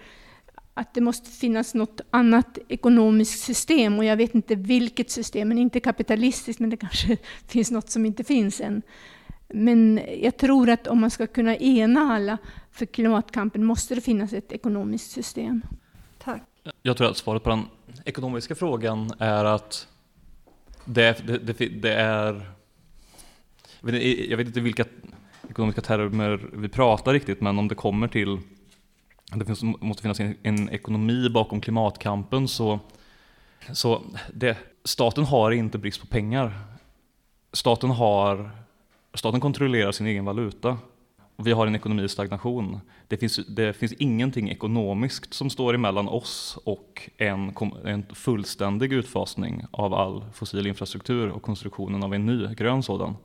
att 0.77 0.93
det 0.93 1.01
måste 1.01 1.29
finnas 1.29 1.73
något 1.73 2.01
annat 2.09 2.57
ekonomiskt 2.67 3.39
system 3.39 3.97
och 3.97 4.05
jag 4.05 4.17
vet 4.17 4.35
inte 4.35 4.55
vilket 4.55 5.11
system, 5.11 5.47
men 5.47 5.57
inte 5.57 5.79
kapitalistiskt, 5.79 6.59
men 6.59 6.69
det 6.69 6.77
kanske 6.77 7.17
finns 7.47 7.71
något 7.71 7.89
som 7.89 8.05
inte 8.05 8.23
finns 8.23 8.61
än. 8.61 8.81
Men 9.47 10.01
jag 10.21 10.37
tror 10.37 10.69
att 10.69 10.87
om 10.87 11.01
man 11.01 11.11
ska 11.11 11.27
kunna 11.27 11.55
ena 11.55 11.99
alla 11.99 12.37
för 12.71 12.85
klimatkampen 12.85 13.63
måste 13.63 13.95
det 13.95 14.01
finnas 14.01 14.33
ett 14.33 14.51
ekonomiskt 14.51 15.11
system. 15.11 15.61
Tack. 16.17 16.41
Jag 16.81 16.97
tror 16.97 17.09
att 17.09 17.17
svaret 17.17 17.43
på 17.43 17.49
den 17.49 17.63
ekonomiska 18.05 18.55
frågan 18.55 19.11
är 19.19 19.45
att 19.45 19.87
det, 20.85 21.27
det, 21.27 21.37
det, 21.37 21.67
det 21.67 21.93
är... 21.93 22.51
Jag 24.29 24.37
vet 24.37 24.47
inte 24.47 24.59
vilka 24.59 24.85
ekonomiska 25.49 25.81
termer 25.81 26.49
vi 26.53 26.69
pratar 26.69 27.13
riktigt, 27.13 27.41
men 27.41 27.59
om 27.59 27.67
det 27.67 27.75
kommer 27.75 28.07
till 28.07 28.39
det 29.35 29.45
finns, 29.45 29.63
måste 29.63 30.01
finnas 30.01 30.19
en, 30.19 30.35
en, 30.43 30.69
ekonomi 30.69 31.29
bakom 31.29 31.61
klimatkampen 31.61 32.47
så, 32.47 32.79
så 33.73 34.01
det, 34.33 34.57
staten 34.83 35.23
har 35.25 35.51
inte 35.51 35.77
brist 35.77 36.01
på 36.01 36.07
pengar. 36.07 36.53
Staten, 37.53 37.89
har, 37.89 38.49
staten 39.13 39.41
kontrollerar 39.41 39.91
sin 39.91 40.07
egen 40.07 40.25
valuta. 40.25 40.77
Vi 41.35 41.51
har 41.51 41.67
en 41.67 41.75
ekonomi 41.75 42.03
i 42.03 42.09
stagnation. 42.09 42.79
Det 43.07 43.17
finns, 43.17 43.39
det 43.47 43.73
finns 43.73 43.93
ingenting 43.93 44.49
ekonomiskt 44.49 45.33
som 45.33 45.49
står 45.49 45.73
emellan 45.73 46.07
oss 46.07 46.57
och 46.63 47.09
en, 47.17 47.53
en 47.85 48.05
fullständig 48.13 48.93
utfasning 48.93 49.65
av 49.71 49.93
all 49.93 50.25
fossil 50.33 50.67
infrastruktur 50.67 51.29
och 51.29 51.41
konstruktionen 51.41 52.03
av 52.03 52.13
en 52.13 52.25
ny 52.25 52.55
grön 52.55 52.83
sådan. 52.83 53.15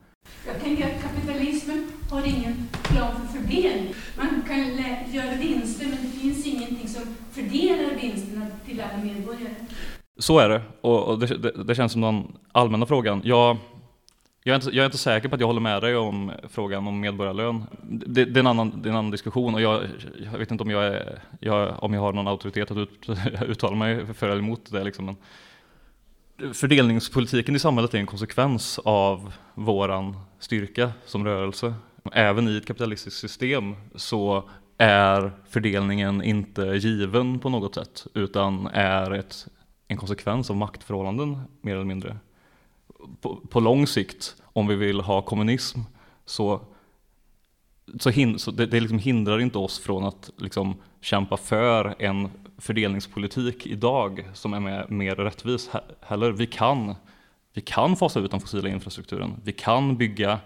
Jag 0.46 0.61
tänker 0.61 0.84
att 0.84 1.03
kapitalismen 1.03 1.92
har 2.11 2.26
ingen 2.26 2.68
plan 2.82 3.26
för 3.26 3.38
fördelning. 3.38 3.94
Man 4.16 4.42
kan 4.48 4.59
göra 5.12 5.34
vinster, 5.34 5.86
men 5.86 5.98
det 6.03 6.18
finns 6.18 6.46
ingenting 6.46 6.88
som 6.88 7.03
fördelar 7.30 7.94
vinsterna 8.00 8.46
till 8.66 8.80
alla 8.80 9.05
medborgare. 9.05 9.32
Så 10.18 10.38
är 10.38 10.49
det, 10.49 10.62
och 10.80 11.18
det, 11.18 11.26
det, 11.26 11.64
det 11.64 11.74
känns 11.74 11.93
som 11.93 12.01
den 12.01 12.36
allmänna 12.53 12.86
frågan. 12.86 13.22
Jag, 13.24 13.57
jag 14.45 14.53
är, 14.53 14.57
inte, 14.57 14.70
jag 14.70 14.82
är, 14.82 14.86
inte, 14.86 14.99
säker 14.99 15.28
på 15.28 15.34
att 15.34 15.40
jag 15.40 15.47
håller 15.47 15.61
med 15.61 15.82
dig 15.82 15.97
om 15.97 16.32
frågan 16.49 16.86
om 16.86 17.01
medborgarlön. 17.01 17.64
Det, 17.82 18.24
det, 18.24 18.38
är, 18.38 18.40
en 18.40 18.47
annan, 18.47 18.82
det 18.82 18.88
är 18.88 18.90
en 18.90 18.99
annan 18.99 19.11
diskussion 19.11 19.55
och 19.55 19.61
jag, 19.61 19.82
jag 20.32 20.38
vet 20.38 20.51
inte 20.51 20.64
om 20.64 20.70
jag, 20.70 20.84
är, 20.84 21.22
jag, 21.40 21.82
om 21.82 21.95
jag 21.95 22.01
har 22.01 22.12
någon 22.12 22.28
auktoritet 22.28 22.70
att 22.70 22.76
ut, 22.76 23.09
uttala 23.49 23.76
mig 23.76 24.14
för 24.14 24.28
eller 24.28 24.43
emot 24.43 24.70
det. 24.70 24.84
Liksom. 24.84 25.05
Men 25.05 25.16
fördelningspolitiken 26.55 27.57
i 27.57 27.59
samhället 27.59 27.95
är 27.95 27.99
en 27.99 28.07
konsekvens 28.07 28.78
av 28.84 29.32
våran 29.55 30.16
styrka 30.38 30.93
som 31.05 31.24
rörelse. 31.24 31.74
Även 32.12 32.49
i 32.49 32.57
ett 32.57 32.66
kapitalistiskt 32.66 33.20
system 33.20 33.74
så 33.95 34.49
är 34.83 35.33
fördelningen 35.49 36.22
inte 36.22 36.62
given 36.62 37.39
på 37.39 37.49
något 37.49 37.74
sätt 37.74 38.07
utan 38.14 38.66
är 38.66 39.11
ett, 39.11 39.47
en 39.89 39.97
konsekvens 39.97 40.51
av 40.51 40.57
maktförhållanden 40.57 41.43
mer 41.61 41.74
eller 41.74 41.85
mindre. 41.85 42.16
På, 43.20 43.37
på 43.37 43.61
lång 43.61 43.87
sikt, 43.87 44.37
om 44.43 44.66
vi 44.66 44.74
vill 44.74 45.01
ha 45.01 45.22
kommunism, 45.22 45.80
så, 46.24 46.61
så, 47.99 48.11
hin, 48.11 48.39
så 48.39 48.51
det, 48.51 48.66
det 48.66 48.80
liksom 48.80 48.99
hindrar 48.99 49.41
inte 49.41 49.59
oss 49.59 49.78
från 49.78 50.05
att 50.05 50.30
liksom 50.37 50.76
kämpa 51.01 51.37
för 51.37 51.95
en 51.99 52.30
fördelningspolitik 52.59 53.66
idag 53.66 54.28
som 54.35 54.55
är 54.55 54.61
mer, 54.61 54.87
mer 54.89 55.16
rättvis 55.16 55.70
heller. 56.01 56.33
Vi 56.33 56.47
kan, 56.47 56.95
vi 57.53 57.61
kan 57.61 57.97
fasa 57.97 58.20
ut 58.20 58.30
den 58.30 58.41
fossila 58.41 58.68
infrastrukturen. 58.68 59.41
Vi 59.45 59.53
kan 59.53 59.97
bygga 59.97 60.39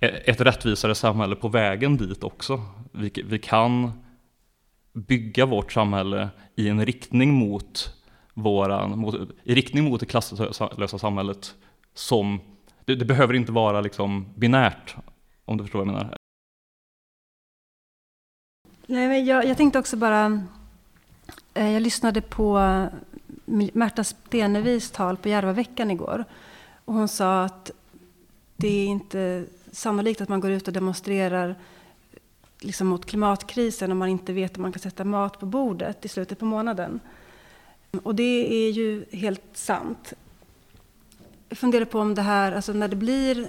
ett 0.00 0.40
rättvisare 0.40 0.94
samhälle 0.94 1.36
på 1.36 1.48
vägen 1.48 1.96
dit 1.96 2.24
också. 2.24 2.60
Vi, 2.92 3.12
vi 3.24 3.38
kan 3.38 3.92
bygga 4.92 5.46
vårt 5.46 5.72
samhälle 5.72 6.28
i 6.54 6.68
en 6.68 6.86
riktning 6.86 7.34
mot 7.34 7.94
våran, 8.34 8.98
mot, 8.98 9.14
i 9.42 9.54
riktning 9.54 9.84
mot 9.84 10.00
det 10.00 10.06
klasslösa 10.06 10.98
samhället 10.98 11.54
som, 11.94 12.40
det, 12.84 12.94
det, 12.94 13.04
behöver 13.04 13.34
inte 13.34 13.52
vara 13.52 13.80
liksom 13.80 14.26
binärt, 14.34 14.96
om 15.44 15.56
du 15.56 15.64
förstår 15.64 15.78
vad 15.78 15.88
jag 15.88 15.94
menar. 15.94 16.16
Nej, 18.86 19.08
men 19.08 19.24
jag, 19.24 19.44
jag 19.44 19.56
tänkte 19.56 19.78
också 19.78 19.96
bara, 19.96 20.46
eh, 21.54 21.70
jag 21.70 21.82
lyssnade 21.82 22.20
på 22.20 22.58
eh, 22.58 22.86
Märta 23.72 24.04
Stenevis 24.04 24.90
tal 24.90 25.16
på 25.16 25.28
Järvaveckan 25.28 25.90
igår. 25.90 26.24
Och 26.84 26.94
hon 26.94 27.08
sa 27.08 27.44
att 27.44 27.70
det 28.60 28.68
är 28.68 28.86
inte 28.86 29.44
sannolikt 29.72 30.20
att 30.20 30.28
man 30.28 30.40
går 30.40 30.50
ut 30.50 30.66
och 30.68 30.74
demonstrerar 30.74 31.54
liksom 32.60 32.86
mot 32.86 33.06
klimatkrisen 33.06 33.92
om 33.92 33.98
man 33.98 34.08
inte 34.08 34.32
vet 34.32 34.56
om 34.56 34.62
man 34.62 34.72
kan 34.72 34.80
sätta 34.80 35.04
mat 35.04 35.40
på 35.40 35.46
bordet 35.46 36.04
i 36.04 36.08
slutet 36.08 36.38
på 36.38 36.44
månaden. 36.44 37.00
Och 38.02 38.14
det 38.14 38.66
är 38.66 38.70
ju 38.70 39.04
helt 39.12 39.42
sant. 39.52 40.12
Jag 41.48 41.58
funderar 41.58 41.84
på 41.84 41.98
om 41.98 42.14
det 42.14 42.22
här, 42.22 42.52
alltså 42.52 42.72
när 42.72 42.88
det 42.88 42.96
blir 42.96 43.48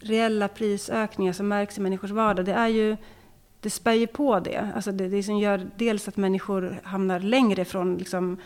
reella 0.00 0.48
prisökningar 0.48 1.32
som 1.32 1.48
märks 1.48 1.78
i 1.78 1.80
människors 1.80 2.10
vardag, 2.10 2.44
det 2.44 2.52
är 2.52 2.68
ju 2.68 2.96
det 3.60 3.70
spär 3.70 3.92
ju 3.92 4.06
på 4.06 4.40
det. 4.40 4.72
Alltså 4.74 4.92
det, 4.92 5.08
det 5.08 5.22
som 5.22 5.38
gör 5.38 5.70
dels 5.76 6.08
att 6.08 6.16
människor 6.16 6.80
hamnar 6.82 7.20
längre 7.20 7.64
från 7.64 7.96
liksom, 7.96 8.36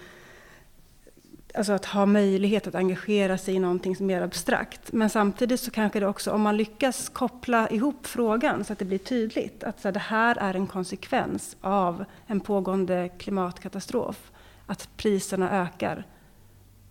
alltså 1.54 1.72
att 1.72 1.84
ha 1.84 2.06
möjlighet 2.06 2.66
att 2.66 2.74
engagera 2.74 3.38
sig 3.38 3.54
i 3.54 3.58
någonting 3.58 3.96
som 3.96 4.10
är 4.10 4.14
mer 4.14 4.22
abstrakt. 4.22 4.92
Men 4.92 5.10
samtidigt 5.10 5.60
så 5.60 5.70
kanske 5.70 6.00
det 6.00 6.06
också, 6.06 6.32
om 6.32 6.42
man 6.42 6.56
lyckas 6.56 7.08
koppla 7.08 7.68
ihop 7.68 8.06
frågan 8.06 8.64
så 8.64 8.72
att 8.72 8.78
det 8.78 8.84
blir 8.84 8.98
tydligt 8.98 9.64
att 9.64 9.80
så 9.80 9.88
här, 9.88 9.92
det 9.92 9.98
här 9.98 10.36
är 10.36 10.54
en 10.54 10.66
konsekvens 10.66 11.56
av 11.60 12.04
en 12.26 12.40
pågående 12.40 13.08
klimatkatastrof, 13.18 14.30
att 14.66 14.88
priserna 14.96 15.62
ökar. 15.62 16.04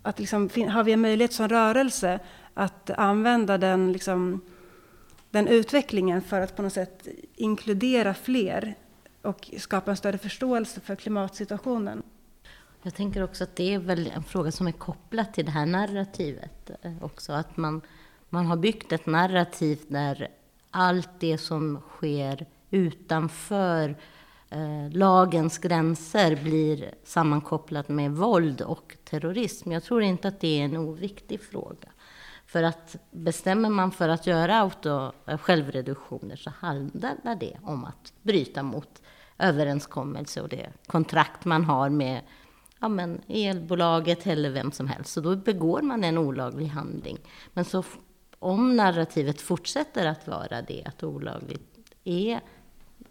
Att 0.02 0.20
liksom, 0.20 0.50
har 0.70 0.84
vi 0.84 0.92
en 0.92 1.02
möjlighet 1.02 1.34
som 1.34 1.48
rörelse 1.48 2.20
att 2.54 2.90
använda 2.90 3.58
den, 3.58 3.92
liksom, 3.92 4.42
den 5.32 5.48
utvecklingen 5.48 6.22
för 6.22 6.42
att 6.42 6.56
på 6.56 6.62
något 6.62 6.74
sätt 6.74 7.08
inkludera 7.36 8.14
fler 8.14 8.76
och 9.22 9.52
skapa 9.58 9.92
en 9.92 9.98
större 9.98 10.18
förståelse 10.18 10.82
för 10.82 10.96
klimatsituationen. 10.96 12.04
Jag 12.88 12.94
tänker 12.94 13.24
också 13.24 13.44
att 13.44 13.56
det 13.56 13.74
är 13.74 13.80
väl 13.80 14.12
en 14.16 14.24
fråga 14.24 14.52
som 14.52 14.68
är 14.68 14.72
kopplad 14.72 15.34
till 15.34 15.46
det 15.46 15.52
här 15.52 15.66
narrativet 15.66 16.72
eh, 16.82 17.04
också. 17.04 17.34
Att 17.34 17.58
man, 17.58 17.82
man 18.30 18.46
har 18.46 18.58
byggt 18.58 18.92
ett 18.92 19.06
narrativ 19.06 19.80
där 19.88 20.28
allt 20.72 21.10
det 21.20 21.38
som 21.38 21.82
sker 21.90 22.46
utanför 22.70 23.96
eh, 24.50 24.90
lagens 24.92 25.58
gränser 25.58 26.44
blir 26.44 26.94
sammankopplat 27.04 27.90
med 27.90 28.12
våld 28.12 28.62
och 28.62 28.98
terrorism. 29.04 29.72
Jag 29.72 29.84
tror 29.84 30.02
inte 30.02 30.28
att 30.28 30.40
det 30.40 30.60
är 30.60 30.66
en 30.66 30.78
oviktig 30.78 31.42
fråga. 31.42 31.90
För 32.46 32.64
att 32.64 32.96
bestämmer 33.12 33.70
man 33.70 33.92
för 33.92 34.10
att 34.10 34.28
göra 34.28 34.58
auto, 34.58 35.12
eh, 35.26 35.38
självreduktioner 35.38 36.36
så 36.36 36.50
handlar 36.50 37.36
det 37.40 37.58
om 37.64 37.86
att 37.86 38.14
bryta 38.22 38.64
mot 38.64 39.02
överenskommelse 39.38 40.42
och 40.42 40.50
det 40.50 40.70
kontrakt 40.86 41.46
man 41.46 41.64
har 41.64 41.90
med 41.90 42.22
ja, 42.80 42.88
men 42.88 43.22
elbolaget 43.28 44.28
eller 44.28 44.50
vem 44.50 44.72
som 44.72 44.88
helst. 44.88 45.14
Så 45.14 45.22
då 45.22 45.36
begår 45.36 45.82
man 45.82 46.04
en 46.04 46.18
olaglig 46.18 46.68
handling. 46.68 47.18
Men 47.54 47.66
så 47.66 47.84
om 48.40 48.76
narrativet 48.76 49.42
fortsätter 49.42 50.06
att 50.06 50.28
vara 50.28 50.62
det, 50.62 50.84
att 50.86 51.04
olagligt 51.04 51.78
är 52.04 52.42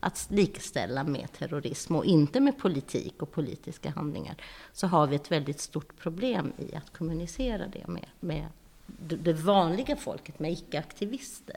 att 0.00 0.26
likställa 0.30 1.04
med 1.04 1.32
terrorism 1.32 1.96
och 1.96 2.04
inte 2.04 2.40
med 2.40 2.58
politik 2.58 3.22
och 3.22 3.32
politiska 3.32 3.90
handlingar, 3.90 4.36
så 4.72 4.86
har 4.86 5.06
vi 5.06 5.16
ett 5.16 5.32
väldigt 5.32 5.60
stort 5.60 5.96
problem 5.96 6.52
i 6.58 6.74
att 6.74 6.92
kommunicera 6.92 7.66
det 7.66 7.86
med, 7.88 8.06
med 8.20 8.46
det 9.08 9.32
vanliga 9.32 9.96
folket, 9.96 10.38
med 10.38 10.52
icke-aktivister. 10.52 11.56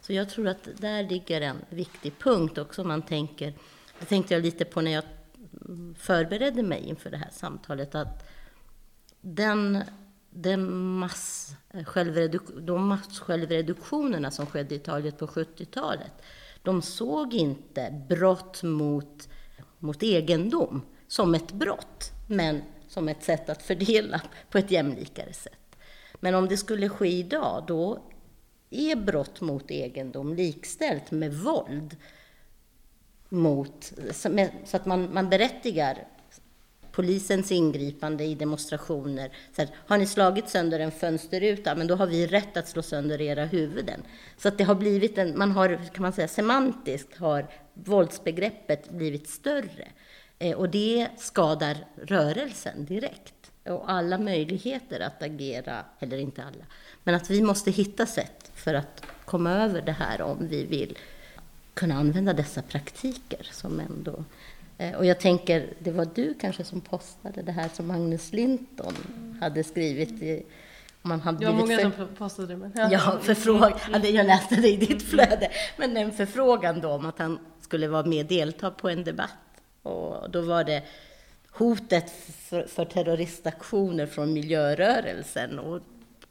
Så 0.00 0.12
jag 0.12 0.30
tror 0.30 0.48
att 0.48 0.68
där 0.76 1.02
ligger 1.02 1.40
en 1.40 1.56
viktig 1.68 2.18
punkt 2.18 2.58
också. 2.58 2.82
om 2.82 2.88
Man 2.88 3.02
tänker, 3.02 3.54
det 3.98 4.06
tänkte 4.06 4.34
jag 4.34 4.42
lite 4.42 4.64
på 4.64 4.80
när 4.80 4.90
jag 4.90 5.04
förberedde 5.98 6.62
mig 6.62 6.80
inför 6.80 7.10
det 7.10 7.16
här 7.16 7.30
samtalet, 7.32 7.94
att 7.94 8.30
den, 9.20 9.82
den 10.30 10.76
mass, 10.98 11.54
de 12.60 12.88
massjälvreduktionerna 12.88 14.30
som 14.30 14.46
skedde 14.46 14.74
i 14.74 14.78
Italien 14.78 15.14
på 15.18 15.26
70-talet, 15.26 16.12
de 16.62 16.82
såg 16.82 17.34
inte 17.34 18.02
brott 18.08 18.62
mot, 18.62 19.28
mot 19.78 20.02
egendom 20.02 20.82
som 21.06 21.34
ett 21.34 21.52
brott, 21.52 22.12
men 22.28 22.62
som 22.88 23.08
ett 23.08 23.24
sätt 23.24 23.48
att 23.48 23.62
fördela 23.62 24.20
på 24.50 24.58
ett 24.58 24.70
jämlikare 24.70 25.32
sätt. 25.32 25.76
Men 26.14 26.34
om 26.34 26.48
det 26.48 26.56
skulle 26.56 26.88
ske 26.88 27.08
idag, 27.08 27.64
då 27.66 28.02
är 28.70 28.96
brott 28.96 29.40
mot 29.40 29.70
egendom 29.70 30.34
likställt 30.34 31.10
med 31.10 31.34
våld 31.34 31.96
mot, 33.28 33.92
så 34.64 34.76
att 34.76 34.86
man, 34.86 35.14
man 35.14 35.28
berättigar 35.28 36.06
polisens 36.96 37.52
ingripande 37.52 38.24
i 38.24 38.34
demonstrationer. 38.34 39.32
Så 39.56 39.62
här, 39.62 39.70
har 39.86 39.98
ni 39.98 40.06
slagit 40.06 40.48
sönder 40.48 40.80
en 40.80 40.92
fönsterruta, 40.92 41.74
men 41.74 41.86
då 41.86 41.94
har 41.94 42.06
vi 42.06 42.26
rätt 42.26 42.56
att 42.56 42.68
slå 42.68 42.82
sönder 42.82 43.20
era 43.20 43.44
huvuden. 43.44 44.02
Så 44.36 44.48
att 44.48 44.58
det 44.58 44.64
har 44.64 44.74
blivit 44.74 45.18
en, 45.18 45.38
man 45.38 45.52
har, 45.52 45.80
kan 45.94 46.02
man 46.02 46.12
säga, 46.12 46.28
semantiskt 46.28 47.18
har 47.18 47.46
våldsbegreppet 47.74 48.90
blivit 48.90 49.28
större. 49.28 49.88
Eh, 50.38 50.56
och 50.56 50.68
det 50.68 51.08
skadar 51.16 51.76
rörelsen 52.02 52.84
direkt. 52.84 53.34
Och 53.64 53.90
alla 53.90 54.18
möjligheter 54.18 55.00
att 55.00 55.22
agera, 55.22 55.84
eller 56.00 56.18
inte 56.18 56.42
alla, 56.42 56.64
men 57.04 57.14
att 57.14 57.30
vi 57.30 57.42
måste 57.42 57.70
hitta 57.70 58.06
sätt 58.06 58.50
för 58.54 58.74
att 58.74 59.02
komma 59.24 59.50
över 59.50 59.82
det 59.82 59.92
här 59.92 60.22
om 60.22 60.48
vi 60.48 60.64
vill 60.64 60.98
kunna 61.76 61.94
använda 61.94 62.32
dessa 62.32 62.62
praktiker 62.62 63.48
som 63.52 63.80
ändå 63.80 64.24
Eh, 64.78 64.94
och 64.94 65.06
jag 65.06 65.20
tänker, 65.20 65.74
det 65.78 65.90
var 65.90 66.08
du 66.14 66.34
kanske 66.34 66.64
som 66.64 66.80
postade 66.80 67.42
det 67.42 67.52
här 67.52 67.68
som 67.68 67.86
Magnus 67.86 68.32
Linton 68.32 68.94
hade 69.40 69.64
skrivit. 69.64 70.22
I, 70.22 70.46
man 71.02 71.20
hade 71.20 71.38
det 71.38 71.46
var 71.46 71.52
många 71.52 71.76
för, 71.76 71.90
som 71.90 72.08
postade 72.18 72.48
det. 72.48 72.56
Men, 72.56 72.72
ja, 72.74 72.88
ja 72.92 73.18
förfrågan, 73.22 73.72
jag 74.14 74.26
läste 74.26 74.56
det 74.56 74.68
i 74.68 74.76
ditt 74.76 75.02
flöde. 75.02 75.50
Men 75.76 75.96
en 75.96 76.12
förfrågan 76.12 76.80
då 76.80 76.88
om 76.88 77.06
att 77.06 77.18
han 77.18 77.38
skulle 77.60 77.88
vara 77.88 78.06
med 78.06 78.24
och 78.24 78.28
delta 78.28 78.70
på 78.70 78.88
en 78.88 79.04
debatt. 79.04 79.30
Och 79.82 80.30
då 80.30 80.40
var 80.40 80.64
det 80.64 80.82
hotet 81.50 82.10
för, 82.48 82.66
för 82.66 82.84
terroristaktioner 82.84 84.06
från 84.06 84.32
miljörörelsen. 84.32 85.58
Och, 85.58 85.80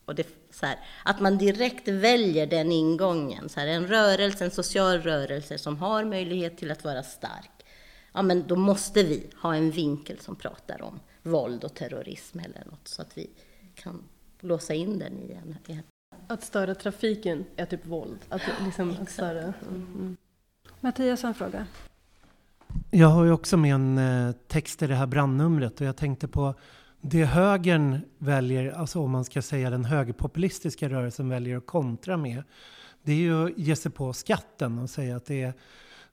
och 0.06 0.16
det, 0.16 0.28
så 0.52 0.66
här, 0.66 0.80
att 1.04 1.20
man 1.20 1.38
direkt 1.38 1.88
väljer 1.88 2.48
den 2.48 2.72
ingången. 2.72 3.50
Så 3.50 3.60
här, 3.60 3.68
en 3.68 3.88
rörelse, 3.88 4.46
en 4.46 4.52
social 4.52 5.02
rörelse 5.02 5.58
som 5.58 5.78
har 5.78 6.06
möjlighet 6.06 6.58
till 6.58 6.72
att 6.72 6.84
vara 6.84 7.04
stark 7.04 7.52
ja 8.16 8.22
men 8.22 8.48
då 8.48 8.56
måste 8.56 9.04
vi 9.04 9.28
ha 9.42 9.56
en 9.56 9.72
vinkel 9.72 10.20
som 10.20 10.36
pratar 10.36 10.82
om 10.82 11.00
våld 11.24 11.64
och 11.64 11.74
terrorism 11.74 12.40
eller 12.40 12.66
något 12.66 12.88
så 12.88 13.02
att 13.02 13.18
vi 13.18 13.30
kan 13.76 14.04
låsa 14.40 14.74
in 14.74 15.00
den 15.00 15.14
i 15.14 15.34
en... 15.34 15.58
Att 16.28 16.44
störa 16.44 16.76
trafiken 16.76 17.46
är 17.56 17.66
typ 17.66 17.86
våld? 17.86 18.20
Att 18.30 18.42
liksom 18.66 18.96
att 19.02 19.10
störa, 19.10 19.42
mm. 19.42 19.54
mm. 19.70 20.18
Mattias 20.80 21.22
har 21.22 21.30
en 21.30 21.36
fråga. 21.36 21.68
Jag 22.92 23.08
har 23.08 23.24
ju 23.24 23.32
också 23.32 23.58
med 23.58 23.76
en 23.76 23.98
eh, 23.98 24.36
text 24.48 24.82
i 24.82 24.88
det 24.88 24.96
här 24.96 25.08
brandnumret 25.08 25.82
och 25.82 25.88
jag 25.88 25.98
tänkte 25.98 26.28
på 26.28 26.56
det 27.10 27.26
högern 27.26 28.00
väljer, 28.18 28.72
alltså 28.72 29.00
om 29.00 29.12
man 29.12 29.26
ska 29.26 29.42
säga 29.42 29.70
den 29.70 29.86
högerpopulistiska 29.86 30.90
rörelsen 30.90 31.30
väljer 31.30 31.58
att 31.58 31.66
kontra 31.66 32.18
med, 32.18 32.44
det 33.04 33.12
är 33.12 33.18
ju 33.18 33.46
att 33.46 33.58
ge 33.58 33.76
sig 33.76 33.92
på 33.92 34.14
skatten 34.14 34.80
och 34.80 34.90
säga 34.90 35.16
att 35.16 35.26
det 35.26 35.42
är 35.42 35.54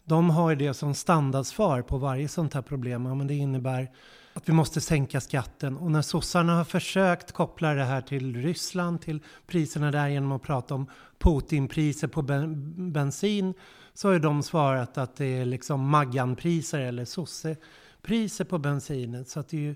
de 0.05 0.31
har 0.31 0.55
det 0.55 0.75
som 0.75 0.95
standardsvar 0.95 1.83
på 1.83 1.99
varje 1.99 2.29
sånt 2.29 2.55
här 2.55 2.63
problem. 2.63 3.07
Ja, 3.07 3.15
men 3.15 3.27
det 3.27 3.35
innebär 3.35 3.91
att 4.33 4.49
vi 4.49 4.53
måste 4.53 4.81
sänka 4.81 5.21
skatten. 5.21 5.77
Och 5.77 5.91
när 5.91 6.03
sossarna 6.03 6.57
har 6.57 6.65
försökt 6.65 7.33
koppla 7.33 7.75
det 7.75 7.85
här 7.85 8.01
till 8.01 8.43
Ryssland, 8.43 9.01
till 9.01 9.21
priserna 9.47 9.91
där 9.91 10.09
genom 10.09 10.33
att 10.33 10.43
prata 10.43 10.75
om 10.75 10.87
Putinpriser 11.19 12.09
på 12.09 12.23
ben 12.23 12.93
bensin, 12.93 13.55
så 13.95 14.13
har 14.13 14.19
de 14.19 14.43
svarat 14.43 14.99
att 14.99 15.17
det 15.17 15.27
är 15.27 15.45
liksom 15.45 15.89
Magganpriser 15.89 16.81
eller 16.81 17.05
sossepriser 17.05 18.45
på 18.45 18.59
bensinen. 18.59 19.25
Så 19.25 19.41
att 19.41 19.49
det, 19.49 19.57
är 19.57 19.61
ju, 19.61 19.75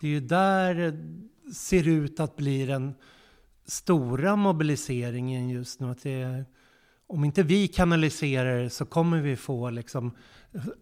det 0.00 0.06
är 0.06 0.10
ju 0.10 0.20
där 0.20 0.74
det 0.74 1.54
ser 1.54 1.88
ut 1.88 2.20
att 2.20 2.36
bli 2.36 2.66
den 2.66 2.94
stora 3.64 4.36
mobiliseringen 4.36 5.48
just 5.48 5.80
nu. 5.80 5.90
Att 5.90 6.02
det 6.02 6.44
om 7.06 7.24
inte 7.24 7.42
vi 7.42 7.68
kanaliserar 7.68 8.62
det 8.62 8.70
så 8.70 8.84
kommer 8.84 9.20
vi 9.20 9.36
få 9.36 9.70
liksom 9.70 10.16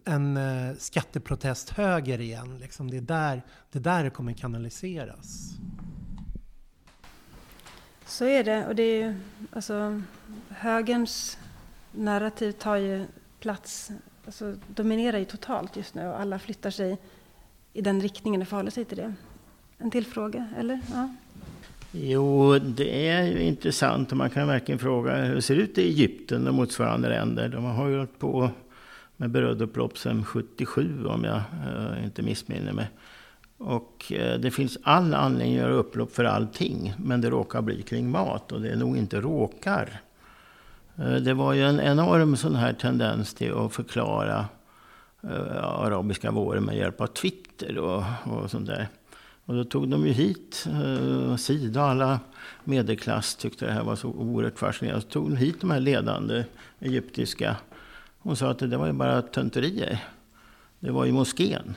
en 0.05 0.37
eh, 0.37 0.75
skatteprotest 0.77 1.69
höger 1.69 2.21
igen. 2.21 2.57
Liksom 2.57 2.91
det, 2.91 2.97
är 2.97 3.01
där, 3.01 3.41
det 3.71 3.79
är 3.79 3.83
där 3.83 4.03
det 4.03 4.09
kommer 4.09 4.33
kanaliseras. 4.33 5.51
Så 8.05 8.25
är 8.25 8.43
det. 8.43 8.67
Och 8.67 8.75
det 8.75 8.83
är 8.83 9.05
ju, 9.05 9.15
alltså, 9.51 10.01
högerns 10.49 11.37
narrativ 11.91 12.51
tar 12.51 12.75
ju 12.75 13.05
plats, 13.39 13.91
alltså, 14.25 14.55
dominerar 14.67 15.17
ju 15.17 15.25
totalt 15.25 15.75
just 15.75 15.95
nu 15.95 16.07
och 16.07 16.19
alla 16.19 16.39
flyttar 16.39 16.69
sig 16.69 16.97
i 17.77 17.81
den 17.81 18.01
riktningen 18.01 18.41
och 18.41 18.47
förhåller 18.47 18.71
sig 18.71 18.85
till 18.85 18.97
det. 18.97 19.13
En 19.77 19.91
till 19.91 20.05
fråga, 20.05 20.47
eller? 20.57 20.79
Ja. 20.93 21.09
Jo, 21.91 22.59
det 22.59 23.07
är 23.07 23.23
ju 23.23 23.39
intressant 23.39 24.11
och 24.11 24.17
man 24.17 24.29
kan 24.29 24.47
verkligen 24.47 24.79
fråga 24.79 25.15
hur 25.15 25.35
det 25.35 25.41
ser 25.41 25.55
ut 25.55 25.77
i 25.77 25.81
Egypten 25.81 26.47
och 26.47 26.53
motsvarande 26.53 27.09
länder. 27.09 27.49
De 27.49 27.63
har 27.63 27.87
ju 27.87 27.97
hållit 27.97 28.19
på 28.19 28.49
med 29.17 29.29
brödupplopp 29.29 29.97
sedan 29.97 30.25
77 30.25 31.05
om 31.05 31.23
jag 31.23 31.35
eh, 31.37 32.03
inte 32.03 32.21
missminner 32.21 32.73
mig. 32.73 32.89
Och 33.57 34.11
eh, 34.11 34.39
det 34.39 34.51
finns 34.51 34.77
all 34.83 35.13
anledning 35.13 35.55
att 35.55 35.61
göra 35.61 35.73
upplopp 35.73 36.11
för 36.11 36.23
allting. 36.23 36.93
Men 36.97 37.21
det 37.21 37.29
råkar 37.29 37.61
bli 37.61 37.81
kring 37.81 38.09
mat 38.09 38.51
och 38.51 38.61
det 38.61 38.69
är 38.69 38.75
nog 38.75 38.97
inte 38.97 39.21
råkar. 39.21 40.01
Eh, 40.97 41.15
det 41.15 41.33
var 41.33 41.53
ju 41.53 41.63
en 41.63 41.79
enorm 41.79 42.37
sån 42.37 42.55
här 42.55 42.73
tendens 42.73 43.33
till 43.33 43.53
att 43.53 43.73
förklara 43.73 44.45
Eh, 45.29 45.63
arabiska 45.63 46.31
våren 46.31 46.63
med 46.63 46.77
hjälp 46.77 47.01
av 47.01 47.07
Twitter 47.07 47.77
och, 47.77 48.03
och 48.23 48.51
sånt 48.51 48.67
där. 48.67 48.87
Och 49.45 49.55
då 49.55 49.63
tog 49.63 49.89
de 49.89 50.07
ju 50.07 50.13
hit 50.13 50.67
eh, 50.67 51.35
Sida 51.35 51.83
och 51.83 51.89
alla 51.89 52.19
medelklass 52.63 53.35
tyckte 53.35 53.65
det 53.65 53.71
här 53.71 53.83
var 53.83 53.95
så 53.95 54.07
oerhört 54.07 54.59
fascinerande. 54.59 55.01
Så 55.01 55.07
tog 55.07 55.29
de 55.29 55.35
hit 55.35 55.61
de 55.61 55.71
här 55.71 55.79
ledande 55.79 56.43
egyptiska. 56.79 57.55
Hon 58.19 58.35
sa 58.35 58.49
att 58.49 58.59
det 58.59 58.77
var 58.77 58.87
ju 58.87 58.93
bara 58.93 59.21
tönterier. 59.21 60.03
Det 60.79 60.91
var 60.91 61.05
ju 61.05 61.11
moskén. 61.11 61.75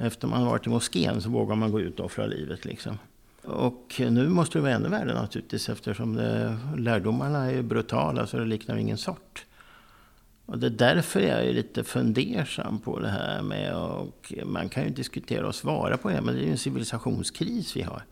Efter 0.00 0.28
man 0.28 0.46
varit 0.46 0.66
i 0.66 0.70
moskén 0.70 1.22
så 1.22 1.28
vågar 1.28 1.56
man 1.56 1.72
gå 1.72 1.80
ut 1.80 2.00
och 2.00 2.06
offra 2.06 2.26
livet 2.26 2.64
liksom. 2.64 2.98
Och 3.44 3.94
nu 3.98 4.28
måste 4.28 4.58
det 4.58 4.62
vara 4.62 4.72
ännu 4.72 4.88
värre 4.88 5.14
naturligtvis 5.14 5.68
eftersom 5.68 6.14
det, 6.14 6.58
lärdomarna 6.76 7.50
är 7.50 7.62
brutala 7.62 8.26
så 8.26 8.38
det 8.38 8.44
liknar 8.44 8.76
ingen 8.76 8.98
sort. 8.98 9.45
Och 10.46 10.58
det 10.58 10.66
är 10.66 10.70
därför 10.70 11.20
jag 11.20 11.44
är 11.44 11.52
lite 11.52 11.84
fundersam 11.84 12.78
på 12.78 12.98
det 12.98 13.08
här 13.08 13.42
med, 13.42 13.76
och 13.76 14.32
man 14.44 14.68
kan 14.68 14.84
ju 14.84 14.90
diskutera 14.90 15.46
och 15.46 15.54
svara 15.54 15.96
på 15.96 16.08
det, 16.08 16.20
men 16.20 16.34
det 16.34 16.40
är 16.40 16.44
ju 16.44 16.50
en 16.50 16.58
civilisationskris 16.58 17.76
vi 17.76 17.82
har. 17.82 18.02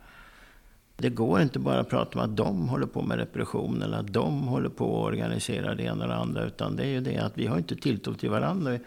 Det 0.97 1.09
går 1.09 1.43
inte 1.43 1.59
bara 1.59 1.81
att 1.81 1.89
prata 1.89 2.19
om 2.19 2.25
att 2.25 2.37
de 2.37 2.69
håller 2.69 2.87
på 2.87 3.03
med 3.03 3.19
repression 3.19 3.83
eller 3.83 3.99
att 3.99 4.13
de 4.13 4.43
håller 4.43 4.69
på 4.69 4.99
att 4.99 5.13
organisera 5.13 5.75
det 5.75 5.83
ena 5.83 6.05
eller 6.05 6.15
andra, 6.15 6.45
utan 6.45 6.77
det 6.77 6.83
är 6.83 6.89
ju 6.89 7.01
det 7.01 7.19
att 7.19 7.39
vi 7.39 7.47
har 7.47 7.59
inte 7.59 7.77
tilltro 7.77 8.15
till 8.15 8.31
varandra. 8.31 8.71
Vi 8.71 8.81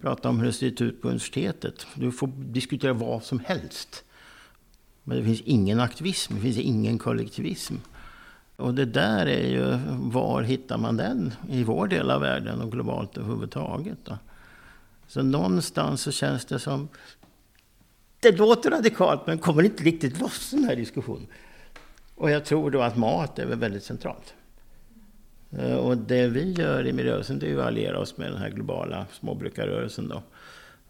pratar 0.00 0.30
om 0.30 0.38
hur 0.38 0.46
det 0.46 0.52
ser 0.52 0.82
ut 0.82 1.02
på 1.02 1.08
universitetet. 1.08 1.86
Du 1.94 2.12
får 2.12 2.26
diskutera 2.26 2.92
vad 2.92 3.22
som 3.22 3.40
helst. 3.40 4.04
Men 5.04 5.18
det 5.18 5.24
finns 5.24 5.40
ingen 5.40 5.80
aktivism, 5.80 6.34
det 6.34 6.40
finns 6.40 6.58
ingen 6.58 6.98
kollektivism. 6.98 7.74
Och 8.60 8.74
det 8.74 8.84
där 8.84 9.26
är 9.26 9.48
ju, 9.48 9.78
var 9.88 10.42
hittar 10.42 10.78
man 10.78 10.96
den 10.96 11.32
i 11.48 11.64
vår 11.64 11.86
del 11.86 12.10
av 12.10 12.20
världen 12.20 12.60
och 12.60 12.72
globalt 12.72 13.18
överhuvudtaget? 13.18 13.98
Då? 14.04 14.18
Så 15.08 15.22
någonstans 15.22 16.02
så 16.02 16.12
känns 16.12 16.44
det 16.44 16.58
som, 16.58 16.88
det 18.20 18.38
låter 18.38 18.70
radikalt 18.70 19.26
men 19.26 19.38
kommer 19.38 19.62
inte 19.62 19.84
riktigt 19.84 20.20
loss 20.20 20.50
den 20.50 20.64
här 20.64 20.76
diskussionen. 20.76 21.26
Och 22.14 22.30
jag 22.30 22.44
tror 22.44 22.70
då 22.70 22.82
att 22.82 22.96
mat 22.96 23.38
är 23.38 23.46
väldigt 23.46 23.84
centralt. 23.84 24.34
Eh, 25.58 25.76
och 25.76 25.96
det 25.96 26.26
vi 26.26 26.52
gör 26.52 26.86
i 26.86 26.92
miljörörelsen 26.92 27.38
det 27.38 27.50
är 27.50 27.58
att 27.58 27.66
alliera 27.66 27.98
oss 27.98 28.16
med 28.16 28.32
den 28.32 28.38
här 28.38 28.50
globala 28.50 29.06
småbrukarrörelsen. 29.12 30.08
Då. 30.08 30.22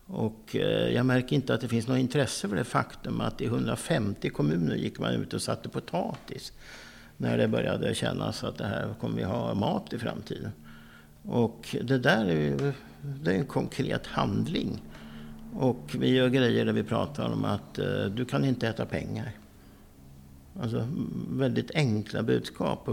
Och 0.06 0.56
eh, 0.56 0.94
jag 0.94 1.06
märker 1.06 1.36
inte 1.36 1.54
att 1.54 1.60
det 1.60 1.68
finns 1.68 1.88
något 1.88 1.98
intresse 1.98 2.48
för 2.48 2.56
det 2.56 2.64
faktum 2.64 3.20
att 3.20 3.40
i 3.40 3.44
150 3.44 4.30
kommuner 4.30 4.76
gick 4.76 4.98
man 4.98 5.14
ut 5.14 5.34
och 5.34 5.42
satte 5.42 5.68
potatis 5.68 6.52
när 7.20 7.38
det 7.38 7.48
började 7.48 7.94
kännas 7.94 8.44
att 8.44 8.58
det 8.58 8.66
här 8.66 8.94
kommer 9.00 9.16
vi 9.16 9.22
ha 9.22 9.54
mat 9.54 9.92
i 9.92 9.98
framtiden. 9.98 10.52
Och 11.22 11.76
det 11.82 11.98
där 11.98 12.24
är 12.24 12.40
ju 12.40 12.72
det 13.02 13.30
är 13.30 13.38
en 13.38 13.46
konkret 13.46 14.06
handling. 14.06 14.82
Och 15.54 15.96
vi 15.98 16.08
gör 16.08 16.28
grejer 16.28 16.64
där 16.64 16.72
vi 16.72 16.82
pratar 16.82 17.32
om 17.32 17.44
att 17.44 17.78
eh, 17.78 18.04
du 18.04 18.24
kan 18.24 18.44
inte 18.44 18.68
äta 18.68 18.86
pengar. 18.86 19.32
Alltså 20.60 20.88
väldigt 21.30 21.70
enkla 21.74 22.22
budskap. 22.22 22.88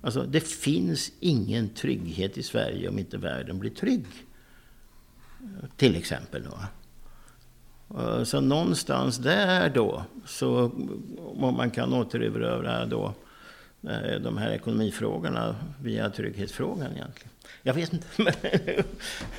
Alltså, 0.00 0.22
det 0.22 0.40
finns 0.40 1.12
ingen 1.20 1.68
trygghet 1.68 2.38
i 2.38 2.42
Sverige 2.42 2.88
om 2.88 2.98
inte 2.98 3.18
världen 3.18 3.58
blir 3.58 3.70
trygg. 3.70 4.06
Till 5.76 5.96
exempel. 5.96 6.42
Då. 6.44 6.58
Eh, 8.00 8.22
så 8.22 8.40
någonstans 8.40 9.18
där 9.18 9.70
då, 9.70 10.04
så 10.24 10.70
om 11.18 11.54
man 11.56 11.70
kan 11.70 11.92
återerövra 11.92 12.86
då 12.86 13.14
Eh, 13.88 14.20
de 14.20 14.38
här 14.38 14.50
ekonomifrågorna 14.50 15.56
via 15.82 16.10
trygghetsfrågan 16.10 16.92
egentligen. 16.92 17.30
Jag 17.62 17.74
vet 17.74 17.92
inte. 17.92 18.06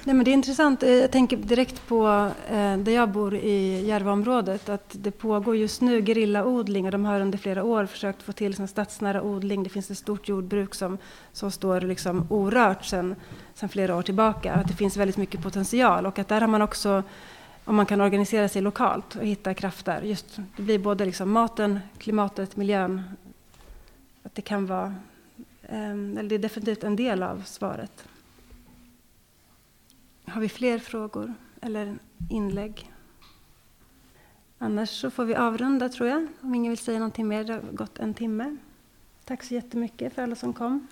Nej, 0.04 0.16
men 0.16 0.24
det 0.24 0.32
är 0.32 0.34
intressant. 0.34 0.84
Eh, 0.84 0.90
jag 0.90 1.12
tänker 1.12 1.38
direkt 1.38 1.88
på 1.88 2.32
eh, 2.50 2.78
där 2.78 2.92
jag 2.92 3.10
bor 3.10 3.36
i 3.36 3.86
Järvaområdet. 3.86 4.70
Att 4.70 4.96
det 5.00 5.12
pågår 5.12 5.56
just 5.56 5.82
nu 5.82 6.06
gerillaodling 6.06 6.86
och 6.86 6.92
de 6.92 7.06
har 7.06 7.22
under 7.22 7.38
flera 7.38 7.64
år 7.64 7.86
försökt 7.86 8.24
få 8.24 8.32
till 8.32 8.62
en 8.62 8.68
stadsnära 8.68 9.22
odling. 9.22 9.64
Det 9.64 9.70
finns 9.70 9.92
ett 9.92 9.98
stort 9.98 10.28
jordbruk 10.30 10.76
som, 10.76 10.98
som 11.34 11.52
står 11.52 11.82
liksom 11.82 12.28
orört 12.30 12.86
sedan 12.86 13.16
flera 13.70 13.96
år 13.96 14.02
tillbaka. 14.02 14.54
Att 14.54 14.68
det 14.68 14.74
finns 14.74 14.98
väldigt 14.98 15.18
mycket 15.18 15.44
potential 15.44 16.06
och 16.06 16.20
att 16.20 16.28
där 16.28 16.42
har 16.42 16.48
man 16.48 16.62
också 16.62 17.04
om 17.66 17.76
man 17.76 17.86
kan 17.86 18.02
organisera 18.02 18.50
sig 18.50 18.62
lokalt 18.62 19.16
och 19.16 19.26
hitta 19.26 19.54
krafter. 19.54 20.02
Just, 20.02 20.38
det 20.56 20.64
blir 20.64 20.80
både 20.80 21.06
liksom 21.06 21.32
maten, 21.32 21.80
klimatet, 21.98 22.56
miljön. 22.56 23.04
Att 24.28 24.36
det 24.36 24.42
kan 24.42 24.66
vara, 24.66 24.96
ehm, 25.64 26.18
eller 26.18 26.30
det 26.30 26.36
är 26.36 26.40
definitivt 26.40 26.84
en 26.84 26.96
del 26.96 27.24
av 27.24 27.42
svaret. 27.42 28.08
Har 30.26 30.42
vi 30.42 30.50
fler 30.50 30.80
frågor 30.80 31.34
eller 31.62 31.98
inlägg? 32.30 32.92
Annars 34.58 34.90
så 34.90 35.12
får 35.12 35.26
vi 35.26 35.36
avrunda 35.36 35.90
tror 35.90 36.10
jag. 36.10 36.28
Om 36.42 36.56
ingen 36.56 36.70
vill 36.70 36.78
säga 36.78 37.00
någonting 37.00 37.28
mer, 37.28 37.44
det 37.44 37.54
har 37.54 37.62
gått 37.62 38.00
en 38.00 38.14
timme. 38.14 38.58
Tack 39.26 39.44
så 39.44 39.54
jättemycket 39.54 40.14
för 40.14 40.22
alla 40.22 40.36
som 40.36 40.54
kom. 40.54 40.88